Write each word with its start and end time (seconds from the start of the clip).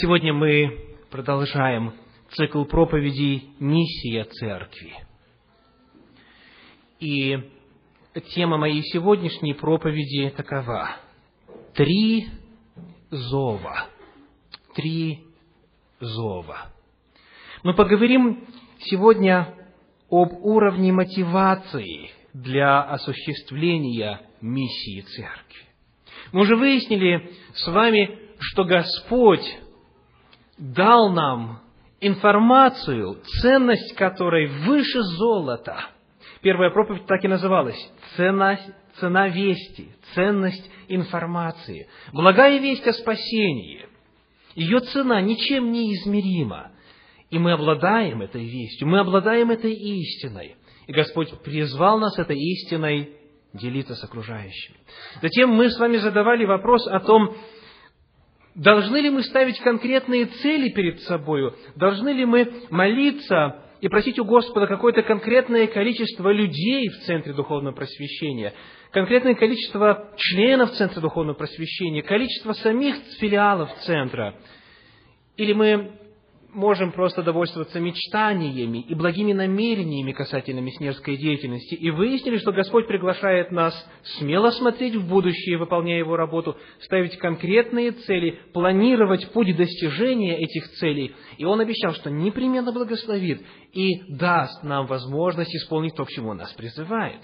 Сегодня 0.00 0.32
мы 0.32 0.96
продолжаем 1.10 1.92
цикл 2.30 2.64
проповедей 2.64 3.50
«Миссия 3.58 4.24
Церкви». 4.24 4.94
И 7.00 7.38
тема 8.34 8.56
моей 8.56 8.82
сегодняшней 8.82 9.52
проповеди 9.52 10.32
такова. 10.34 10.96
Три 11.74 12.28
зова. 13.10 13.88
Три 14.74 15.22
зова. 16.00 16.72
Мы 17.62 17.74
поговорим 17.74 18.46
сегодня 18.78 19.54
об 20.08 20.32
уровне 20.32 20.92
мотивации 20.92 22.10
для 22.32 22.80
осуществления 22.84 24.22
миссии 24.40 25.02
Церкви. 25.02 25.66
Мы 26.32 26.40
уже 26.40 26.56
выяснили 26.56 27.32
с 27.52 27.66
вами, 27.66 28.18
что 28.38 28.64
Господь 28.64 29.44
дал 30.60 31.10
нам 31.10 31.60
информацию, 32.00 33.16
ценность 33.40 33.96
которой 33.96 34.46
выше 34.46 35.02
золота. 35.02 35.86
Первая 36.42 36.70
проповедь 36.70 37.06
так 37.06 37.24
и 37.24 37.28
называлась 37.28 37.92
«Цена, 38.16 38.58
цена 38.98 39.28
вести», 39.28 39.88
«Ценность 40.14 40.70
информации». 40.88 41.88
Благая 42.12 42.58
весть 42.58 42.86
о 42.86 42.92
спасении. 42.92 43.86
Ее 44.54 44.80
цена 44.80 45.20
ничем 45.20 45.72
не 45.72 45.94
измерима. 45.94 46.72
И 47.30 47.38
мы 47.38 47.52
обладаем 47.52 48.22
этой 48.22 48.44
вестью, 48.44 48.88
мы 48.88 48.98
обладаем 48.98 49.50
этой 49.50 49.72
истиной. 49.72 50.56
И 50.86 50.92
Господь 50.92 51.30
призвал 51.42 51.98
нас 51.98 52.18
этой 52.18 52.36
истиной 52.36 53.10
делиться 53.52 53.94
с 53.94 54.02
окружающими. 54.02 54.76
Затем 55.22 55.50
мы 55.50 55.70
с 55.70 55.78
вами 55.78 55.98
задавали 55.98 56.44
вопрос 56.44 56.86
о 56.86 57.00
том, 57.00 57.34
Должны 58.60 58.98
ли 58.98 59.08
мы 59.08 59.22
ставить 59.22 59.58
конкретные 59.60 60.26
цели 60.26 60.68
перед 60.68 61.00
собой? 61.04 61.50
Должны 61.76 62.10
ли 62.10 62.26
мы 62.26 62.52
молиться 62.68 63.64
и 63.80 63.88
просить 63.88 64.18
у 64.18 64.26
Господа 64.26 64.66
какое-то 64.66 65.02
конкретное 65.02 65.66
количество 65.66 66.30
людей 66.30 66.90
в 66.90 67.06
Центре 67.06 67.32
Духовного 67.32 67.74
Просвещения, 67.74 68.52
конкретное 68.90 69.34
количество 69.34 70.10
членов 70.14 70.72
Центра 70.72 71.00
Духовного 71.00 71.38
Просвещения, 71.38 72.02
количество 72.02 72.52
самих 72.52 72.96
филиалов 73.18 73.70
Центра? 73.86 74.34
Или 75.38 75.54
мы 75.54 75.92
можем 76.52 76.92
просто 76.92 77.22
довольствоваться 77.22 77.80
мечтаниями 77.80 78.78
и 78.78 78.94
благими 78.94 79.32
намерениями 79.32 80.12
касательно 80.12 80.60
миссионерской 80.60 81.16
деятельности, 81.16 81.74
и 81.74 81.90
выяснили, 81.90 82.38
что 82.38 82.52
Господь 82.52 82.86
приглашает 82.86 83.50
нас 83.50 83.74
смело 84.18 84.50
смотреть 84.50 84.96
в 84.96 85.08
будущее, 85.08 85.58
выполняя 85.58 85.98
Его 85.98 86.16
работу, 86.16 86.56
ставить 86.80 87.16
конкретные 87.18 87.92
цели, 87.92 88.38
планировать 88.52 89.30
путь 89.32 89.56
достижения 89.56 90.38
этих 90.38 90.68
целей. 90.72 91.14
И 91.38 91.44
Он 91.44 91.60
обещал, 91.60 91.92
что 91.94 92.10
непременно 92.10 92.72
благословит 92.72 93.42
и 93.72 94.02
даст 94.08 94.62
нам 94.62 94.86
возможность 94.86 95.54
исполнить 95.54 95.94
то, 95.94 96.04
к 96.04 96.10
чему 96.10 96.30
Он 96.30 96.38
нас 96.38 96.52
призывает. 96.52 97.20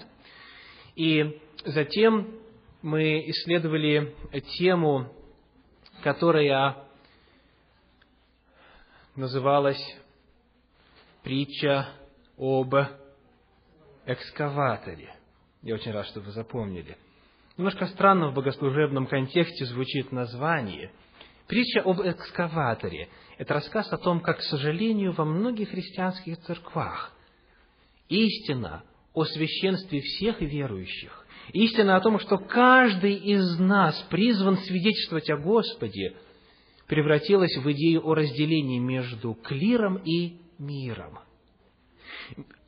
И 0.95 1.39
затем 1.65 2.39
мы 2.81 3.23
исследовали 3.27 4.15
тему, 4.57 5.11
которая 6.03 6.86
называлась 9.17 9.97
притча 11.23 11.89
об 12.37 12.73
экскаваторе. 14.05 15.13
Я 15.63 15.75
очень 15.75 15.91
рад, 15.91 16.05
что 16.07 16.21
вы 16.21 16.31
запомнили. 16.31 16.95
Немножко 17.57 17.87
странно 17.87 18.29
в 18.29 18.35
богослужебном 18.35 19.07
контексте 19.07 19.65
звучит 19.65 20.11
название. 20.11 20.91
Притча 21.47 21.81
об 21.81 21.99
экскаваторе– 22.01 23.09
это 23.37 23.55
рассказ 23.55 23.91
о 23.91 23.97
том, 23.97 24.19
как, 24.19 24.37
к 24.37 24.43
сожалению, 24.43 25.13
во 25.13 25.25
многих 25.25 25.69
христианских 25.71 26.37
церквах 26.41 27.11
истина 28.09 28.83
о 29.13 29.25
священстве 29.25 29.99
всех 30.01 30.39
верующих, 30.41 31.25
истина 31.53 31.95
о 31.95 32.01
том, 32.01 32.19
что 32.19 32.37
каждый 32.37 33.15
из 33.15 33.59
нас 33.59 33.99
призван 34.09 34.57
свидетельствовать 34.57 35.29
о 35.31 35.37
Господе– 35.37 36.15
превратилась 36.87 37.55
в 37.57 37.71
идею 37.71 38.07
о 38.07 38.15
разделении 38.15 38.79
между 38.79 39.33
клиром 39.35 39.97
и 39.97 40.37
миром, 40.57 41.19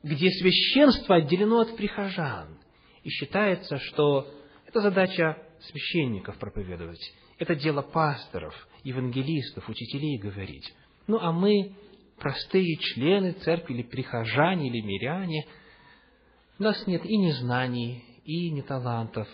где 0.02 0.30
священство 0.30 1.16
отделено 1.16 1.60
от 1.60 1.76
прихожан, 1.76 2.58
и 3.02 3.08
считается, 3.08 3.78
что 3.78 4.28
это 4.66 4.80
задача 4.80 5.36
священников 5.60 6.38
проповедовать, 6.38 7.00
это 7.38 7.54
дело 7.54 7.82
пасторов, 7.82 8.54
евангелистов, 8.84 9.68
учителей 9.68 10.18
говорить. 10.18 10.72
Ну, 11.06 11.18
а 11.18 11.32
мы, 11.32 11.74
простые 12.18 12.76
члены 12.76 13.32
церкви, 13.32 13.74
или 13.74 13.82
прихожане, 13.82 14.68
или 14.68 14.80
миряне, 14.82 15.46
у 16.58 16.62
нас 16.62 16.86
нет 16.86 17.04
и 17.06 17.16
ни 17.16 17.30
знаний, 17.32 18.04
и 18.24 18.50
ни 18.50 18.60
талантов, 18.60 19.26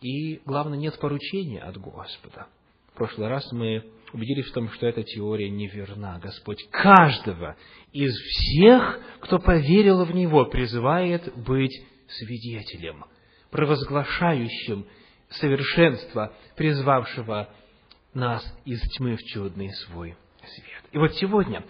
и, 0.00 0.40
главное, 0.44 0.76
нет 0.76 0.98
поручения 0.98 1.60
от 1.60 1.78
Господа. 1.78 2.48
В 2.92 2.96
прошлый 2.96 3.28
раз 3.28 3.50
мы 3.52 3.84
убедились 4.12 4.46
в 4.46 4.52
том, 4.52 4.70
что 4.70 4.86
эта 4.86 5.02
теория 5.02 5.50
неверна. 5.50 6.18
Господь 6.22 6.68
каждого 6.70 7.56
из 7.92 8.12
всех, 8.14 9.00
кто 9.20 9.38
поверил 9.38 10.04
в 10.04 10.14
Него, 10.14 10.46
призывает 10.46 11.32
быть 11.36 11.74
свидетелем, 12.08 13.04
провозглашающим 13.50 14.86
совершенство, 15.30 16.32
призвавшего 16.56 17.52
нас 18.14 18.42
из 18.64 18.80
тьмы 18.96 19.16
в 19.16 19.22
чудный 19.24 19.70
свой 19.72 20.16
свет. 20.40 20.82
И 20.92 20.98
вот 20.98 21.14
сегодня 21.14 21.64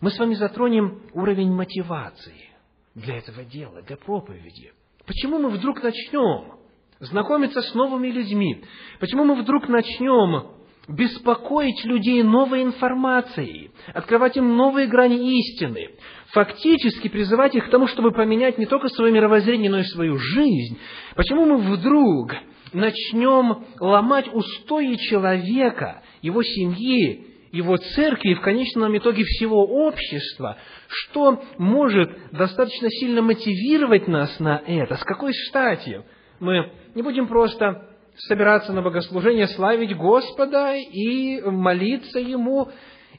мы 0.00 0.10
с 0.10 0.18
вами 0.18 0.34
затронем 0.34 1.02
уровень 1.12 1.52
мотивации 1.52 2.50
для 2.94 3.18
этого 3.18 3.44
дела, 3.44 3.82
для 3.82 3.96
проповеди. 3.96 4.72
Почему 5.06 5.38
мы 5.38 5.50
вдруг 5.50 5.82
начнем 5.82 6.58
знакомиться 6.98 7.62
с 7.62 7.74
новыми 7.74 8.08
людьми? 8.08 8.64
Почему 8.98 9.24
мы 9.24 9.40
вдруг 9.40 9.68
начнем 9.68 10.57
беспокоить 10.88 11.84
людей 11.84 12.22
новой 12.22 12.62
информацией, 12.62 13.70
открывать 13.92 14.36
им 14.36 14.56
новые 14.56 14.86
грани 14.86 15.38
истины, 15.38 15.90
фактически 16.32 17.08
призывать 17.08 17.54
их 17.54 17.66
к 17.66 17.70
тому, 17.70 17.86
чтобы 17.86 18.10
поменять 18.10 18.58
не 18.58 18.66
только 18.66 18.88
свое 18.88 19.12
мировоззрение, 19.12 19.70
но 19.70 19.80
и 19.80 19.84
свою 19.84 20.16
жизнь. 20.16 20.78
Почему 21.14 21.44
мы 21.44 21.58
вдруг 21.58 22.34
начнем 22.72 23.66
ломать 23.80 24.28
устои 24.32 24.94
человека, 24.94 26.02
его 26.22 26.42
семьи, 26.42 27.26
его 27.52 27.76
церкви 27.76 28.30
и 28.30 28.34
в 28.34 28.40
конечном 28.40 28.96
итоге 28.96 29.24
всего 29.24 29.64
общества, 29.64 30.58
что 30.88 31.42
может 31.58 32.10
достаточно 32.32 32.90
сильно 32.90 33.22
мотивировать 33.22 34.08
нас 34.08 34.38
на 34.38 34.62
это? 34.66 34.96
С 34.96 35.04
какой 35.04 35.32
стати? 35.48 36.02
Мы 36.40 36.72
не 36.94 37.02
будем 37.02 37.26
просто 37.26 37.88
собираться 38.18 38.72
на 38.72 38.82
богослужение, 38.82 39.48
славить 39.48 39.96
Господа 39.96 40.74
и 40.74 41.40
молиться 41.42 42.18
Ему, 42.18 42.70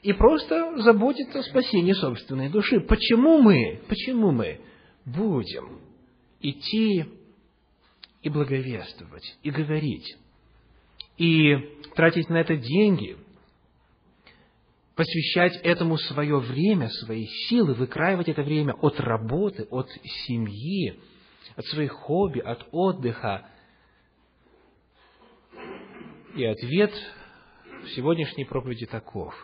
и 0.02 0.12
просто 0.12 0.78
заботиться 0.82 1.40
о 1.40 1.42
спасении 1.42 1.92
собственной 1.92 2.48
души. 2.48 2.80
Почему 2.80 3.38
мы, 3.40 3.80
почему 3.88 4.30
мы 4.30 4.60
будем 5.04 5.80
идти 6.40 7.06
и 8.22 8.28
благовествовать, 8.28 9.36
и 9.42 9.50
говорить, 9.50 10.16
и 11.16 11.56
тратить 11.94 12.28
на 12.28 12.38
это 12.38 12.56
деньги, 12.56 13.16
посвящать 14.94 15.56
этому 15.62 15.96
свое 15.96 16.38
время, 16.38 16.88
свои 16.88 17.26
силы, 17.48 17.74
выкраивать 17.74 18.28
это 18.28 18.42
время 18.42 18.74
от 18.74 19.00
работы, 19.00 19.66
от 19.70 19.88
семьи, 20.26 21.00
от 21.56 21.64
своих 21.66 21.92
хобби, 21.92 22.40
от 22.40 22.66
отдыха– 22.70 23.46
и 26.34 26.44
ответ 26.44 26.92
в 27.84 27.88
сегодняшней 27.90 28.44
проповеди 28.44 28.86
таков, 28.86 29.34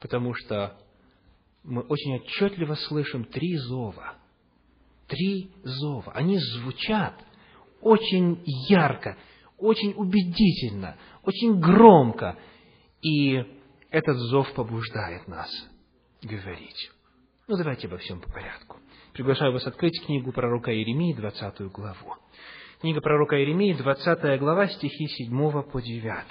потому 0.00 0.34
что 0.34 0.76
мы 1.62 1.82
очень 1.82 2.16
отчетливо 2.16 2.74
слышим 2.74 3.24
три 3.24 3.56
зова. 3.56 4.14
Три 5.06 5.50
зова. 5.62 6.12
Они 6.12 6.38
звучат 6.38 7.14
очень 7.80 8.42
ярко, 8.68 9.16
очень 9.58 9.92
убедительно, 9.96 10.96
очень 11.22 11.58
громко. 11.60 12.38
И 13.02 13.44
этот 13.90 14.16
зов 14.16 14.52
побуждает 14.54 15.26
нас 15.26 15.50
говорить. 16.22 16.90
Ну, 17.48 17.56
давайте 17.56 17.88
обо 17.88 17.98
всем 17.98 18.20
по 18.20 18.30
порядку. 18.30 18.78
Приглашаю 19.12 19.52
вас 19.52 19.66
открыть 19.66 20.00
книгу 20.04 20.32
пророка 20.32 20.72
Иеремии, 20.72 21.14
20 21.14 21.62
главу. 21.72 22.14
Книга 22.80 23.02
пророка 23.02 23.36
Иеремии, 23.36 23.74
20 23.74 24.40
глава, 24.40 24.66
стихи 24.68 25.06
7 25.06 25.62
по 25.70 25.82
9. 25.82 26.24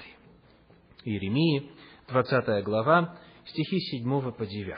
Иеремии, 1.04 1.70
20 2.08 2.64
глава, 2.64 3.16
стихи 3.46 3.78
7 3.78 4.32
по 4.32 4.44
9. 4.44 4.74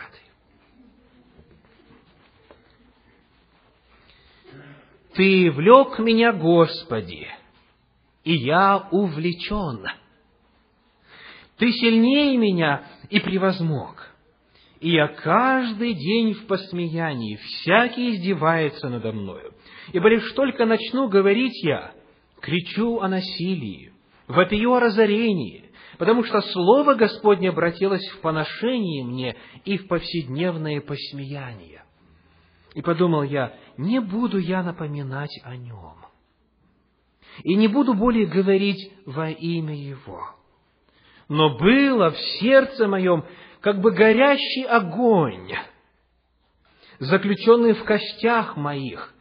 «Ты 5.15 5.51
влек 5.51 5.99
меня, 5.99 6.35
Господи, 6.35 7.27
и 8.23 8.35
я 8.35 8.87
увлечен. 8.91 9.87
Ты 11.57 11.73
сильнее 11.73 12.37
меня, 12.37 12.85
и 13.09 13.19
превозмог. 13.19 14.11
И 14.81 14.91
я 14.91 15.09
каждый 15.09 15.95
день 15.95 16.35
в 16.35 16.47
посмеянии, 16.47 17.37
всякий 17.37 18.11
издевается 18.11 18.91
надо 18.91 19.13
мною. 19.13 19.55
Ибо 19.91 20.09
лишь 20.09 20.31
только 20.33 20.65
начну 20.65 21.09
говорить 21.09 21.63
я, 21.65 21.93
кричу 22.41 23.01
о 23.01 23.09
насилии, 23.09 23.93
вопию 24.29 24.75
о 24.75 24.81
разорении, 24.81 25.71
потому 25.99 26.25
что 26.25 26.41
Слово 26.41 26.95
Господне 26.95 27.49
обратилось 27.51 28.07
в 28.11 28.21
поношение 28.21 29.05
мне 29.05 29.37
и 29.65 29.77
в 29.79 29.89
повседневное 29.89 30.81
посмеяние. 30.81 31.85
И 32.75 32.83
подумал 32.83 33.23
я, 33.23 33.55
не 33.77 34.01
буду 34.01 34.39
я 34.39 34.63
напоминать 34.63 35.41
о 35.45 35.57
нем, 35.57 35.97
и 37.43 37.55
не 37.55 37.69
буду 37.69 37.95
более 37.95 38.27
говорить 38.27 38.93
во 39.05 39.31
имя 39.31 39.75
Его. 39.75 40.23
Но 41.29 41.57
было 41.59 42.11
в 42.11 42.19
сердце 42.41 42.87
моем 42.87 43.25
как 43.61 43.81
бы 43.81 43.93
горящий 43.93 44.65
огонь, 44.65 45.53
заключенный 46.99 47.75
в 47.75 47.85
костях 47.85 48.57
моих, 48.57 49.12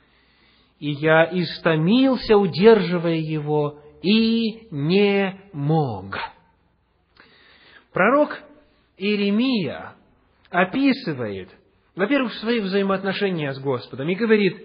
и 0.81 0.93
я 0.93 1.29
истомился, 1.31 2.35
удерживая 2.35 3.17
его, 3.17 3.79
и 4.01 4.67
не 4.71 5.39
мог. 5.53 6.17
Пророк 7.93 8.41
Иеремия 8.97 9.93
описывает, 10.49 11.49
во-первых, 11.95 12.33
свои 12.33 12.61
взаимоотношения 12.61 13.53
с 13.53 13.59
Господом 13.59 14.09
и 14.09 14.15
говорит, 14.15 14.57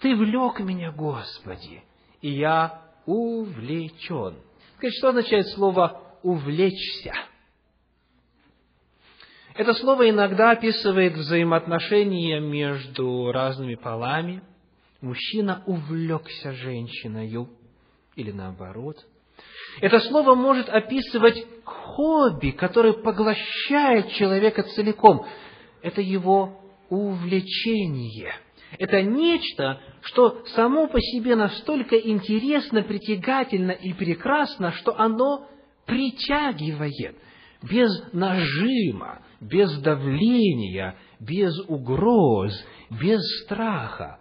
«Ты 0.00 0.14
влек 0.14 0.60
меня, 0.60 0.92
Господи, 0.92 1.82
и 2.20 2.28
я 2.28 2.82
увлечен». 3.06 4.36
Скажите, 4.76 4.98
что 4.98 5.08
означает 5.08 5.48
слово 5.54 6.02
«увлечься»? 6.22 7.14
Это 9.54 9.72
слово 9.72 10.10
иногда 10.10 10.50
описывает 10.50 11.14
взаимоотношения 11.14 12.40
между 12.40 13.32
разными 13.32 13.76
полами. 13.76 14.42
Мужчина 15.02 15.62
увлекся 15.66 16.52
женщиной, 16.52 17.46
или 18.16 18.32
наоборот– 18.32 18.96
это 19.80 20.00
слово 20.00 20.34
может 20.34 20.68
описывать 20.68 21.44
хобби, 21.64 22.50
которое 22.50 22.92
поглощает 22.92 24.10
человека 24.12 24.62
целиком. 24.62 25.24
Это 25.82 26.00
его 26.00 26.60
увлечение. 26.90 28.34
Это 28.78 29.02
нечто, 29.02 29.80
что 30.02 30.44
само 30.54 30.88
по 30.88 31.00
себе 31.00 31.36
настолько 31.36 31.96
интересно, 31.96 32.82
притягательно 32.82 33.72
и 33.72 33.92
прекрасно, 33.92 34.72
что 34.72 34.98
оно 34.98 35.48
притягивает 35.86 37.16
без 37.62 37.90
нажима, 38.12 39.22
без 39.40 39.72
давления, 39.80 40.96
без 41.20 41.58
угроз, 41.68 42.52
без 42.90 43.20
страха. 43.42 44.18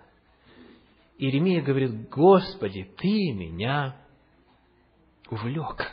Иеремия 1.21 1.61
говорит, 1.61 2.09
Господи, 2.09 2.91
Ты 2.97 3.31
меня 3.33 3.95
увлек. 5.29 5.91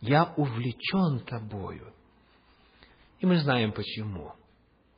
Я 0.00 0.34
увлечен 0.36 1.20
тобою. 1.20 1.92
И 3.20 3.26
мы 3.26 3.38
знаем 3.38 3.70
почему. 3.70 4.32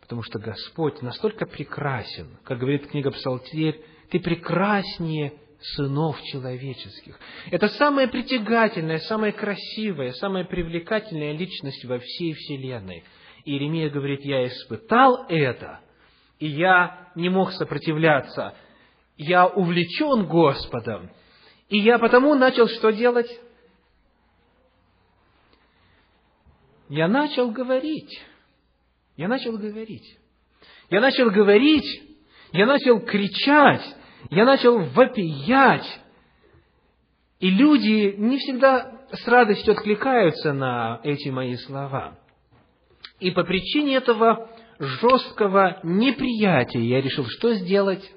Потому 0.01 0.23
что 0.23 0.39
Господь 0.39 1.03
настолько 1.03 1.45
прекрасен, 1.45 2.39
как 2.45 2.59
говорит 2.59 2.89
книга 2.89 3.11
Псалтирь, 3.11 3.79
ты 4.11 4.21
прекраснее 4.21 5.35
сынов 5.61 6.19
человеческих. 6.23 7.21
Это 7.51 7.69
самая 7.69 8.09
притягательная, 8.09 9.01
самая 9.01 9.33
красивая, 9.33 10.13
самая 10.13 10.45
привлекательная 10.45 11.33
личность 11.33 11.85
во 11.85 11.99
всей 11.99 12.33
Вселенной. 12.33 13.05
Иеремия 13.45 13.91
говорит, 13.91 14.25
я 14.25 14.47
испытал 14.47 15.27
это, 15.29 15.81
и 16.39 16.47
я 16.47 17.11
не 17.17 17.29
мог 17.29 17.53
сопротивляться. 17.53 18.55
Я 19.19 19.47
увлечен 19.47 20.27
Господом, 20.27 21.11
и 21.69 21.79
я 21.79 21.99
потому 21.99 22.35
начал 22.35 22.67
что 22.69 22.91
делать? 22.91 23.29
я 26.89 27.07
начал 27.07 27.51
говорить. 27.51 28.21
Я 29.17 29.29
начал 29.29 29.59
говорить. 29.59 30.19
Я 30.91 31.01
начал 31.01 31.31
говорить, 31.31 32.03
я 32.53 32.65
начал 32.65 33.01
кричать, 33.01 33.83
я 34.31 34.47
начал 34.47 34.79
вопиять. 34.79 36.01
И 37.41 37.51
люди 37.51 38.15
не 38.17 38.39
всегда 38.39 39.03
с 39.13 39.29
радостью 39.29 39.73
откликаются 39.73 40.53
на 40.55 41.01
эти 41.05 41.29
мои 41.29 41.57
слова. 41.57 42.19
И 43.21 43.31
по 43.31 43.45
причине 43.45 43.97
этого 43.97 44.51
жесткого 44.79 45.79
неприятия 45.83 46.81
я 46.81 47.03
решил, 47.03 47.27
что 47.27 47.53
сделать? 47.55 48.11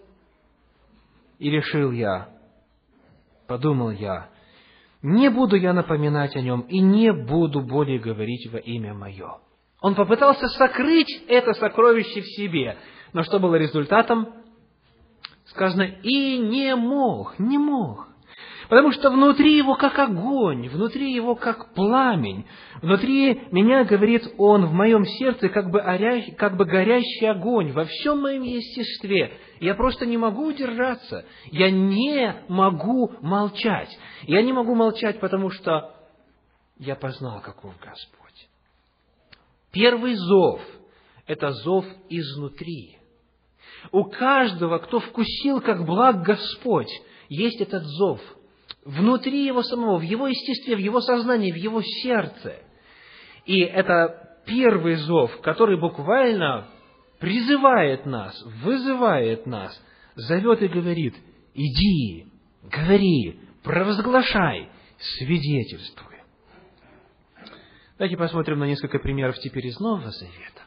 И 1.42 1.50
решил 1.50 1.92
я, 1.92 2.30
подумал 3.48 3.90
я, 3.90 4.30
не 5.02 5.32
буду 5.32 5.56
я 5.56 5.74
напоминать 5.74 6.36
о 6.36 6.42
нем 6.42 6.62
и 6.70 6.80
не 6.80 7.12
буду 7.12 7.62
более 7.62 7.98
говорить 7.98 8.48
во 8.52 8.60
имя 8.60 8.94
мое. 8.94 9.40
Он 9.82 9.96
попытался 9.96 10.48
сокрыть 10.50 11.10
это 11.28 11.54
сокровище 11.54 12.22
в 12.22 12.28
себе, 12.28 12.78
но 13.14 13.24
что 13.24 13.40
было 13.40 13.56
результатом? 13.56 14.36
Сказано, 15.46 15.82
и 15.82 16.38
не 16.38 16.76
мог, 16.76 17.40
не 17.40 17.58
мог. 17.58 18.08
Потому 18.72 18.94
что 18.94 19.12
внутри 19.12 19.58
его 19.58 19.76
как 19.76 20.00
огонь, 20.00 20.70
внутри 20.70 21.12
его 21.14 21.36
как 21.36 21.74
пламень. 21.74 22.46
Внутри 22.82 23.42
меня, 23.52 23.84
говорит 23.84 24.24
он, 24.38 24.68
в 24.68 24.72
моем 24.72 25.04
сердце 25.04 25.50
как 25.50 25.70
бы, 25.70 25.82
оря... 25.82 26.24
как 26.38 26.56
бы 26.56 26.64
горящий 26.64 27.26
огонь 27.26 27.74
во 27.74 27.84
всем 27.84 28.22
моем 28.22 28.44
естестве. 28.44 29.38
Я 29.60 29.76
просто 29.76 30.06
не 30.06 30.16
могу 30.16 30.48
удержаться. 30.48 31.26
Я 31.48 31.70
не 31.70 32.34
могу 32.48 33.12
молчать. 33.20 33.90
Я 34.22 34.42
не 34.42 34.54
могу 34.54 34.74
молчать, 34.74 35.20
потому 35.20 35.50
что 35.50 35.94
я 36.80 36.96
познал, 36.96 37.42
каков 37.42 37.74
Господь. 37.78 38.48
Первый 39.74 40.14
зов– 40.14 40.62
это 41.28 41.52
зов 41.52 41.84
изнутри. 42.08 43.00
У 43.92 44.06
каждого, 44.06 44.78
кто 44.78 45.02
вкусил, 45.02 45.60
как 45.60 45.86
благ 45.86 46.22
Господь, 46.22 47.02
есть 47.28 47.60
этот 47.60 47.84
зов– 47.84 48.22
внутри 48.84 49.46
его 49.46 49.64
самого, 49.64 50.00
в 50.00 50.04
его 50.04 50.28
естестве, 50.28 50.76
в 50.76 50.80
его 50.80 51.02
сознании, 51.02 51.52
в 51.52 51.56
его 51.56 51.82
сердце. 51.82 52.56
И 53.46 53.60
это 53.60 54.40
первый 54.46 54.96
зов, 54.96 55.40
который 55.42 55.80
буквально 55.80 56.68
призывает 57.20 58.06
нас, 58.06 58.42
вызывает 58.64 59.46
нас, 59.46 59.80
зовет 60.16 60.62
и 60.62 60.68
говорит, 60.68 61.16
иди, 61.54 62.28
говори, 62.64 63.40
провозглашай, 63.64 64.70
свидетельствуй. 64.98 66.08
Давайте 67.98 68.18
посмотрим 68.18 68.60
на 68.60 68.66
несколько 68.66 68.98
примеров 68.98 69.38
теперь 69.40 69.68
из 69.68 69.80
Нового 69.80 70.10
Завета. 70.10 70.62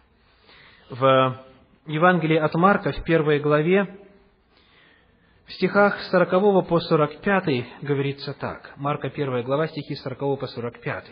В 0.91 1.45
Евангелии 1.87 2.37
от 2.37 2.55
Марка 2.55 2.93
в 2.93 3.03
первой 3.03 3.41
главе 3.41 4.04
в 5.47 5.53
стихах 5.53 6.01
с 6.01 6.11
40 6.11 6.67
по 6.67 6.81
45 6.81 7.83
говорится 7.83 8.33
так. 8.35 8.73
Марка 8.77 9.09
1 9.09 9.43
глава, 9.43 9.69
стихи 9.69 9.95
с 9.95 10.03
40 10.03 10.41
по 10.41 10.47
45. 10.47 11.05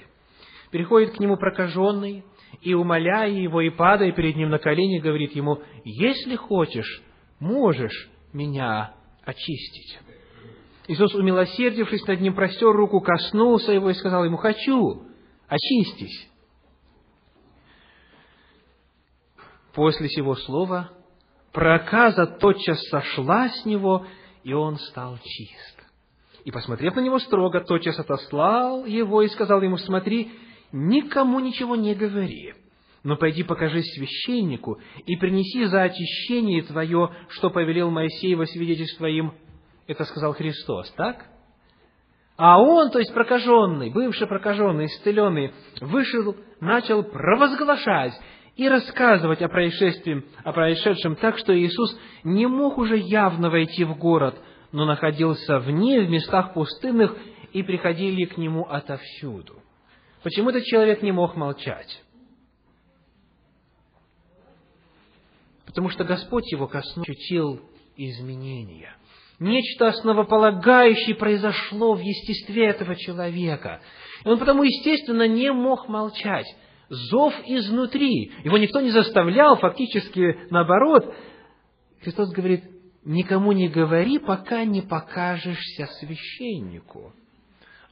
Переходит 0.71 1.15
к 1.15 1.21
нему 1.21 1.37
прокаженный, 1.37 2.25
и, 2.61 2.75
умоляя 2.75 3.31
его, 3.31 3.61
и 3.61 3.71
падая 3.71 4.13
перед 4.13 4.37
ним 4.37 4.51
на 4.51 4.59
колени, 4.59 5.01
говорит 5.01 5.35
ему, 5.35 5.63
«Если 5.85 6.37
хочешь, 6.37 7.03
можешь 7.41 8.11
меня 8.33 8.95
очистить». 9.25 9.99
Иисус, 10.89 11.15
умилосердившись 11.15 12.07
над 12.07 12.21
ним, 12.21 12.35
простер 12.35 12.73
руку, 12.73 13.01
коснулся 13.01 13.73
его 13.73 13.91
и 13.91 13.95
сказал 13.95 14.25
ему, 14.25 14.37
«Хочу, 14.37 15.07
очистись». 15.49 16.29
После 19.75 20.09
сего 20.09 20.35
слова 20.35 20.91
проказа 21.53 22.27
тотчас 22.27 22.79
сошла 22.89 23.49
с 23.49 23.65
него, 23.65 24.07
и 24.45 24.53
он 24.53 24.79
стал 24.79 25.19
чист. 25.23 25.83
И, 26.45 26.51
посмотрев 26.51 26.95
на 26.97 27.01
него 27.01 27.19
строго, 27.19 27.61
тотчас 27.61 27.99
отослал 27.99 28.85
его 28.85 29.23
и 29.23 29.29
сказал 29.29 29.63
ему, 29.63 29.77
смотри, 29.77 30.33
никому 30.73 31.39
ничего 31.41 31.77
не 31.77 31.95
говори, 31.95 32.55
но 33.05 33.17
пойди 33.17 33.43
покажи 33.43 33.83
священнику 33.83 34.81
и 35.07 35.17
принеси 35.17 35.65
за 35.67 35.83
очищение 35.83 36.63
твое, 36.63 37.11
что 37.29 37.51
повелел 37.51 37.91
Моисей 37.91 38.35
во 38.35 38.47
свидетельство 38.47 39.07
им. 39.07 39.35
Это 39.87 40.05
сказал 40.05 40.35
Христос, 40.35 40.91
так? 40.93 41.27
А 42.37 42.61
он, 42.61 42.91
то 42.91 42.99
есть 42.99 43.13
прокаженный, 43.13 43.91
бывший 43.91 44.27
прокаженный, 44.27 44.87
исцеленный, 44.87 45.53
вышел, 45.81 46.35
начал 46.61 47.05
провозглашать 47.05 48.15
и 48.57 48.69
рассказывать 48.69 49.41
о 49.43 49.49
происшествии, 49.49 50.25
о 50.45 50.53
происшедшем 50.53 51.17
так, 51.17 51.39
что 51.39 51.59
Иисус 51.59 51.99
не 52.23 52.47
мог 52.47 52.79
уже 52.79 52.99
явно 52.99 53.51
войти 53.51 53.85
в 53.85 53.97
город, 53.97 54.39
но 54.73 54.85
находился 54.85 55.59
вне, 55.59 56.01
в 56.01 56.11
местах 56.11 56.55
пустынных, 56.55 57.17
и 57.53 57.63
приходили 57.63 58.25
к 58.25 58.39
нему 58.39 58.65
отовсюду. 58.65 59.63
Почему 60.23 60.51
этот 60.51 60.65
человек 60.65 61.03
не 61.03 61.13
мог 61.13 61.37
молчать? 61.37 62.03
Потому 65.67 65.89
что 65.91 66.05
Господь 66.05 66.51
его 66.53 66.67
коснулся, 66.67 67.11
ощутил 67.11 67.61
изменения. 67.97 68.95
Нечто 69.39 69.89
основополагающее 69.89 71.17
произошло 71.17 71.95
в 71.95 72.01
естестве 72.01 72.67
этого 72.67 72.95
человека. 72.95 73.81
И 74.25 74.29
он 74.29 74.39
потому, 74.39 74.63
естественно, 74.63 75.27
не 75.27 75.51
мог 75.53 75.89
молчать. 75.89 76.47
Зов 76.93 77.33
изнутри. 77.47 78.33
Его 78.45 78.59
никто 78.59 78.83
не 78.83 78.91
заставлял, 78.91 79.57
фактически 79.57 80.41
наоборот. 80.51 81.15
Христос 82.03 82.31
говорит, 82.33 82.65
никому 83.03 83.53
не 83.53 83.71
говори, 83.71 84.19
пока 84.19 84.65
не 84.65 84.83
покажешься 84.83 85.87
священнику. 86.01 87.15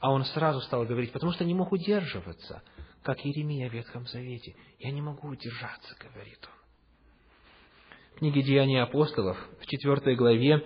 А 0.01 0.13
он 0.13 0.27
сразу 0.27 0.61
стал 0.61 0.85
говорить, 0.85 1.13
потому 1.13 1.33
что 1.33 1.47
не 1.47 1.55
мог 1.55 1.73
удерживаться, 1.73 2.63
как 3.03 3.25
Иеремия 3.25 3.71
в 3.71 3.73
Ветхом 3.73 4.07
Завете. 4.07 4.55
Я 4.79 4.91
не 4.91 5.01
могу 5.01 5.29
удержаться, 5.29 5.97
говорит 5.99 6.39
он. 6.43 8.17
В 8.17 8.19
книге 8.19 8.43
Деяний 8.43 8.83
апостолов, 8.83 9.39
в 9.63 9.67
четвертой 9.67 10.15
главе, 10.15 10.63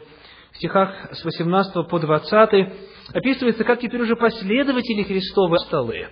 в 0.50 0.56
стихах 0.56 1.12
с 1.12 1.24
18 1.24 1.88
по 1.88 2.00
20 2.00 2.72
описывается, 3.14 3.62
как 3.62 3.80
теперь 3.80 4.02
уже 4.02 4.16
последователи 4.16 5.04
Христовы 5.04 5.60
столы 5.60 6.08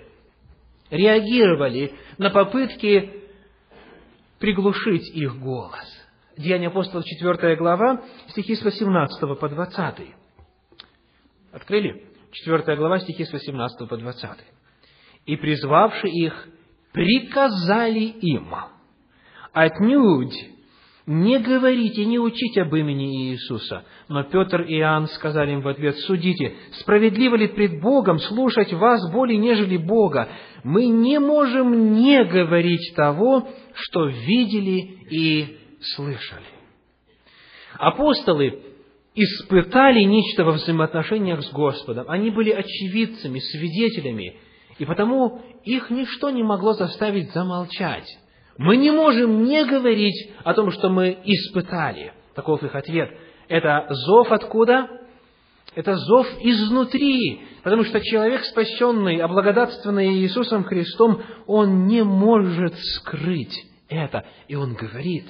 реагировали 0.93 1.95
на 2.19 2.31
попытки 2.31 3.23
приглушить 4.39 5.09
их 5.15 5.39
голос. 5.41 5.81
Деяния 6.37 6.69
апостолов, 6.69 7.05
4 7.05 7.57
глава, 7.57 8.03
стихи 8.29 8.55
с 8.55 8.63
18 8.63 9.39
по 9.39 9.49
20. 9.49 10.15
Открыли? 11.53 12.07
4 12.31 12.77
глава, 12.77 13.01
стихи 13.01 13.25
с 13.25 13.33
18 13.33 13.89
по 13.89 13.97
20. 13.97 14.31
«И 15.25 15.37
призвавши 15.37 16.09
их, 16.09 16.49
приказали 16.93 18.05
им, 18.21 18.55
отнюдь 19.53 20.35
не 21.07 21.39
говорите, 21.39 22.05
не 22.05 22.19
учите 22.19 22.63
об 22.63 22.75
имени 22.75 23.31
Иисуса. 23.31 23.85
Но 24.09 24.23
Петр 24.23 24.63
и 24.63 24.79
Иоанн 24.79 25.09
сказали 25.09 25.53
им 25.53 25.61
в 25.61 25.69
ответ, 25.69 25.97
судите, 25.99 26.55
справедливо 26.81 27.35
ли 27.35 27.49
пред 27.49 27.81
Богом 27.81 28.19
слушать 28.21 28.73
вас 28.73 29.11
более, 29.11 29.39
нежели 29.39 29.77
Бога? 29.77 30.29
Мы 30.63 30.87
не 30.87 31.19
можем 31.19 31.95
не 31.95 32.25
говорить 32.25 32.95
того, 32.95 33.49
что 33.75 34.07
видели 34.07 34.99
и 35.11 35.57
слышали. 35.81 36.47
Апостолы 37.79 38.63
испытали 39.15 40.03
нечто 40.05 40.45
во 40.45 40.53
взаимоотношениях 40.53 41.43
с 41.43 41.51
Господом. 41.53 42.09
Они 42.09 42.31
были 42.31 42.51
очевидцами, 42.51 43.41
свидетелями, 43.41 44.37
и 44.79 44.85
потому 44.85 45.43
их 45.65 45.91
ничто 45.91 46.31
не 46.31 46.45
могло 46.45 46.75
заставить 46.75 47.33
замолчать. 47.33 48.07
Мы 48.59 48.77
не 48.77 48.91
можем 48.91 49.45
не 49.45 49.65
говорить 49.65 50.31
о 50.45 50.55
том, 50.55 50.71
что 50.71 50.91
мы 50.91 51.19
испытали. 51.25 52.13
Таков 52.35 52.63
их 52.63 52.75
ответ. 52.75 53.11
Это 53.49 53.87
зов 53.91 54.31
откуда? 54.31 54.89
Это 55.75 55.97
зов 55.97 56.27
изнутри, 56.41 57.41
потому 57.63 57.85
что 57.85 58.01
человек, 58.03 58.43
спасенный, 58.45 59.17
облагодатственный 59.19 60.19
Иисусом 60.19 60.65
Христом, 60.65 61.23
он 61.47 61.87
не 61.87 62.05
может 62.05 62.75
скрыть 62.79 63.57
это, 63.89 64.27
и 64.49 64.55
он 64.55 64.75
говорит. 64.75 65.27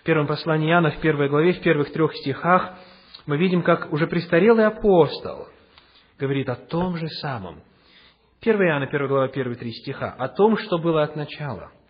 В 0.00 0.04
первом 0.04 0.26
послании 0.26 0.70
Иоанна, 0.70 0.90
в 0.90 1.00
первой 1.00 1.28
главе, 1.28 1.52
в 1.52 1.60
первых 1.60 1.92
трех 1.92 2.14
стихах, 2.16 2.74
мы 3.26 3.36
видим, 3.36 3.62
как 3.62 3.92
уже 3.92 4.06
престарелый 4.06 4.66
апостол 4.66 5.48
говорит 6.18 6.48
о 6.48 6.56
том 6.56 6.96
же 6.96 7.08
самом. 7.08 7.62
1 8.44 8.62
Иоанна, 8.62 8.86
1 8.86 9.08
глава, 9.08 9.28
первые 9.28 9.56
три 9.56 9.72
стиха, 9.72 10.12
о 10.12 10.28
том, 10.28 10.56
что 10.58 10.78
было 10.78 11.02
от 11.02 11.16
начала– 11.16 11.72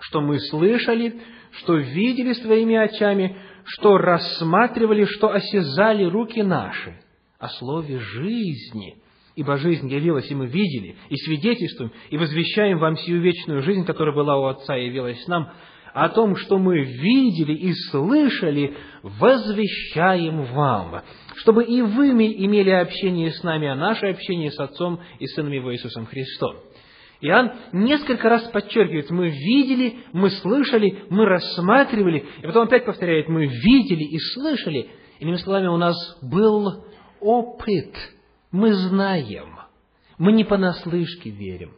что 0.00 0.20
мы 0.20 0.38
слышали, 0.38 1.20
что 1.52 1.76
видели 1.76 2.32
своими 2.34 2.76
очами, 2.76 3.36
что 3.64 3.98
рассматривали, 3.98 5.04
что 5.04 5.30
осязали 5.30 6.04
руки 6.04 6.42
наши 6.42 7.00
о 7.38 7.48
слове 7.48 7.98
жизни. 7.98 8.96
Ибо 9.34 9.58
жизнь 9.58 9.88
явилась, 9.88 10.30
и 10.30 10.34
мы 10.34 10.46
видели, 10.46 10.96
и 11.10 11.16
свидетельствуем, 11.16 11.92
и 12.08 12.16
возвещаем 12.16 12.78
вам 12.78 12.96
сию 12.96 13.20
вечную 13.20 13.62
жизнь, 13.62 13.84
которая 13.84 14.14
была 14.14 14.38
у 14.38 14.44
Отца 14.46 14.76
и 14.76 14.86
явилась 14.86 15.26
нам, 15.26 15.52
о 15.96 16.10
том, 16.10 16.36
что 16.36 16.58
мы 16.58 16.80
видели 16.82 17.54
и 17.54 17.72
слышали, 17.90 18.76
возвещаем 19.02 20.44
вам, 20.52 21.00
чтобы 21.36 21.64
и 21.64 21.80
вы 21.80 22.10
имели 22.10 22.68
общение 22.68 23.30
с 23.30 23.42
нами, 23.42 23.66
а 23.66 23.74
наше 23.74 24.08
общение 24.08 24.52
с 24.52 24.60
Отцом 24.60 25.00
и 25.18 25.26
Сыном 25.26 25.52
Его 25.52 25.72
Иисусом 25.72 26.04
Христом. 26.04 26.56
Иоанн 27.22 27.52
несколько 27.72 28.28
раз 28.28 28.42
подчеркивает, 28.50 29.08
мы 29.08 29.30
видели, 29.30 30.00
мы 30.12 30.28
слышали, 30.28 31.04
мы 31.08 31.24
рассматривали, 31.24 32.26
и 32.42 32.46
потом 32.46 32.64
опять 32.64 32.84
повторяет, 32.84 33.30
мы 33.30 33.46
видели 33.46 34.04
и 34.04 34.18
слышали. 34.34 34.90
Иными 35.18 35.36
словами, 35.36 35.68
у 35.68 35.78
нас 35.78 35.96
был 36.20 36.84
опыт, 37.20 37.96
мы 38.52 38.74
знаем, 38.74 39.58
мы 40.18 40.32
не 40.32 40.44
понаслышке 40.44 41.30
верим, 41.30 41.72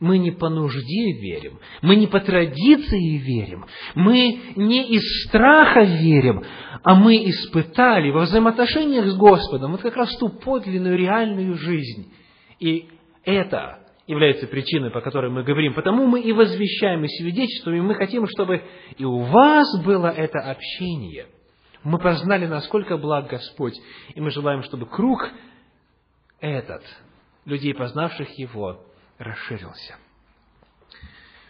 мы 0.00 0.18
не 0.18 0.30
по 0.30 0.48
нужде 0.48 1.12
верим, 1.12 1.58
мы 1.82 1.96
не 1.96 2.06
по 2.06 2.20
традиции 2.20 3.16
верим, 3.18 3.66
мы 3.94 4.40
не 4.56 4.88
из 4.88 5.02
страха 5.26 5.82
верим, 5.82 6.44
а 6.82 6.94
мы 6.94 7.28
испытали 7.28 8.10
во 8.10 8.22
взаимоотношениях 8.22 9.06
с 9.06 9.16
Господом 9.16 9.72
вот 9.72 9.80
как 9.80 9.96
раз 9.96 10.16
ту 10.18 10.28
подлинную 10.28 10.96
реальную 10.96 11.54
жизнь. 11.54 12.12
И 12.60 12.88
это 13.24 13.80
является 14.06 14.46
причиной, 14.46 14.90
по 14.90 15.00
которой 15.00 15.30
мы 15.30 15.42
говорим. 15.42 15.74
Потому 15.74 16.06
мы 16.06 16.20
и 16.20 16.32
возвещаем, 16.32 17.04
и 17.04 17.08
свидетельствуем, 17.08 17.84
и 17.84 17.86
мы 17.88 17.94
хотим, 17.94 18.26
чтобы 18.26 18.62
и 18.96 19.04
у 19.04 19.18
вас 19.18 19.66
было 19.84 20.08
это 20.08 20.38
общение. 20.38 21.26
Мы 21.84 21.98
познали, 21.98 22.46
насколько 22.46 22.96
благ 22.96 23.28
Господь, 23.28 23.74
и 24.14 24.20
мы 24.20 24.30
желаем, 24.30 24.62
чтобы 24.62 24.86
круг 24.86 25.28
этот, 26.40 26.82
людей, 27.44 27.74
познавших 27.74 28.30
Его, 28.38 28.80
расширился. 29.18 29.96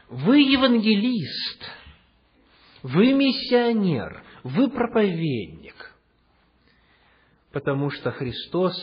Вы 0.09 0.41
евангелист, 0.41 1.65
вы 2.83 3.13
миссионер, 3.13 4.23
вы 4.43 4.71
проповедник, 4.71 5.93
потому 7.53 7.91
что 7.91 8.11
Христос 8.11 8.75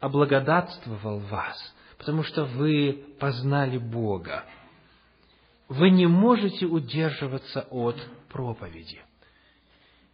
облагодатствовал 0.00 1.20
вас– 1.20 1.74
потому 1.98 2.22
что 2.22 2.44
вы 2.44 3.04
познали 3.18 3.76
Бога. 3.76 4.44
Вы 5.68 5.90
не 5.90 6.06
можете 6.06 6.64
удерживаться 6.64 7.66
от 7.70 7.96
проповеди. 8.28 9.02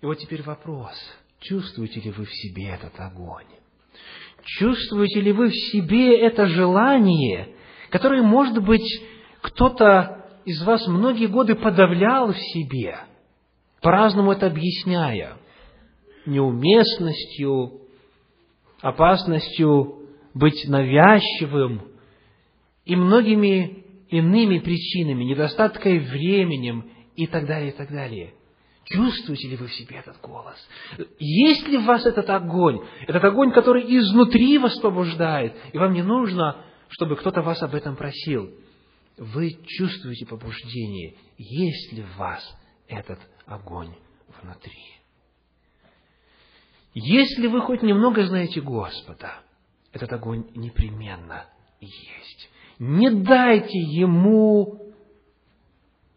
И 0.01 0.07
вот 0.07 0.19
теперь 0.19 0.43
вопрос, 0.43 0.97
чувствуете 1.39 2.01
ли 2.01 2.11
вы 2.11 2.25
в 2.25 2.35
себе 2.35 2.71
этот 2.71 2.99
огонь? 2.99 3.47
Чувствуете 4.45 5.21
ли 5.21 5.33
вы 5.33 5.49
в 5.49 5.55
себе 5.55 6.19
это 6.19 6.47
желание, 6.47 7.49
которое, 7.91 8.23
может 8.23 8.63
быть, 8.63 9.03
кто-то 9.41 10.25
из 10.45 10.63
вас 10.65 10.87
многие 10.87 11.27
годы 11.27 11.55
подавлял 11.55 12.33
в 12.33 12.39
себе, 12.39 12.99
по-разному 13.81 14.33
это 14.33 14.47
объясняя, 14.47 15.39
неуместностью, 16.27 17.81
опасностью 18.81 20.09
быть 20.35 20.69
навязчивым 20.69 21.83
и 22.85 22.97
многими 22.97 23.85
иными 24.11 24.59
причинами, 24.59 25.25
недостаткой 25.25 26.01
временем 26.01 26.91
и 27.17 27.27
так 27.27 27.47
далее, 27.47 27.71
и 27.71 27.77
так 27.77 27.91
далее. 27.91 28.35
Чувствуете 28.87 29.49
ли 29.49 29.57
вы 29.57 29.67
в 29.67 29.75
себе 29.75 29.97
этот 29.97 30.21
голос? 30.21 30.57
Есть 31.19 31.67
ли 31.69 31.79
в 31.79 31.85
вас 31.85 32.05
этот 32.05 32.29
огонь? 32.29 32.81
Этот 33.07 33.25
огонь, 33.25 33.53
который 33.53 33.83
изнутри 33.83 34.59
вас 34.59 34.79
побуждает, 34.81 35.57
и 35.73 35.79
вам 35.79 35.95
не 35.95 36.03
нужно, 36.03 36.65
чтобы 36.89 37.17
кто-то 37.17 37.43
вас 37.43 37.63
об 37.63 37.75
этом 37.75 37.97
просил. 37.97 38.51
Вы 39.17 39.59
чувствуете 39.67 40.27
побуждение, 40.27 41.17
есть 41.39 41.93
ли 41.93 42.03
в 42.03 42.17
вас 42.17 42.43
этот 42.89 43.21
огонь 43.47 43.95
внутри. 44.43 44.95
Если 46.95 47.47
вы 47.47 47.61
хоть 47.61 47.83
немного 47.83 48.25
знаете 48.27 48.61
Господа, 48.61 49.41
этот 49.93 50.13
огонь 50.13 50.47
непременно 50.55 51.47
есть. 51.81 52.51
Не 52.79 53.11
дайте 53.11 53.79
ему 53.79 54.93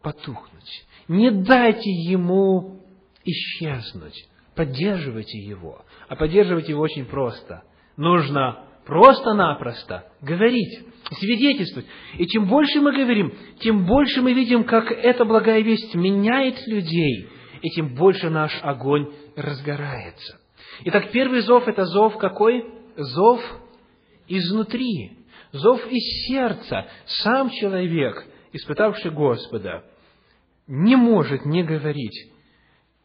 потухнуть. 0.02 0.86
Не 1.08 1.30
дайте 1.30 1.90
ему 1.90 2.82
исчезнуть. 3.24 4.28
Поддерживайте 4.54 5.38
его. 5.38 5.84
А 6.08 6.16
поддерживать 6.16 6.68
его 6.68 6.82
очень 6.82 7.06
просто. 7.06 7.62
Нужно 7.96 8.64
просто-напросто 8.86 10.10
говорить, 10.20 10.80
свидетельствовать. 11.18 11.86
И 12.18 12.26
чем 12.26 12.46
больше 12.46 12.80
мы 12.80 12.92
говорим, 12.92 13.34
тем 13.60 13.86
больше 13.86 14.22
мы 14.22 14.32
видим, 14.32 14.64
как 14.64 14.90
эта 14.90 15.24
благая 15.24 15.60
весть 15.60 15.94
меняет 15.94 16.66
людей, 16.66 17.28
и 17.62 17.68
тем 17.70 17.94
больше 17.94 18.30
наш 18.30 18.58
огонь 18.62 19.10
разгорается. 19.36 20.38
Итак, 20.84 21.10
первый 21.12 21.40
зов– 21.40 21.64
это 21.68 21.84
зов 21.84 22.16
какой? 22.18 22.64
Зов 22.96 23.40
изнутри, 24.26 25.18
зов 25.52 25.86
из 25.90 26.28
сердца. 26.28 26.86
Сам 27.06 27.50
человек, 27.50 28.26
испытавший 28.52 29.10
Господа, 29.10 29.84
не 30.68 30.96
может 30.96 31.44
не 31.46 31.64
говорить, 31.64 32.30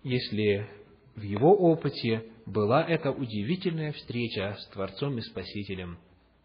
если 0.03 0.69
в 1.15 1.21
его 1.21 1.55
опыте 1.55 2.25
была 2.45 2.83
эта 2.83 3.11
удивительная 3.11 3.93
встреча 3.93 4.57
с 4.59 4.67
Творцом 4.67 5.17
и 5.17 5.21
Спасителем 5.21 5.97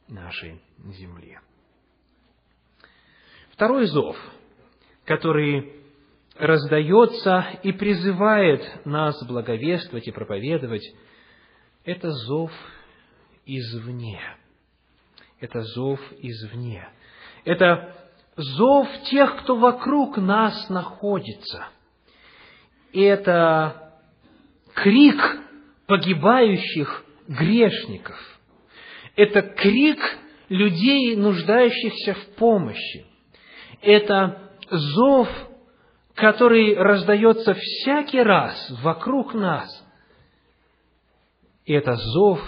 нашей 0.06 0.60
земли. 0.78 1.38
Второй 3.50 3.86
зов, 3.86 4.16
который 5.04 5.72
раздается 6.36 7.58
и 7.64 7.72
призывает 7.72 8.86
нас 8.86 9.20
благовествовать 9.26 10.06
и 10.06 10.12
проповедовать, 10.12 10.84
это 11.84 12.12
зов 12.12 12.52
извне. 13.44 14.20
Это 15.40 15.62
зов 15.62 16.00
извне. 16.20 16.88
Это 17.44 18.07
зов 18.38 18.88
тех, 19.10 19.36
кто 19.42 19.56
вокруг 19.56 20.16
нас 20.16 20.68
находится. 20.68 21.66
Это 22.92 23.92
крик 24.74 25.40
погибающих 25.86 27.04
грешников. 27.26 28.16
Это 29.16 29.42
крик 29.42 29.98
людей, 30.48 31.16
нуждающихся 31.16 32.14
в 32.14 32.36
помощи. 32.36 33.06
Это 33.82 34.52
зов, 34.70 35.28
который 36.14 36.76
раздается 36.76 37.54
всякий 37.54 38.22
раз 38.22 38.70
вокруг 38.82 39.34
нас. 39.34 39.68
И 41.64 41.72
это 41.72 41.96
зов 41.96 42.40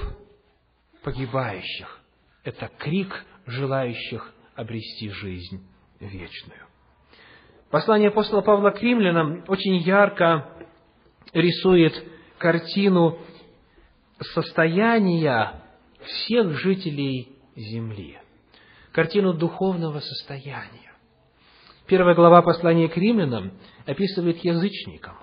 погибающих. 1.02 2.00
Это 2.44 2.70
крик 2.78 3.24
желающих 3.46 4.32
обрести 4.54 5.10
жизнь 5.10 5.66
вечную. 6.00 6.66
Послание 7.70 8.08
апостола 8.08 8.40
Павла 8.40 8.70
к 8.70 8.82
римлянам 8.82 9.44
очень 9.46 9.76
ярко 9.76 10.50
рисует 11.32 12.02
картину 12.38 13.18
состояния 14.20 15.62
всех 16.02 16.58
жителей 16.58 17.28
земли, 17.54 18.18
картину 18.92 19.34
духовного 19.34 20.00
состояния. 20.00 20.92
Первая 21.86 22.14
глава 22.14 22.42
послания 22.42 22.88
к 22.88 22.96
римлянам 22.96 23.52
описывает 23.86 24.38
язычникам. 24.44 25.16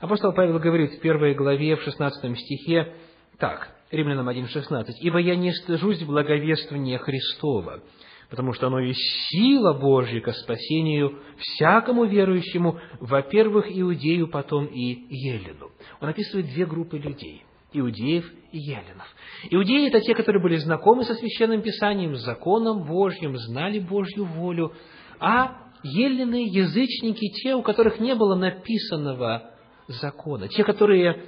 Апостол 0.00 0.32
Павел 0.32 0.58
говорит 0.58 0.92
в 0.92 1.00
первой 1.00 1.34
главе, 1.34 1.76
в 1.76 1.82
16 1.82 2.38
стихе 2.38 2.94
так, 3.38 3.74
Римлянам 3.90 4.28
1.16, 4.28 4.86
«Ибо 5.00 5.18
я 5.18 5.34
не 5.34 5.52
стыжусь 5.52 6.02
благовествования 6.02 6.98
Христова, 6.98 7.82
потому 8.30 8.52
что 8.52 8.68
оно 8.68 8.80
есть 8.80 9.00
сила 9.28 9.72
Божья 9.72 10.20
ко 10.20 10.32
спасению 10.32 11.18
всякому 11.36 12.04
верующему, 12.04 12.78
во-первых, 13.00 13.66
иудею, 13.68 14.28
потом 14.28 14.66
и 14.66 15.06
елену». 15.10 15.70
Он 16.00 16.08
описывает 16.08 16.46
две 16.46 16.64
группы 16.64 16.98
людей– 16.98 17.44
иудеев 17.72 18.30
и 18.52 18.58
еленов. 18.58 19.06
Иудеи– 19.50 19.88
это 19.88 20.00
те, 20.00 20.14
которые 20.14 20.42
были 20.42 20.56
знакомы 20.56 21.04
со 21.04 21.14
Священным 21.14 21.62
Писанием, 21.62 22.16
с 22.16 22.24
законом 22.24 22.84
Божьим, 22.84 23.36
знали 23.36 23.78
Божью 23.78 24.24
волю, 24.24 24.72
а 25.18 25.56
елены, 25.82 26.46
язычники, 26.48 27.28
те, 27.42 27.54
у 27.54 27.62
которых 27.62 28.00
не 28.00 28.14
было 28.14 28.34
написанного 28.34 29.50
закона, 29.88 30.48
те, 30.48 30.64
которые 30.64 31.24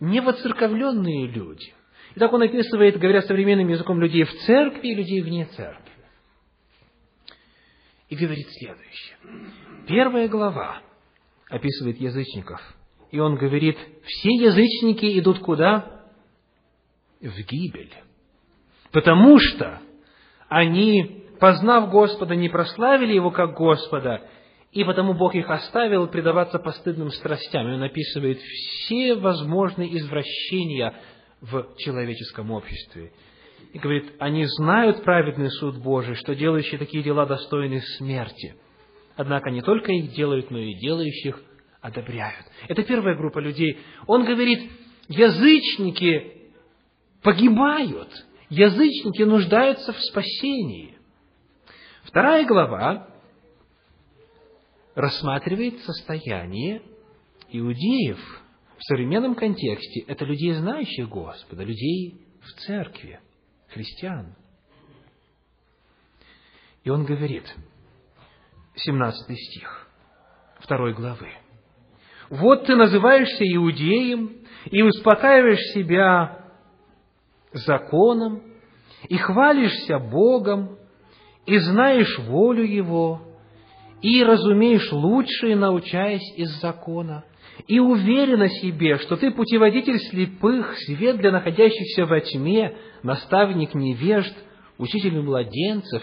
не 0.00 0.20
воцерковленные 0.20 1.26
люди. 1.26 1.74
И 2.14 2.18
так 2.18 2.32
он 2.32 2.42
описывает, 2.42 2.98
говоря 2.98 3.22
современным 3.22 3.68
языком, 3.68 4.00
людей 4.00 4.24
в 4.24 4.32
церкви 4.46 4.88
и 4.88 4.94
людей 4.94 5.20
вне 5.20 5.46
церкви. 5.46 5.85
И 8.08 8.16
говорит 8.16 8.46
следующее. 8.50 9.16
Первая 9.88 10.28
глава 10.28 10.80
описывает 11.48 12.00
язычников. 12.00 12.60
И 13.10 13.18
он 13.18 13.36
говорит, 13.36 13.76
все 14.04 14.30
язычники 14.30 15.18
идут 15.18 15.40
куда? 15.40 16.04
В 17.20 17.36
гибель. 17.42 17.92
Потому 18.92 19.38
что 19.38 19.80
они, 20.48 21.24
познав 21.40 21.90
Господа, 21.90 22.36
не 22.36 22.48
прославили 22.48 23.14
Его 23.14 23.30
как 23.30 23.54
Господа, 23.54 24.28
и 24.72 24.84
потому 24.84 25.14
Бог 25.14 25.34
их 25.34 25.48
оставил 25.48 26.06
предаваться 26.06 26.58
постыдным 26.58 27.10
страстям. 27.10 27.68
И 27.68 27.74
он 27.74 27.82
описывает 27.82 28.38
все 28.38 29.14
возможные 29.14 29.96
извращения 29.96 30.94
в 31.40 31.76
человеческом 31.78 32.50
обществе. 32.50 33.12
И 33.76 33.78
говорит, 33.78 34.14
они 34.18 34.46
знают 34.46 35.02
праведный 35.02 35.50
суд 35.50 35.76
Божий, 35.76 36.14
что 36.14 36.34
делающие 36.34 36.78
такие 36.78 37.02
дела 37.02 37.26
достойны 37.26 37.82
смерти. 37.98 38.56
Однако 39.16 39.50
не 39.50 39.60
только 39.60 39.92
их 39.92 40.12
делают, 40.12 40.50
но 40.50 40.56
и 40.56 40.72
делающих 40.76 41.38
одобряют. 41.82 42.46
Это 42.68 42.82
первая 42.84 43.14
группа 43.14 43.38
людей. 43.38 43.78
Он 44.06 44.24
говорит, 44.24 44.72
язычники 45.08 46.48
погибают, 47.20 48.08
язычники 48.48 49.24
нуждаются 49.24 49.92
в 49.92 50.00
спасении. 50.00 50.96
Вторая 52.04 52.46
глава 52.46 53.08
рассматривает 54.94 55.80
состояние 55.80 56.80
иудеев 57.50 58.42
в 58.78 58.84
современном 58.84 59.34
контексте. 59.34 60.00
Это 60.06 60.24
людей, 60.24 60.54
знающих 60.54 61.10
Господа, 61.10 61.62
людей 61.62 62.22
в 62.40 62.52
церкви, 62.62 63.20
христиан. 63.76 64.34
И 66.82 66.90
он 66.90 67.04
говорит, 67.04 67.44
17 68.74 69.38
стих, 69.38 69.88
второй 70.60 70.94
главы. 70.94 71.28
«Вот 72.30 72.66
ты 72.66 72.74
называешься 72.74 73.44
иудеем 73.44 74.38
и 74.64 74.82
успокаиваешь 74.82 75.74
себя 75.74 76.44
законом, 77.52 78.42
и 79.08 79.16
хвалишься 79.16 79.98
Богом, 79.98 80.78
и 81.44 81.58
знаешь 81.58 82.18
волю 82.20 82.64
Его, 82.64 83.22
и 84.00 84.24
разумеешь 84.24 84.90
лучшее, 84.90 85.54
научаясь 85.54 86.34
из 86.36 86.60
закона, 86.60 87.24
и 87.66 87.78
уверен 87.78 88.42
о 88.42 88.48
себе, 88.48 88.98
что 88.98 89.16
ты 89.16 89.30
путеводитель 89.30 89.98
слепых, 89.98 90.76
свет 90.80 91.18
для 91.18 91.32
находящихся 91.32 92.06
во 92.06 92.20
тьме, 92.20 92.76
наставник 93.02 93.74
невежд, 93.74 94.34
учитель 94.78 95.20
младенцев, 95.20 96.02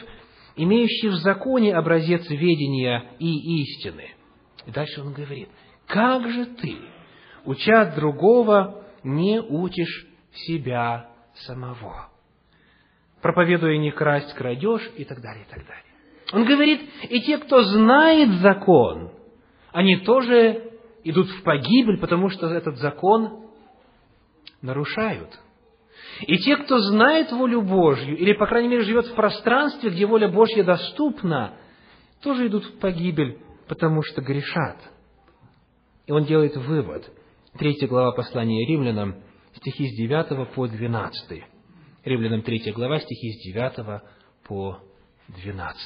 имеющий 0.55 1.09
в 1.09 1.15
законе 1.15 1.75
образец 1.75 2.27
ведения 2.29 3.11
и 3.19 3.61
истины. 3.61 4.11
И 4.65 4.71
дальше 4.71 5.01
он 5.01 5.13
говорит, 5.13 5.49
как 5.87 6.27
же 6.29 6.45
ты, 6.45 6.75
уча 7.45 7.93
другого, 7.95 8.85
не 9.03 9.39
учишь 9.41 10.07
себя 10.33 11.09
самого, 11.45 12.09
проповедуя 13.21 13.77
не 13.77 13.91
красть, 13.91 14.33
крадешь 14.33 14.89
и 14.97 15.03
так 15.03 15.21
далее, 15.21 15.45
и 15.47 15.49
так 15.49 15.65
далее. 15.65 15.83
Он 16.31 16.45
говорит, 16.45 16.81
и 17.09 17.21
те, 17.21 17.37
кто 17.37 17.61
знает 17.61 18.39
закон, 18.41 19.11
они 19.71 19.97
тоже 19.97 20.72
идут 21.03 21.29
в 21.29 21.43
погибель, 21.43 21.99
потому 21.99 22.29
что 22.29 22.47
этот 22.47 22.77
закон 22.77 23.43
нарушают. 24.61 25.39
И 26.21 26.37
те, 26.37 26.57
кто 26.57 26.79
знает 26.79 27.31
волю 27.31 27.61
Божью, 27.61 28.17
или, 28.17 28.33
по 28.33 28.47
крайней 28.47 28.69
мере, 28.69 28.83
живет 28.83 29.07
в 29.07 29.15
пространстве, 29.15 29.89
где 29.89 30.05
воля 30.05 30.27
Божья 30.27 30.63
доступна, 30.63 31.55
тоже 32.21 32.47
идут 32.47 32.65
в 32.65 32.79
погибель, 32.79 33.39
потому 33.67 34.01
что 34.03 34.21
грешат. 34.21 34.77
И 36.05 36.11
он 36.11 36.25
делает 36.25 36.55
вывод. 36.55 37.09
Третья 37.57 37.87
глава 37.87 38.11
послания 38.11 38.65
римлянам, 38.65 39.15
стихи 39.55 39.87
с 39.87 39.97
9 39.97 40.53
по 40.53 40.67
12. 40.67 41.43
Римлянам 42.05 42.41
третья 42.41 42.73
глава, 42.73 42.99
стихи 42.99 43.31
с 43.31 43.43
9 43.45 44.01
по 44.43 44.79
12. 45.29 45.79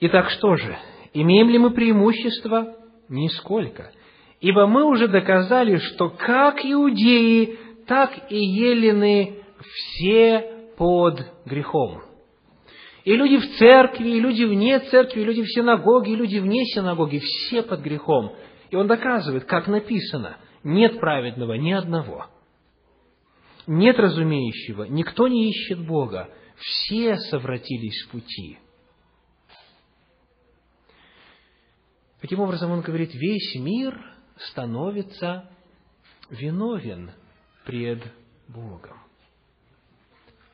Итак, 0.00 0.30
что 0.30 0.56
же? 0.56 0.76
Имеем 1.14 1.50
ли 1.50 1.58
мы 1.58 1.70
преимущество? 1.70 2.76
Нисколько. 3.08 3.92
Ибо 4.40 4.66
мы 4.66 4.84
уже 4.84 5.08
доказали, 5.08 5.76
что 5.76 6.08
как 6.08 6.64
иудеи, 6.64 7.58
так 7.86 8.30
и 8.30 8.36
елены 8.36 9.42
все 9.60 10.72
под 10.76 11.20
грехом. 11.44 12.02
И 13.04 13.14
люди 13.16 13.38
в 13.38 13.58
церкви, 13.58 14.10
и 14.10 14.20
люди 14.20 14.44
вне 14.44 14.78
церкви, 14.78 15.20
и 15.20 15.24
люди 15.24 15.42
в 15.42 15.48
синагоге, 15.48 16.12
и 16.12 16.16
люди 16.16 16.38
вне 16.38 16.64
синагоги, 16.66 17.18
все 17.18 17.62
под 17.62 17.80
грехом. 17.80 18.32
И 18.70 18.76
он 18.76 18.86
доказывает, 18.86 19.44
как 19.44 19.66
написано, 19.66 20.36
нет 20.64 20.98
праведного 21.00 21.54
ни 21.54 21.72
одного. 21.72 22.26
Нет 23.66 23.98
разумеющего, 23.98 24.84
никто 24.84 25.28
не 25.28 25.50
ищет 25.50 25.84
Бога. 25.86 26.28
Все 26.56 27.16
совратились 27.16 28.04
в 28.06 28.12
пути. 28.12 28.58
Таким 32.22 32.38
образом, 32.38 32.70
он 32.70 32.82
говорит, 32.82 33.12
весь 33.14 33.56
мир 33.56 34.00
становится 34.36 35.50
виновен 36.30 37.10
пред 37.64 38.00
Богом. 38.46 38.96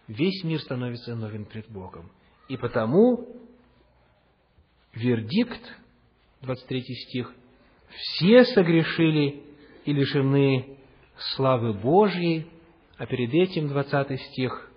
Весь 0.07 0.43
мир 0.45 0.61
становится 0.63 1.11
виновен 1.13 1.45
пред 1.45 1.69
Богом. 1.69 2.11
И 2.49 2.57
потому 2.57 3.37
вердикт, 4.95 5.61
23 6.41 6.81
стих, 6.81 7.35
все 7.91 8.47
согрешили 8.47 9.43
и 9.85 9.93
лишены 9.93 10.79
славы 11.35 11.75
Божьей, 11.75 12.47
а 12.97 13.05
перед 13.05 13.35
этим 13.35 13.69
20 13.69 14.19
стих, 14.23 14.68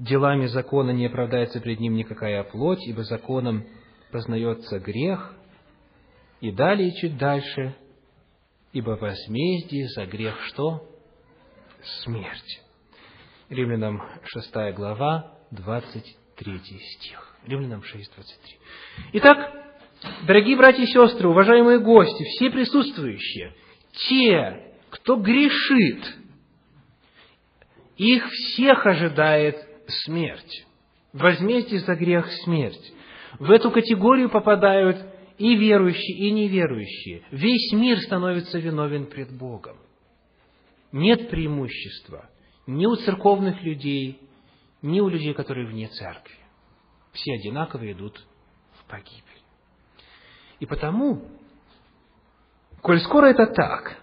делами 0.00 0.46
закона 0.46 0.90
не 0.90 1.06
оправдается 1.06 1.60
пред 1.60 1.78
ним 1.78 1.94
никакая 1.94 2.42
плоть, 2.42 2.86
ибо 2.86 3.04
законом 3.04 3.66
познается 4.10 4.80
грех. 4.80 5.34
И 6.40 6.50
далее, 6.50 6.90
чуть 6.92 7.18
дальше, 7.18 7.76
ибо 8.72 8.92
возмездие 8.92 9.88
за 9.88 10.06
грех 10.06 10.40
что? 10.46 10.88
Смерть. 12.02 12.62
Римлянам 13.50 14.02
6 14.24 14.74
глава, 14.74 15.34
23 15.50 16.58
стих. 16.58 17.36
Римлянам 17.46 17.82
6, 17.82 18.14
23. 18.14 18.58
Итак, 19.14 19.52
дорогие 20.26 20.56
братья 20.56 20.82
и 20.82 20.86
сестры, 20.86 21.28
уважаемые 21.28 21.78
гости, 21.78 22.22
все 22.24 22.50
присутствующие, 22.50 23.54
те, 23.92 24.74
кто 24.88 25.16
грешит, 25.16 26.16
их 27.96 28.26
всех 28.30 28.86
ожидает 28.86 29.69
смерть. 29.90 30.66
Возмездие 31.12 31.80
за 31.80 31.94
грех– 31.94 32.30
смерть. 32.44 32.92
В 33.38 33.50
эту 33.50 33.70
категорию 33.70 34.30
попадают 34.30 34.98
и 35.38 35.56
верующие, 35.56 36.18
и 36.18 36.30
неверующие. 36.30 37.22
Весь 37.30 37.72
мир 37.72 37.98
становится 38.00 38.58
виновен 38.58 39.06
пред 39.06 39.36
Богом. 39.36 39.78
Нет 40.92 41.30
преимущества 41.30 42.28
ни 42.66 42.86
у 42.86 42.94
церковных 42.96 43.62
людей, 43.62 44.20
ни 44.82 45.00
у 45.00 45.08
людей, 45.08 45.34
которые 45.34 45.66
вне 45.66 45.88
церкви. 45.88 46.34
Все 47.12 47.34
одинаково 47.34 47.90
идут 47.92 48.24
в 48.74 48.84
погибель. 48.88 49.24
И 50.60 50.66
потому, 50.66 51.22
коль 52.82 53.00
скоро 53.00 53.26
это 53.26 53.46
так, 53.46 53.96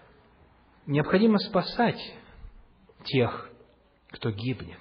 необходимо 0.86 1.38
спасать 1.38 2.02
тех, 3.06 3.50
кто 4.12 4.32
гибнет. 4.32 4.80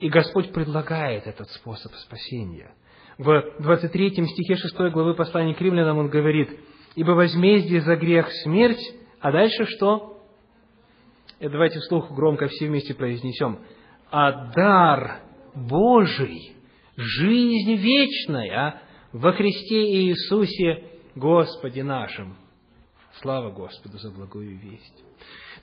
И 0.00 0.08
Господь 0.08 0.52
предлагает 0.52 1.26
этот 1.26 1.50
способ 1.50 1.92
спасения. 1.94 2.74
В 3.16 3.42
23 3.58 4.26
стихе 4.26 4.56
6 4.56 4.76
главы 4.92 5.14
послания 5.14 5.54
к 5.54 5.60
римлянам 5.60 5.98
он 5.98 6.08
говорит, 6.08 6.50
«Ибо 6.94 7.12
возмездие 7.12 7.80
за 7.80 7.96
грех– 7.96 8.28
смерть», 8.44 8.80
а 9.20 9.32
дальше 9.32 9.66
что? 9.66 10.22
И 11.40 11.48
давайте 11.48 11.80
вслух 11.80 12.10
громко 12.12 12.46
все 12.48 12.66
вместе 12.66 12.94
произнесем. 12.94 13.58
«А 14.10 14.52
дар 14.52 15.20
Божий, 15.54 16.52
жизнь 16.96 17.74
вечная 17.74 18.80
во 19.12 19.32
Христе 19.32 20.06
Иисусе 20.06 20.84
Господе 21.14 21.82
нашим». 21.82 22.36
Слава 23.20 23.50
Господу 23.50 23.98
за 23.98 24.10
благую 24.10 24.56
весть. 24.58 25.04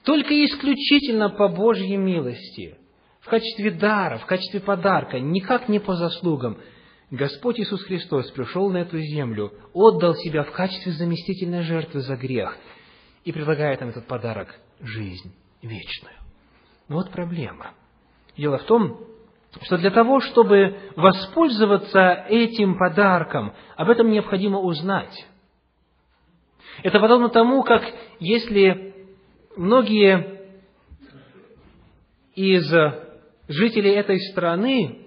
Только 0.04 0.34
исключительно 0.46 1.30
по 1.30 1.48
Божьей 1.48 1.96
милости, 1.96 2.78
в 3.26 3.30
качестве 3.30 3.72
дара, 3.72 4.18
в 4.18 4.26
качестве 4.26 4.60
подарка, 4.60 5.20
никак 5.20 5.68
не 5.68 5.80
по 5.80 5.96
заслугам– 5.96 6.58
Господь 7.12 7.60
Иисус 7.60 7.84
Христос 7.84 8.32
пришел 8.32 8.70
на 8.70 8.78
эту 8.78 9.00
землю, 9.00 9.54
отдал 9.74 10.16
себя 10.16 10.44
в 10.44 10.52
качестве 10.52 10.92
заместительной 10.94 11.62
жертвы 11.62 12.02
за 12.02 12.16
грех 12.16 12.58
и 13.24 13.32
предлагает 13.32 13.80
нам 13.80 13.90
этот 13.90 14.08
подарок– 14.08 14.56
жизнь 14.82 15.34
вечную. 15.62 16.16
Но 16.88 16.96
вот 16.98 17.12
проблема. 17.12 17.74
Дело 18.36 18.58
в 18.58 18.64
том, 18.64 19.00
что 19.62 19.78
для 19.78 19.92
того, 19.92 20.20
чтобы 20.20 20.78
воспользоваться 20.96 22.26
этим 22.28 22.78
подарком, 22.78 23.54
об 23.76 23.90
этом 23.90 24.10
необходимо 24.10 24.60
узнать. 24.60 25.28
Это 26.82 27.00
подобно 27.00 27.30
тому, 27.30 27.64
как 27.64 27.84
если 28.20 28.96
многие 29.56 30.42
из 32.36 32.70
жителей 33.48 33.92
этой 33.92 34.20
страны 34.32 35.06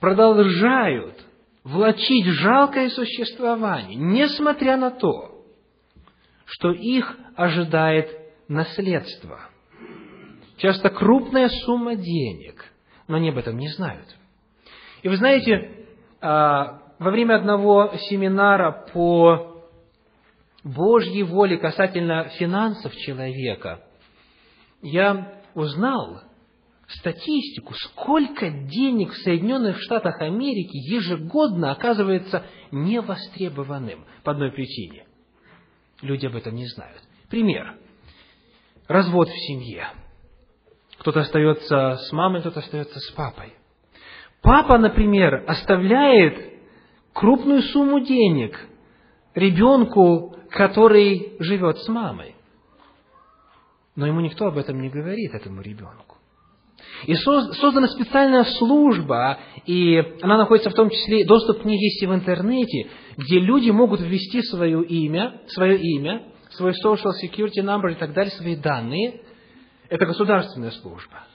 продолжают 0.00 1.24
влачить 1.64 2.26
жалкое 2.26 2.88
существование, 2.90 3.96
несмотря 3.96 4.76
на 4.76 4.90
то, 4.90 5.44
что 6.46 6.72
их 6.72 7.16
ожидает 7.36 8.10
наследство. 8.48 9.40
Часто 10.56 10.90
крупная 10.90 11.48
сумма 11.48 11.96
денег, 11.96 12.64
но 13.08 13.16
они 13.16 13.30
об 13.30 13.38
этом 13.38 13.56
не 13.56 13.68
знают. 13.68 14.06
И 15.02 15.08
вы 15.08 15.16
знаете, 15.16 15.86
а, 16.20 16.82
во 16.98 17.10
время 17.10 17.36
одного 17.36 17.92
семинара 18.08 18.86
по 18.92 19.62
Божьей 20.62 21.22
воле 21.22 21.56
касательно 21.56 22.24
финансов 22.38 22.94
человека, 22.96 23.82
я 24.82 25.39
узнал, 25.54 26.22
статистику, 26.88 27.74
сколько 27.74 28.50
денег 28.50 29.12
в 29.12 29.22
Соединенных 29.22 29.80
Штатах 29.80 30.20
Америки 30.20 30.76
ежегодно 30.76 31.72
оказывается 31.72 32.44
невостребованным 32.70 34.04
по 34.24 34.32
одной 34.32 34.52
причине. 34.52 35.06
Люди 36.02 36.26
об 36.26 36.36
этом 36.36 36.54
не 36.54 36.66
знают. 36.66 37.02
Пример. 37.28 37.76
Развод 38.88 39.28
в 39.28 39.46
семье. 39.46 39.88
Кто-то 40.98 41.20
остается 41.20 41.96
с 41.96 42.12
мамой, 42.12 42.40
кто-то 42.40 42.60
остается 42.60 42.98
с 42.98 43.10
папой. 43.12 43.54
Папа, 44.42 44.78
например, 44.78 45.44
оставляет 45.46 46.60
крупную 47.12 47.62
сумму 47.62 48.00
денег 48.00 48.58
ребенку, 49.34 50.36
который 50.50 51.36
живет 51.38 51.78
с 51.78 51.88
мамой. 51.88 52.34
Но 54.00 54.06
ему 54.06 54.20
никто 54.20 54.46
об 54.46 54.56
этом 54.56 54.80
не 54.80 54.88
говорит, 54.88 55.34
этому 55.34 55.60
ребенку. 55.60 56.16
И 57.06 57.14
создана 57.16 57.86
специальная 57.88 58.44
служба, 58.44 59.38
и 59.66 59.94
она 60.22 60.38
находится 60.38 60.70
в 60.70 60.74
том 60.74 60.88
числе, 60.88 61.26
доступ 61.26 61.60
к 61.60 61.64
ней 61.66 61.78
есть 61.78 62.02
и 62.02 62.06
в 62.06 62.14
интернете, 62.14 62.88
где 63.18 63.38
люди 63.38 63.68
могут 63.68 64.00
ввести 64.00 64.40
свое 64.40 64.82
имя, 64.82 65.42
свое 65.48 65.78
имя, 65.78 66.22
свой 66.52 66.72
social 66.82 67.12
security 67.22 67.62
number 67.62 67.92
и 67.92 67.96
так 67.96 68.14
далее, 68.14 68.32
свои 68.32 68.56
данные. 68.56 69.20
Это 69.90 70.06
государственная 70.06 70.70
служба. 70.70 71.26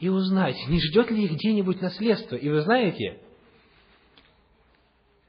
И 0.00 0.08
узнать, 0.08 0.56
не 0.66 0.80
ждет 0.80 1.12
ли 1.12 1.22
их 1.22 1.34
где-нибудь 1.34 1.80
наследство. 1.80 2.34
И 2.34 2.48
вы 2.48 2.62
знаете, 2.62 3.20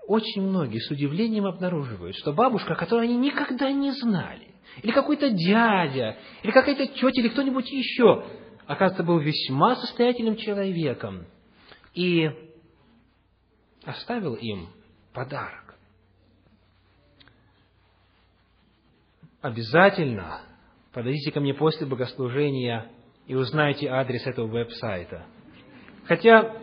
очень 0.08 0.42
многие 0.42 0.80
с 0.80 0.90
удивлением 0.90 1.46
обнаруживают, 1.46 2.16
что 2.16 2.34
бабушка, 2.34 2.74
которую 2.74 3.10
они 3.10 3.18
никогда 3.18 3.72
не 3.72 3.92
знали, 3.92 4.51
или 4.84 4.92
какой-то 4.92 5.30
дядя, 5.30 6.18
или 6.44 6.52
какая-то 6.52 6.88
тетя, 6.88 7.22
или 7.22 7.30
кто-нибудь 7.30 7.70
еще, 7.72 8.26
оказывается, 8.66 9.04
был 9.04 9.20
весьма 9.20 9.76
состоятельным 9.76 10.38
человеком 10.38 11.26
и 11.94 12.30
оставил 13.84 14.36
им 14.36 14.70
подарок. 15.14 15.76
Обязательно 19.42 20.42
подойдите 20.94 21.32
ко 21.32 21.40
мне 21.40 21.54
после 21.54 21.88
богослужения 21.88 22.92
и 23.28 23.36
узнайте 23.36 23.88
адрес 23.88 24.26
этого 24.26 24.48
веб-сайта. 24.48 25.26
Хотя, 26.06 26.58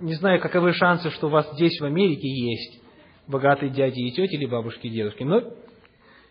не 0.00 0.14
знаю, 0.14 0.40
каковы 0.40 0.72
шансы, 0.74 1.10
что 1.10 1.28
у 1.28 1.30
вас 1.30 1.50
здесь, 1.54 1.80
в 1.80 1.84
Америке, 1.84 2.28
есть 2.28 2.82
богатые 3.26 3.70
дяди 3.70 4.00
и 4.00 4.12
тети 4.12 4.34
или 4.34 4.46
бабушки 4.46 4.86
и 4.86 4.90
дедушки, 4.90 5.22
но 5.22 5.54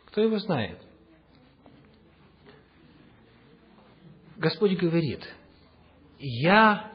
кто 0.08 0.22
его 0.22 0.38
знает. 0.40 0.78
Господь 4.42 4.76
говорит, 4.76 5.22
я 6.18 6.92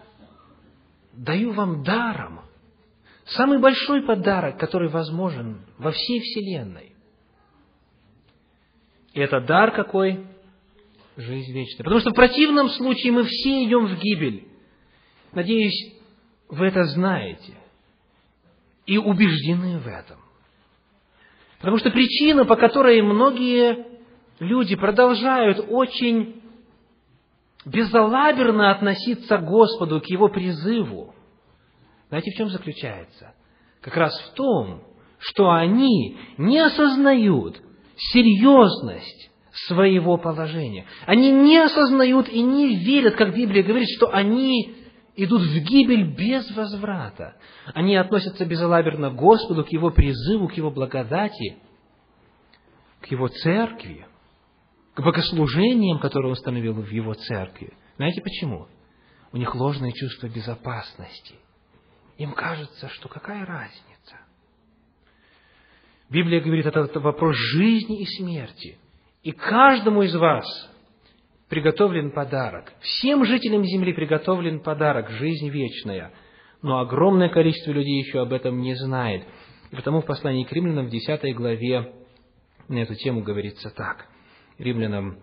даю 1.13 1.53
вам 1.53 1.85
даром 1.85 2.41
самый 3.25 3.61
большой 3.61 4.03
подарок, 4.03 4.59
который 4.59 4.89
возможен 4.89 5.65
во 5.79 5.93
всей 5.93 6.19
Вселенной. 6.21 6.93
И 9.13 9.21
это 9.21 9.41
дар 9.41 9.71
какой? 9.71 10.27
Жизнь 11.17 11.53
вечная. 11.53 11.85
Потому 11.85 12.01
что 12.01 12.11
в 12.11 12.15
противном 12.15 12.69
случае 12.69 13.13
мы 13.13 13.23
все 13.23 13.65
идем 13.65 13.87
в 13.87 13.97
гибель. 14.01 14.49
Надеюсь, 15.31 15.95
вы 16.49 16.67
это 16.67 16.83
знаете 16.85 17.55
и 18.87 18.99
убеждены 18.99 19.79
в 19.79 19.87
этом. 19.87 20.19
Потому 21.59 21.79
что 21.79 21.91
причина, 21.91 22.45
по 22.45 22.57
которой 22.57 23.01
многие 23.03 23.87
люди 24.41 24.75
продолжают 24.75 25.65
очень 25.71 26.43
безалаберно 27.67 28.71
относиться 28.71 29.37
к 29.39 29.45
Господу, 29.45 30.01
к 30.01 30.07
Его 30.07 30.29
призыву. 30.29 31.15
Знаете, 32.09 32.31
в 32.31 32.37
чем 32.37 32.49
заключается? 32.49 33.35
Как 33.83 33.97
раз 33.97 34.17
в 34.19 34.35
том, 34.35 34.83
что 35.19 35.51
они 35.51 36.17
не 36.39 36.59
осознают 36.59 37.61
серьезность 37.97 39.31
своего 39.67 40.17
положения. 40.19 40.87
Они 41.07 41.31
не 41.33 41.59
осознают 41.59 42.29
и 42.29 42.43
не 42.43 42.77
верят, 42.77 43.17
как 43.17 43.35
Библия 43.35 43.63
говорит, 43.63 43.89
что 43.97 44.15
они 44.15 44.75
идут 45.17 45.43
в 45.43 45.59
гибель 45.61 46.15
без 46.15 46.55
возврата. 46.55 47.37
Они 47.75 47.97
относятся 47.97 48.45
безалаберно 48.45 49.11
к 49.11 49.17
Господу, 49.17 49.65
к 49.65 49.73
Его 49.73 49.91
призыву, 49.91 50.49
к 50.49 50.55
Его 50.55 50.71
благодати, 50.71 51.57
к 53.01 53.07
Его 53.07 53.29
церкви, 53.29 54.07
к 54.97 55.03
богослужениям, 55.03 55.99
которые 55.99 56.29
Он 56.29 56.33
установил 56.33 56.73
в 56.73 56.89
Его 56.89 57.13
церкви. 57.13 57.75
Знаете 57.97 58.23
почему? 58.23 58.67
У 59.31 59.37
них 59.37 59.55
ложное 59.55 59.93
чувство 59.93 60.27
безопасности. 60.27 61.35
Им 62.17 62.33
кажется, 62.33 62.89
что 62.89 63.09
какая 63.09 63.45
разница? 63.45 64.17
Библия 66.09 66.41
говорит, 66.41 66.65
это, 66.65 66.99
вопрос 66.99 67.37
жизни 67.37 68.01
и 68.01 68.07
смерти. 68.07 68.79
И 69.23 69.33
каждому 69.33 70.03
из 70.03 70.17
вас 70.17 70.47
приготовлен 71.51 72.11
подарок. 72.13 72.73
Всем 72.81 73.27
жителям 73.27 73.65
земли 73.65 73.93
приготовлен 73.93 74.61
подарок, 74.61 75.11
жизнь 75.11 75.51
вечная. 75.51 76.11
Но 76.63 76.79
огромное 76.79 77.29
количество 77.29 77.71
людей 77.71 77.99
еще 77.99 78.23
об 78.23 78.33
этом 78.33 78.63
не 78.63 78.75
знает. 78.75 79.27
И 79.71 79.77
потому 79.77 80.01
в 80.01 80.07
послании 80.07 80.45
к 80.45 80.53
римлянам 80.53 80.87
в 80.87 80.91
10 80.91 81.37
главе 81.37 81.93
на 82.69 82.79
эту 82.79 82.95
тему 82.95 83.23
говорится 83.23 83.69
так. 83.69 84.07
Римлянам 84.59 85.19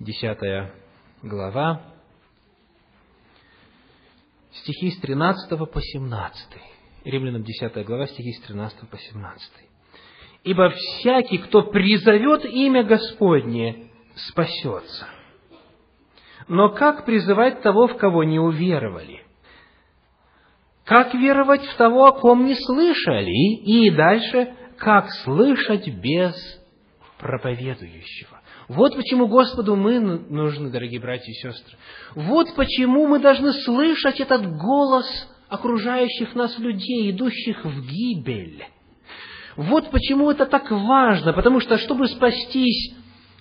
10 0.00 0.72
глава, 1.22 1.82
стихи 4.50 4.90
с 4.90 5.00
13 5.00 5.70
по 5.70 5.80
17. 5.80 6.48
Римлянам 7.04 7.44
10 7.44 7.86
глава, 7.86 8.06
стихи 8.08 8.32
с 8.32 8.40
13 8.40 8.90
по 8.90 8.98
17. 8.98 9.52
«Ибо 10.42 10.70
всякий, 10.70 11.38
кто 11.38 11.62
призовет 11.70 12.44
имя 12.44 12.82
Господне, 12.82 13.90
спасется. 14.16 15.06
Но 16.48 16.70
как 16.70 17.04
призывать 17.04 17.62
того, 17.62 17.86
в 17.86 17.96
кого 17.96 18.24
не 18.24 18.40
уверовали? 18.40 19.24
Как 20.84 21.14
веровать 21.14 21.64
в 21.66 21.76
того, 21.76 22.06
о 22.06 22.12
ком 22.12 22.46
не 22.46 22.56
слышали? 22.56 23.60
И 23.64 23.90
дальше, 23.90 24.54
как 24.76 25.08
слышать 25.24 25.88
без 25.88 26.34
проповедующего? 27.18 28.35
Вот 28.68 28.96
почему 28.96 29.28
Господу 29.28 29.76
мы 29.76 30.00
нужны, 30.00 30.70
дорогие 30.70 31.00
братья 31.00 31.30
и 31.30 31.34
сестры. 31.34 31.76
Вот 32.14 32.54
почему 32.56 33.06
мы 33.06 33.20
должны 33.20 33.52
слышать 33.52 34.20
этот 34.20 34.44
голос 34.56 35.06
окружающих 35.48 36.34
нас 36.34 36.58
людей, 36.58 37.10
идущих 37.12 37.64
в 37.64 37.86
гибель. 37.86 38.64
Вот 39.56 39.90
почему 39.90 40.30
это 40.30 40.46
так 40.46 40.70
важно, 40.70 41.32
потому 41.32 41.60
что, 41.60 41.78
чтобы 41.78 42.08
спастись, 42.08 42.94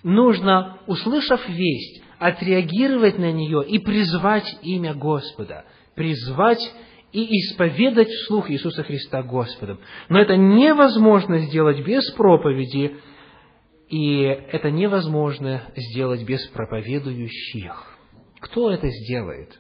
нужно, 0.04 0.78
услышав 0.86 1.48
весть, 1.50 2.04
отреагировать 2.20 3.18
на 3.18 3.32
нее 3.32 3.66
и 3.68 3.80
призвать 3.80 4.46
имя 4.62 4.94
Господа, 4.94 5.66
призвать 5.96 6.62
и 7.12 7.40
исповедать 7.40 8.10
вслух 8.10 8.52
Иисуса 8.52 8.84
Христа 8.84 9.24
Господом. 9.24 9.80
Но 10.10 10.20
это 10.20 10.38
невозможно 10.38 11.40
сделать 11.40 11.84
без 11.84 12.10
проповеди, 12.12 12.98
и 13.88 14.22
это 14.24 14.72
невозможно 14.72 15.72
сделать 15.76 16.24
без 16.24 16.46
проповедующих. 16.48 17.98
Кто 18.40 18.72
это 18.72 18.90
сделает? 18.90 19.60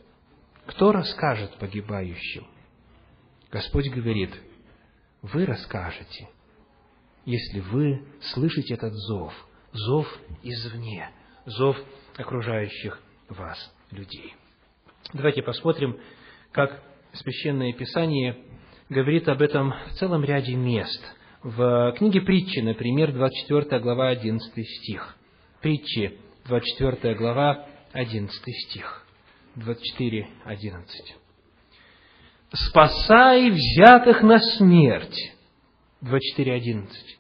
Кто 0.65 0.91
расскажет 0.91 1.55
погибающим? 1.57 2.47
Господь 3.51 3.89
говорит, 3.89 4.31
вы 5.21 5.45
расскажете, 5.45 6.27
если 7.25 7.59
вы 7.59 8.05
слышите 8.33 8.73
этот 8.73 8.93
зов, 8.93 9.33
зов 9.71 10.07
извне, 10.43 11.09
зов 11.45 11.77
окружающих 12.17 12.99
вас 13.29 13.73
людей. 13.91 14.35
Давайте 15.13 15.41
посмотрим, 15.41 15.99
как 16.51 16.81
Священное 17.13 17.73
Писание 17.73 18.37
говорит 18.89 19.27
об 19.29 19.41
этом 19.41 19.73
в 19.89 19.93
целом 19.93 20.23
ряде 20.23 20.55
мест. 20.55 21.01
В 21.45 21.93
книге 21.99 22.21
Притчи, 22.21 22.61
например, 22.61 23.11
24 23.11 23.79
глава, 23.79 24.07
11 24.09 24.67
стих. 24.67 25.15
Притчи, 25.61 26.17
24 26.47 27.13
глава, 27.13 27.67
11 27.93 28.33
стих. 28.65 29.05
24, 29.53 30.27
11. 30.43 31.15
«Спасай 32.51 33.51
взятых 33.51 34.23
на 34.23 34.39
смерть». 34.39 35.35
24, 36.01 36.51
11. 36.51 37.19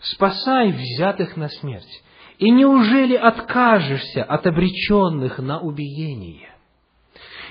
«Спасай 0.00 0.72
взятых 0.72 1.36
на 1.36 1.48
смерть». 1.48 2.02
И 2.38 2.50
неужели 2.50 3.14
откажешься 3.14 4.24
от 4.24 4.44
обреченных 4.48 5.38
на 5.38 5.60
убиение? 5.60 6.50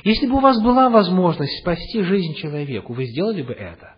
Если 0.03 0.27
бы 0.27 0.35
у 0.35 0.41
вас 0.41 0.61
была 0.61 0.89
возможность 0.89 1.61
спасти 1.61 2.03
жизнь 2.03 2.35
человеку, 2.35 2.91
вы 2.91 3.05
сделали 3.05 3.43
бы 3.43 3.53
это? 3.53 3.94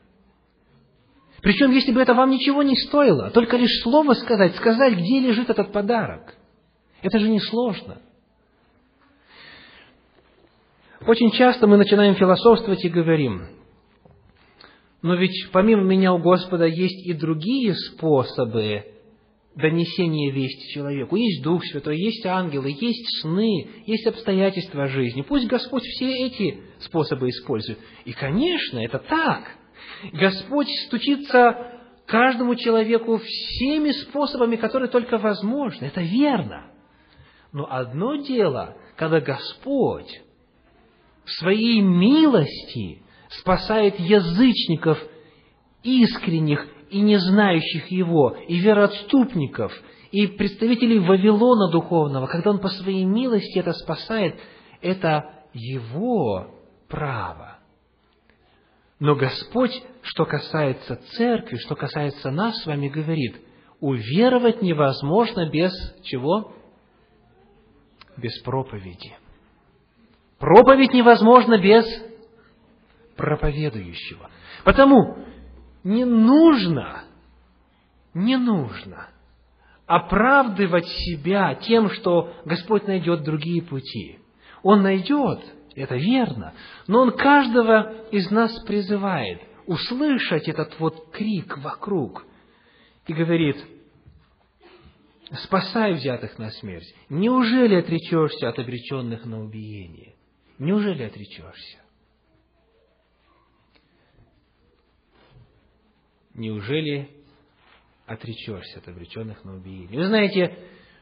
Причем, 1.41 1.71
если 1.71 1.91
бы 1.91 2.01
это 2.01 2.13
вам 2.13 2.31
ничего 2.31 2.63
не 2.63 2.75
стоило, 2.75 3.29
только 3.29 3.57
лишь 3.57 3.81
слово 3.83 4.13
сказать, 4.13 4.55
сказать, 4.55 4.93
где 4.93 5.19
лежит 5.19 5.49
этот 5.49 5.71
подарок. 5.71 6.35
Это 7.01 7.19
же 7.19 7.29
несложно. 7.29 8.01
Очень 11.05 11.31
часто 11.31 11.67
мы 11.67 11.77
начинаем 11.77 12.15
философствовать 12.15 12.83
и 12.83 12.89
говорим, 12.89 13.47
но 15.01 15.15
ведь 15.15 15.49
помимо 15.51 15.83
меня 15.83 16.11
у 16.13 16.17
Господа 16.17 16.65
есть 16.65 17.05
и 17.05 17.13
другие 17.13 17.75
способы 17.75 18.83
донесение 19.55 20.31
вести 20.31 20.73
человеку. 20.73 21.15
Есть 21.15 21.43
Дух 21.43 21.63
Святой, 21.65 21.97
есть 21.97 22.25
ангелы, 22.25 22.69
есть 22.69 23.21
сны, 23.21 23.67
есть 23.85 24.05
обстоятельства 24.05 24.87
жизни. 24.87 25.21
Пусть 25.21 25.47
Господь 25.47 25.83
все 25.83 26.27
эти 26.27 26.61
способы 26.79 27.29
использует. 27.29 27.79
И, 28.05 28.13
конечно, 28.13 28.79
это 28.79 28.99
так. 28.99 29.56
Господь 30.13 30.67
стучится 30.87 31.77
каждому 32.05 32.55
человеку 32.55 33.17
всеми 33.17 33.91
способами, 33.91 34.55
которые 34.55 34.89
только 34.89 35.17
возможны. 35.17 35.85
Это 35.85 36.01
верно. 36.01 36.71
Но 37.51 37.67
одно 37.69 38.15
дело, 38.15 38.77
когда 38.95 39.19
Господь 39.19 40.21
в 41.25 41.31
своей 41.31 41.81
милости 41.81 43.01
спасает 43.29 43.99
язычников 43.99 44.97
искренних 45.83 46.65
и 46.89 47.01
не 47.01 47.17
знающих 47.17 47.87
Его, 47.91 48.37
и 48.47 48.57
вероотступников, 48.57 49.73
и 50.11 50.27
представителей 50.27 50.99
Вавилона 50.99 51.69
духовного, 51.69 52.27
когда 52.27 52.51
Он 52.51 52.59
по 52.59 52.69
своей 52.69 53.03
милости 53.03 53.59
это 53.59 53.73
спасает, 53.73 54.39
это 54.81 55.43
Его 55.53 56.47
право. 56.87 57.56
Но 58.99 59.15
Господь, 59.15 59.83
что 60.01 60.25
касается 60.25 60.95
церкви, 61.17 61.57
что 61.57 61.75
касается 61.75 62.31
нас 62.31 62.61
с 62.61 62.65
вами, 62.65 62.87
говорит, 62.87 63.35
уверовать 63.79 64.61
невозможно 64.61 65.49
без 65.49 65.71
чего? 66.03 66.53
Без 68.17 68.39
проповеди. 68.41 69.15
Проповедь 70.39 70.93
невозможна 70.93 71.59
без 71.59 71.85
проповедующего. 73.15 74.29
Потому 74.63 75.25
не 75.83 76.05
нужно, 76.05 77.03
не 78.13 78.37
нужно 78.37 79.09
оправдывать 79.87 80.85
себя 80.87 81.55
тем, 81.55 81.89
что 81.89 82.33
Господь 82.45 82.87
найдет 82.87 83.23
другие 83.23 83.63
пути. 83.63 84.19
Он 84.61 84.83
найдет, 84.83 85.39
это 85.81 85.95
верно, 85.95 86.53
но 86.87 87.01
Он 87.01 87.11
каждого 87.11 88.07
из 88.09 88.29
нас 88.31 88.59
призывает 88.65 89.41
услышать 89.65 90.47
этот 90.47 90.79
вот 90.79 91.11
крик 91.11 91.57
вокруг 91.57 92.25
и 93.05 93.13
говорит, 93.13 93.57
спасай 95.43 95.93
взятых 95.93 96.37
на 96.37 96.49
смерть. 96.51 96.93
Неужели 97.09 97.75
отречешься 97.75 98.49
от 98.49 98.59
обреченных 98.59 99.25
на 99.25 99.41
убиение? 99.41 100.15
Неужели 100.57 101.03
отречешься? 101.03 101.79
неужели 106.37 107.09
отречешься 108.05 108.79
от 108.79 108.87
обреченных 108.87 109.43
на 109.43 109.55
убиение? 109.55 109.99
Вы 109.99 110.07
знаете, 110.07 110.57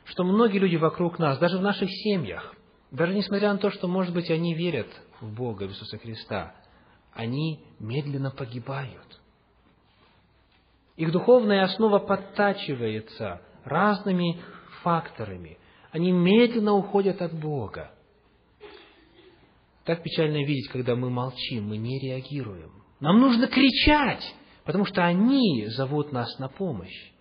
что 0.06 0.24
многие 0.24 0.58
люди 0.58 0.78
вокруг 0.78 1.20
нас, 1.20 1.38
даже 1.38 1.58
в 1.58 1.62
наших 1.62 1.90
семьях, 1.90 2.55
даже 2.92 3.14
несмотря 3.14 3.54
на 3.54 3.60
то, 3.60 3.72
что, 3.72 3.88
может 3.88 4.14
быть, 4.14 4.30
они 4.30 4.54
верят 4.54 4.88
в 5.20 5.34
Бога, 5.34 5.64
в 5.64 5.72
Иисуса 5.72 5.98
Христа, 5.98 6.56
они 7.14 7.64
медленно 7.80 8.32
погибают. 8.32 9.22
Их 10.96 11.12
духовная 11.12 11.64
основа 11.64 12.00
подтачивается 12.00 13.42
разными 13.64 14.40
факторами. 14.82 15.58
Они 15.92 16.12
медленно 16.12 16.74
уходят 16.74 17.22
от 17.22 17.34
Бога. 17.34 17.92
Так 19.84 20.04
печально 20.04 20.44
видеть, 20.44 20.70
когда 20.70 20.96
мы 20.96 21.10
молчим, 21.10 21.70
мы 21.70 21.78
не 21.78 22.00
реагируем. 22.00 22.72
Нам 23.00 23.20
нужно 23.20 23.48
кричать, 23.48 24.24
потому 24.64 24.86
что 24.86 25.06
они 25.06 25.68
зовут 25.68 26.12
нас 26.12 26.40
на 26.40 26.48
помощь. 26.48 27.12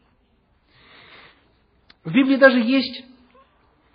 В 2.05 2.13
Библии 2.13 2.37
даже 2.37 2.59
есть 2.61 3.05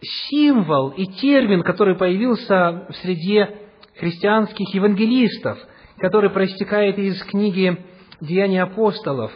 символ 0.02 0.90
и 0.90 1.06
термин, 1.06 1.64
который 1.64 1.96
появился 1.96 2.86
в 2.90 2.96
среде 2.98 3.58
христианских 3.98 4.74
евангелистов, 4.74 5.60
который 5.98 6.30
проистекает 6.30 6.98
из 6.98 7.22
книги 7.24 7.78
«Деяния 8.22 8.64
апостолов» 8.64 9.32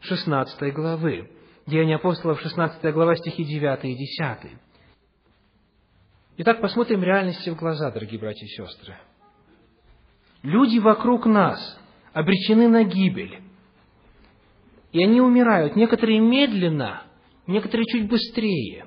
16 0.00 0.72
главы. 0.74 1.30
Деяния 1.66 1.96
апостолов, 1.96 2.40
16 2.40 2.92
глава, 2.94 3.14
стихи 3.16 3.44
9 3.44 3.84
и 3.84 3.94
10. 3.94 4.52
Итак, 6.38 6.60
посмотрим 6.60 7.02
реальности 7.02 7.50
в 7.50 7.56
глаза, 7.56 7.90
дорогие 7.90 8.18
братья 8.18 8.46
и 8.46 8.48
сестры. 8.48 8.96
Люди 10.42 10.78
вокруг 10.78 11.26
нас 11.26 11.78
обречены 12.12 12.68
на 12.68 12.84
гибель. 12.84 13.42
И 14.92 15.02
они 15.02 15.20
умирают. 15.20 15.76
Некоторые 15.76 16.20
медленно, 16.20 17.02
некоторые 17.46 17.86
чуть 17.86 18.08
быстрее. 18.08 18.86